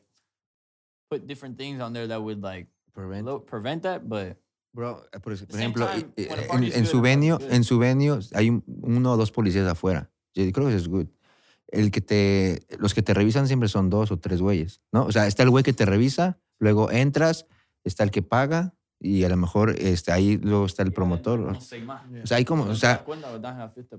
[1.10, 3.26] put different things on there that would like prevent.
[3.26, 4.08] lo- prevent that.
[4.08, 4.38] But
[4.76, 6.92] Bro, eh, por, por same ejemplo, time, eh, when a eh, party's en, en good,
[6.92, 10.08] su a venue, en su venue hay un- uno o dos policías afuera.
[10.36, 11.08] Yo creo que eso es good.
[11.70, 15.06] El que te, los que te revisan siempre son dos o tres güeyes, ¿no?
[15.06, 17.46] O sea, está el güey que te revisa, luego entras,
[17.84, 21.40] está el que paga y a lo mejor este, ahí luego está el promotor.
[21.40, 22.04] No sé más.
[22.24, 23.06] O sea, hay como, o sea,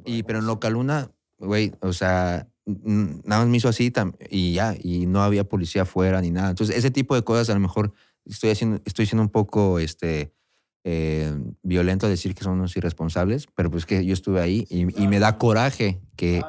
[0.04, 3.92] y pero en Localuna, güey, o sea, nada más me hizo así
[4.30, 6.50] y ya, y no había policía afuera ni nada.
[6.50, 7.92] Entonces, ese tipo de cosas a lo mejor
[8.24, 10.32] estoy haciendo, estoy siendo un poco este,
[10.84, 15.02] eh, violento a decir que son unos irresponsables, pero pues que yo estuve ahí y,
[15.02, 16.42] y me da coraje que,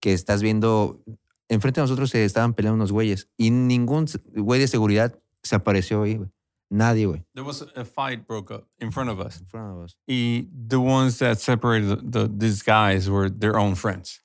[0.00, 1.02] que estás viendo,
[1.48, 6.02] enfrente de nosotros se estaban peleando unos güeyes y ningún güey de seguridad se apareció
[6.02, 6.30] ahí, güey.
[6.68, 7.24] Nadie, güey.
[7.34, 9.38] There was a fight broke up in front of us.
[9.40, 9.96] In front of us.
[10.08, 14.20] Y the ones that separated the, these guys were their own friends.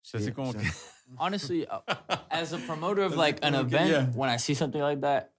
[0.00, 0.60] So así Sí, como sí.
[0.60, 0.70] que-
[1.18, 1.80] honestly, uh,
[2.30, 4.06] as a promoter of like an event, yeah.
[4.14, 5.32] when I see something like that,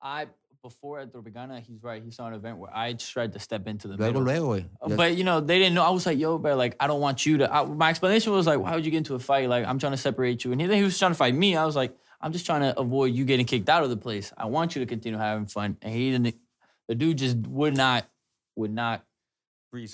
[0.00, 0.28] I
[0.64, 2.02] before at Tropicana, he's right.
[2.02, 4.44] He saw an event where I tried to step into the Luego, middle.
[4.46, 4.68] luego, güey.
[4.82, 5.84] Uh, ya- But you know, they didn't know.
[5.84, 8.46] I was like, "Yo, bro, like, I don't want you to." I, my explanation was
[8.46, 9.48] like, "Why would you get into a fight?
[9.50, 11.54] Like, I'm trying to separate you." And he, he was trying to fight me.
[11.54, 14.32] I was like, "I'm just trying to avoid you getting kicked out of the place.
[14.38, 16.34] I want you to continue having fun." And he didn't.
[16.88, 18.06] The dude just would not,
[18.56, 19.04] would not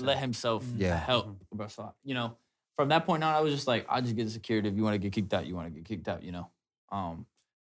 [0.01, 0.83] let himself mm-hmm.
[0.83, 0.97] Yeah.
[0.97, 1.27] help.
[1.27, 1.57] Mm-hmm.
[1.57, 1.68] Bro.
[1.68, 2.37] So, you know,
[2.77, 4.68] from that point on, I was just like, I'll just get the security.
[4.68, 6.23] If you want to get kicked out, you want to get kicked out.
[6.23, 6.51] You know,
[6.93, 7.27] um,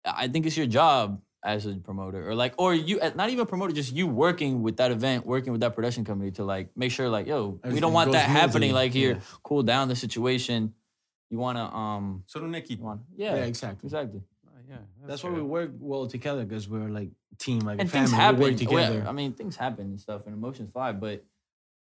[0.06, 3.42] I think it's your job as a promoter, or like, or you, uh, not even
[3.44, 6.70] a promoter, just you working with that event, working with that production company to like
[6.76, 8.74] make sure, like, yo, we don't want that happening.
[8.74, 9.20] Like here, Yeah.
[9.44, 10.74] cool down the situation.
[11.30, 12.80] You want to, um, Son un you equipo.
[12.82, 13.88] want, yeah, Yeah, exactly.
[13.88, 14.22] exactly.
[14.48, 14.78] Ah, yeah,
[15.08, 18.08] That's why we work well together because we're like team, like a And family.
[18.08, 18.42] things We happen.
[18.42, 19.00] work together.
[19.00, 21.24] Well, I mean, things happen and stuff, and emotions fly, but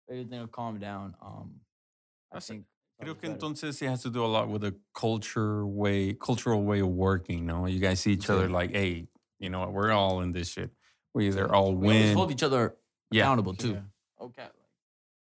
[0.10, 1.16] everything will calm down.
[1.22, 1.62] Um,
[2.34, 2.66] I think.
[3.00, 6.64] it's Creo que entonces it has to do a lot with the culture way, cultural
[6.64, 7.46] way of working.
[7.46, 9.08] No, you guys see each other like, hey,
[9.40, 10.72] you know, what, we're all in this shit.
[11.14, 12.16] We either all We win.
[12.16, 12.76] hold each other
[13.12, 13.74] Yeah, accountable too.
[13.74, 14.26] Yeah.
[14.26, 14.48] Okay.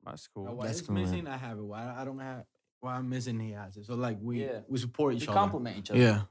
[0.05, 0.45] that's cool.
[0.47, 1.05] What That's is cool, man.
[1.05, 1.63] missing, I have it.
[1.63, 2.45] What I I don't have,
[2.81, 3.85] Why I'm missing, he has it.
[3.87, 4.61] So like we Yeah.
[4.69, 5.35] we support We each other.
[5.39, 6.01] compliment each other.
[6.01, 6.23] Yeah.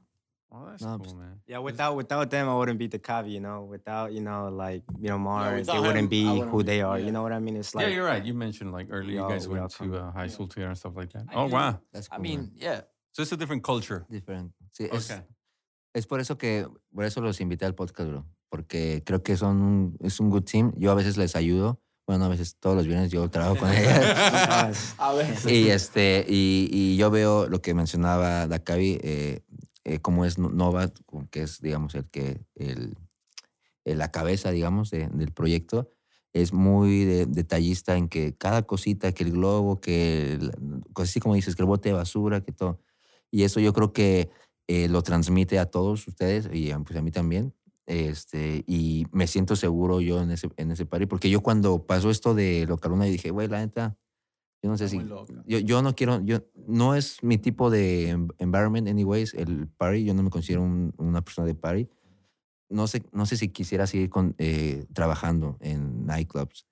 [0.50, 1.40] Oh, that's No, cool, man.
[1.46, 3.64] Yeah, without without them, I wouldn't be the Cavi, you know.
[3.64, 6.80] Without you know, like you know, Mars, without they wouldn't be wouldn't who be- they
[6.82, 6.98] are.
[6.98, 7.04] yeah.
[7.06, 7.56] You know what I mean?
[7.56, 8.24] It's like yeah, you're right.
[8.24, 10.96] You mentioned like earlier, you guys went to come- uh, high school together and stuff
[10.96, 11.24] like that.
[11.30, 11.80] I Oh, mean- wow.
[11.92, 12.52] That's Cool, I mean, man.
[12.56, 12.80] yeah.
[13.12, 14.06] So it's a different culture.
[14.10, 14.52] Different.
[14.72, 15.22] Sí, es, Okay.
[15.98, 18.26] Es por eso que, por eso los invité al podcast, bro.
[18.48, 20.72] Porque creo que son un, es un good team.
[20.76, 21.80] Yo a veces les ayudo.
[22.06, 23.92] Bueno, a veces todos los viernes yo trabajo con ellos.
[24.98, 25.52] A veces.
[25.52, 29.40] y, este, y, y yo veo lo que mencionaba Dakavi, eh,
[29.84, 30.90] eh, cómo es No- Nova,
[31.30, 32.94] que es, digamos, el que, el,
[33.84, 35.90] el- la cabeza, digamos, de- del proyecto.
[36.32, 40.52] Es muy de- detallista en que cada cosita, que el globo, que, el-
[40.94, 42.80] cosas así como dices, que el bote de basura, que todo.
[43.30, 44.30] Y eso yo creo que
[44.68, 47.52] eh, lo transmite a todos ustedes y a- pues a mí también.
[47.86, 52.10] Este, y me siento seguro yo en ese, en ese party, porque yo cuando pasó
[52.10, 53.96] esto de Localuna, y dije, güey, la neta,
[54.62, 55.32] yo no sé si, muy loca.
[55.46, 60.04] yo, yo no quiero, yo, no es mi tipo de em- environment, anyways, el party,
[60.04, 61.88] yo no me considero un- una persona de party.
[62.68, 66.66] No sé, no sé si quisiera seguir con, eh, trabajando en nightclubs,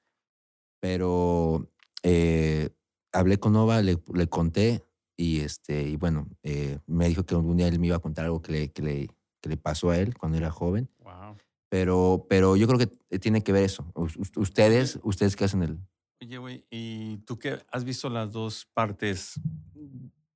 [0.81, 1.71] pero
[2.03, 2.69] eh,
[3.13, 4.85] hablé con Nova, le, le conté
[5.17, 8.25] y, este, y bueno, eh, me dijo que algún día él me iba a contar
[8.27, 9.09] algo que le, que le,
[9.41, 11.37] que le pasó a él cuando era joven, Wow.
[11.69, 13.91] pero, pero yo creo que tiene que ver eso.
[13.95, 15.79] Us- us- Ustedes, ustedes que hacen el...
[16.21, 19.39] Oye, güey, ¿y tú qué has visto las dos partes?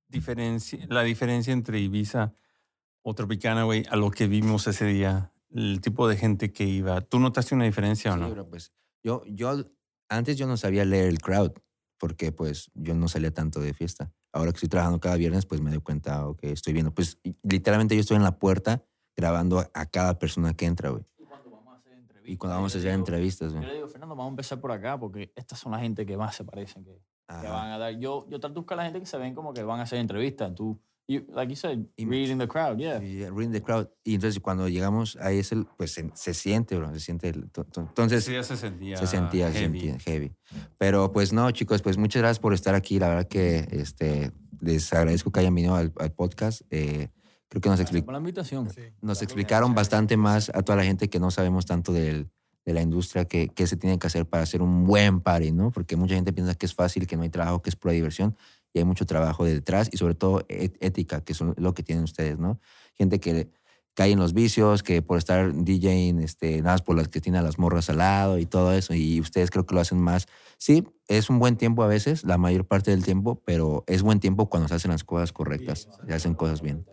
[0.07, 2.33] Diferencia, la diferencia entre Ibiza
[3.01, 6.99] o Tropicana, güey, a lo que vimos ese día, el tipo de gente que iba.
[7.01, 8.47] ¿Tú notaste una diferencia o no?
[8.49, 8.73] pues
[9.03, 9.65] yo, yo,
[10.09, 11.53] antes yo no sabía leer el crowd,
[11.97, 14.11] porque pues yo no salía tanto de fiesta.
[14.33, 16.93] Ahora que estoy trabajando cada viernes, pues me doy cuenta, ok, estoy viendo.
[16.93, 18.83] Pues literalmente yo estoy en la puerta
[19.15, 21.03] grabando a, a cada persona que entra, güey.
[21.19, 22.31] Y cuando vamos a hacer entrevistas.
[22.33, 22.83] Y cuando vamos a yo
[23.67, 23.91] le digo- güey.
[23.91, 26.83] Fernando, vamos a empezar por acá porque estas son la gente que más se parecen,
[26.85, 26.91] que,
[27.41, 27.93] que van a dar.
[27.97, 29.83] Yo, yo trato de buscar a la gente que se ven como que van a
[29.83, 30.53] hacer entrevistas.
[30.55, 30.79] Tú,
[31.11, 32.99] you, like you said, Y- reading the crowd, yeah.
[32.99, 33.87] Reading the crowd.
[34.03, 37.29] Y entonces cuando llegamos, ahí es el, pues se, se siente, bro, se siente.
[37.29, 38.97] el- to- to- entonces, Sí, ya se sentía.
[38.97, 39.79] se sentía, se heavy.
[39.79, 40.31] sentía heavy.
[40.77, 42.99] Pero pues no, chicos, pues muchas gracias por estar aquí.
[42.99, 46.61] La verdad que este, les agradezco que hayan venido al, al podcast.
[46.69, 47.09] Eh,
[47.49, 48.69] creo que nos, expli- por la invitación.
[49.01, 52.29] nos explicaron bastante más a toda la gente que no sabemos tanto del,
[52.63, 55.71] de la industria que, que se tiene que hacer para hacer un buen party, ¿no?
[55.71, 58.35] Porque mucha gente piensa que es fácil, que no hay trabajo, que es pura diversión
[58.73, 62.03] y hay mucho trabajo de detrás y sobre todo ética, que es lo que tienen
[62.03, 62.59] ustedes, ¿no?
[62.95, 63.49] Gente que
[63.93, 67.41] cae en los vicios, que por estar DJing, este, nada más por las que tienen
[67.41, 70.27] a las morras al lado y todo eso, y ustedes creo que lo hacen más.
[70.57, 74.19] Sí, es un buen tiempo a veces, la mayor parte del tiempo, pero es buen
[74.19, 76.85] tiempo cuando se hacen las cosas correctas, se hacen cosas bien.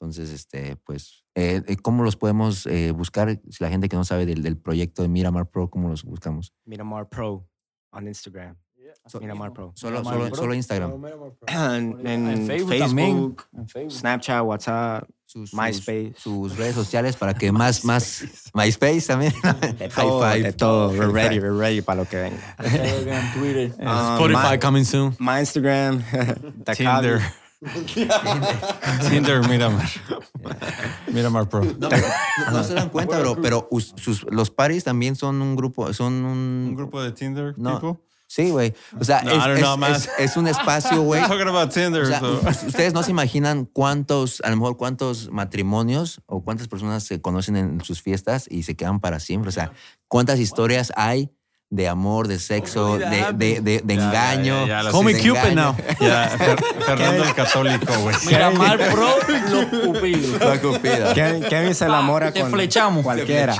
[0.00, 3.40] Entonces, este, pues, eh, eh, ¿cómo los podemos eh, buscar?
[3.48, 6.52] Si la gente que no sabe del, del proyecto de Miramar Pro, ¿cómo los buscamos?
[6.64, 7.48] Miramar Pro
[7.90, 8.56] on Instagram.
[9.20, 9.72] Miramar Pro.
[9.74, 10.36] Solo, Miramar solo, Pro.
[10.36, 10.92] solo Instagram.
[11.46, 13.36] en, en En Facebook Facebook, también.
[13.56, 13.92] En Facebook.
[13.92, 16.14] Snapchat, WhatsApp, Sus, sus- MySpace.
[16.16, 18.24] Sus, redes sociales para que más, más,
[18.54, 19.32] MySpace también.
[19.78, 20.42] de High todo, five.
[20.42, 20.88] de todo.
[20.92, 22.56] We're High ready, we're ready para lo que venga.
[22.62, 23.74] Telegram, Twitter.
[23.80, 23.86] Um,
[24.18, 25.14] Spotify my, coming soon.
[25.18, 26.02] my Instagram,
[26.74, 27.20] Tinder.
[29.08, 29.86] Tinder, Miramar.
[31.12, 31.62] Miramar Pro.
[31.64, 31.88] No,
[32.52, 36.12] no se dan cuenta, bro, pero us- sus, los paris también son un grupo, son
[36.24, 36.66] un...
[36.68, 37.80] Un grupo de Tinder No.
[37.80, 38.00] people.
[38.34, 38.74] Sí, güey.
[38.98, 39.30] O sea, No,
[40.18, 41.20] es, un espacio, güey.
[42.02, 46.66] O sea, so- ustedes no se imaginan cuántos, a lo mejor cuántos matrimonios o cuántas
[46.66, 49.50] personas se conocen en sus fiestas y se quedan para siempre.
[49.50, 49.70] O sea,
[50.08, 51.30] cuántas historias hay
[51.74, 54.66] de amor, de sexo, de, de, de- de Ya, engaño.
[54.66, 55.54] ya, ya, de Cupid engaño.
[55.54, 55.76] now.
[55.98, 58.16] Fer- Fernando el Católico, güey.
[58.26, 59.08] Miramar Pro,
[59.50, 60.40] los cupidos.
[60.40, 61.14] La cupida.
[61.14, 63.02] Kevin, se enamora Te con flechamos.
[63.02, 63.56] cualquiera.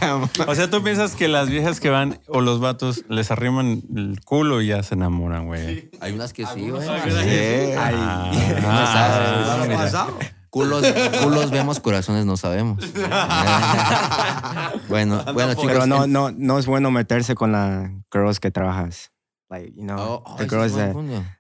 [0.47, 4.20] O sea, tú piensas que las viejas que van o los vatos les arriman el
[4.24, 5.91] culo y ya se enamoran, güey.
[6.01, 6.82] Hay unas que sí, güey.
[6.82, 7.11] Sí.
[7.11, 7.74] sí.
[7.77, 7.95] Ay.
[7.99, 9.89] Ah, No mira.
[9.91, 10.34] sabes.
[10.55, 10.86] Culos,
[11.20, 12.78] culos vemos, corazones no sabemos.
[14.89, 15.66] bueno, bueno, chicos.
[15.66, 19.10] Pero no, no, no es bueno meterse con las girls que trabajas.
[19.55, 20.94] Like, you know, Oh, oh, the ese girls that,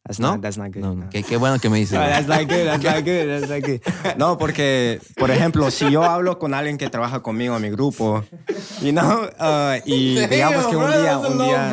[0.06, 0.30] that's ¿No?
[0.30, 0.82] not, that's not good.
[0.82, 1.06] No, no.
[1.10, 1.92] Qué, qué bueno que me dices.
[1.98, 3.80] No, that's not good, that's not good, that's not good.
[4.18, 8.22] No, porque, por ejemplo, si yo hablo con alguien que trabaja conmigo en mi grupo,
[8.80, 11.72] you know, uh, y digamos que un día, un día,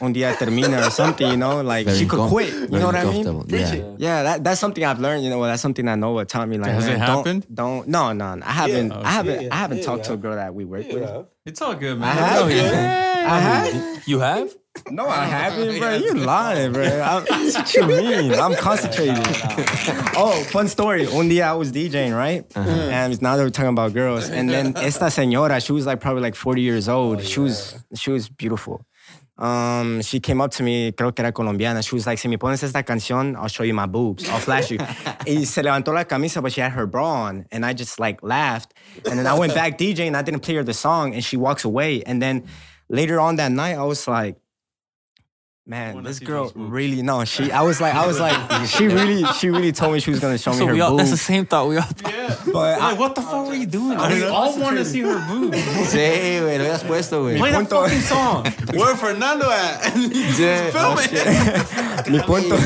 [0.00, 2.52] un día termina or something, you know, like Very she could quit.
[2.70, 3.44] You know what I mean?
[3.48, 3.74] yeah.
[3.98, 5.22] Yeah, that, that's something I've learned.
[5.22, 6.10] You know, that's something I know.
[6.12, 7.46] What taught me like, Has it man, don't, happened?
[7.52, 10.52] don't, no, no, no, I haven't, I haven't, I haven't talked to a girl that
[10.52, 11.08] we work with.
[11.46, 12.16] It's all good, I man.
[12.16, 12.46] have,
[13.30, 14.08] I have.
[14.08, 14.50] You have?
[14.90, 15.96] No, I haven't, bro.
[15.96, 16.84] You lying, bro.
[16.84, 18.32] I'm, what you mean?
[18.34, 19.16] I'm concentrating.
[20.16, 21.06] oh, fun story.
[21.06, 22.44] Un día I was DJing, right?
[22.56, 24.28] And now they were talking about girls.
[24.28, 27.22] And then esta señora, she was like probably like 40 years old.
[27.22, 28.84] She was she was beautiful.
[29.38, 31.82] Um, she came up to me, creo que era colombiana.
[31.82, 34.28] She was like, si me pones esta canción, I'll show you my boobs.
[34.28, 34.76] I'll flash you.
[35.26, 37.46] y se levantó la camisa, but she had her bra on.
[37.50, 38.74] And I just like laughed.
[39.08, 41.14] And then I went back DJing and I didn't play her the song.
[41.14, 42.02] And she walks away.
[42.02, 42.44] And then
[42.90, 44.36] later on that night, I was like,
[45.70, 47.24] Man, this girl really no.
[47.24, 50.18] She, I was like, I was like, she really, she really told me she was
[50.18, 52.36] gonna show So me her we all, that's the same thought we all Yeah.
[52.52, 53.96] But I, what the fuck were you doing?
[53.96, 55.56] we all want to see her boobs.
[55.90, 57.38] Sí, güey, lo habías puesto, güey.
[57.38, 58.46] Play the fucking song.
[58.74, 59.94] Where Fernando at?
[62.10, 62.56] mi punto,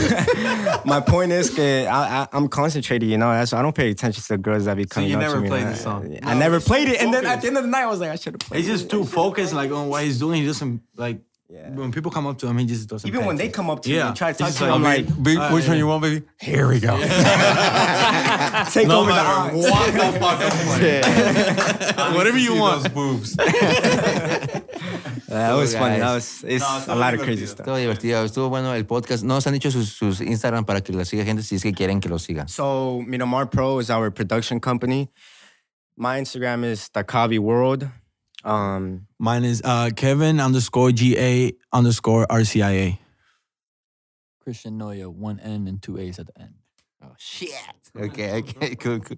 [0.86, 3.31] my point is que I, I, I'm concentrated, you know.
[3.32, 5.40] That's I don't pay attention to the girls that be coming you up never to
[5.43, 5.48] me.
[5.48, 6.18] played like, the song?
[6.22, 8.12] I never played it, and then at the end of the night, I was like,
[8.12, 8.64] I should have played.
[8.64, 10.40] He's just too focused, like on what he's doing.
[10.40, 11.69] He doesn't like Yeah.
[11.71, 12.57] when people come up to him.
[12.59, 13.07] He just doesn't.
[13.07, 13.65] Even when they attention.
[13.65, 14.09] come up to me Yeah.
[14.09, 15.87] and try to talk He's to me, just I'm like, like, Big- which one you
[15.87, 16.23] want, baby?
[16.41, 16.97] Here we go.
[18.73, 22.15] take no over the matter what the fuck I'm.
[22.16, 22.83] Whatever you want.
[22.83, 23.37] those boobs.
[25.29, 25.99] That was funny.
[25.99, 27.66] That was it's a lot of crazy stuff.
[27.66, 29.23] Estuvo divertido, estuvo bueno el podcast.
[29.25, 32.01] Nos han dicho sus, sus Instagram para que la siga gente si es que quieren
[32.01, 32.49] que lo siga.
[32.49, 35.11] So Miramar Pro is our production company.
[35.97, 37.89] My Instagram is Takavi World.
[38.45, 43.01] Um, Mine is uh, Kevin underscore G A underscore R C I A.
[44.41, 46.55] Christian Noya, one N and two A's at the end.
[47.03, 47.51] Oh, shit.
[47.99, 49.16] Ok, ok, cool, cool.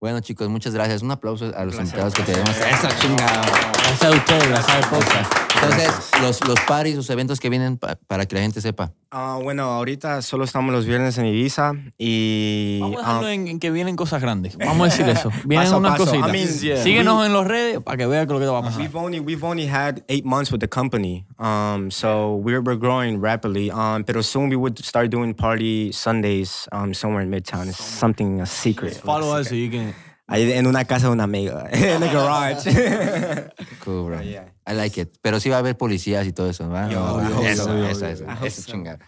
[0.00, 1.02] Bueno, chicos, muchas gracias.
[1.02, 2.50] Un aplauso a los invitados que tenemos.
[2.50, 3.42] Eso, chingado.
[3.72, 8.26] Gracias a ustedes, gracias al Entonces, los, los paris, los eventos que vienen pa- para
[8.26, 8.92] que la gente sepa.
[9.10, 13.58] ah, bueno, ahorita solo estamos los viernes en Ibiza y Vamos a dejarlo en, en
[13.60, 14.56] que vienen cosas grandes.
[14.58, 15.30] Vamos a decir eso.
[15.44, 16.04] Vienen Paso a unas paso.
[16.06, 16.28] cositas.
[16.28, 16.82] I mean, yeah.
[16.82, 18.80] Síguenos en las redes para que vean lo que te va a pasar.
[18.80, 21.24] we've only we've only had eight months with the company.
[21.38, 23.70] Um, so we're we're growing rapidly.
[23.70, 27.68] Um, but soon we would start doing party Sundays um somewhere in Midtown.
[27.68, 28.96] It's something a secret.
[28.96, 29.94] Follow us so you can.
[30.26, 32.70] Ahí en una casa de una amiga, en el garage.
[33.84, 34.22] Cool, bro.
[34.22, 34.46] yeah.
[34.66, 35.16] I like it.
[35.20, 36.88] Pero sí va a haber policías y todo eso, ¿va?
[36.88, 37.84] Yo, I hope eso, so.
[37.84, 38.70] eso, eso, eso, so.
[38.72, 38.98] chingado.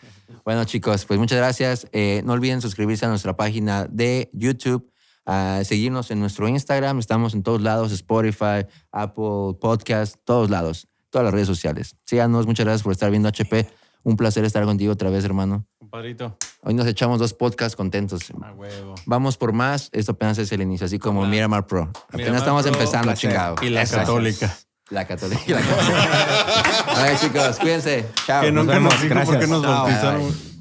[0.44, 1.88] Bueno, chicos, pues muchas gracias.
[1.92, 4.90] Eh, no olviden suscribirse a nuestra página de YouTube,
[5.24, 6.98] a seguirnos en nuestro Instagram.
[6.98, 11.96] Estamos en todos lados, Spotify, Apple Podcast, todos lados, todas las redes sociales.
[12.04, 13.66] Síganos, muchas gracias por estar viendo HP.
[14.02, 15.66] Un placer estar contigo otra vez, hermano.
[15.78, 16.36] Compadrito.
[16.68, 18.22] Hoy nos echamos dos podcasts contentos.
[18.42, 18.96] A huevo.
[19.06, 19.88] Vamos por más.
[19.92, 21.82] Esto apenas es el inicio, así como Miramar Pro.
[21.82, 23.30] Apenas Miramar estamos Pro, empezando, placer.
[23.30, 23.54] chingado.
[23.62, 23.96] Y la Eso.
[23.98, 24.56] católica.
[24.90, 25.42] La católica.
[25.46, 26.84] La católica.
[26.96, 28.06] Ay, chicos, cuídense.
[28.26, 28.42] Chao.
[28.42, 28.94] Que Nos nunca vemos.
[28.94, 29.48] nos dijo por qué Gracias.
[29.50, 30.55] nos bautizaron.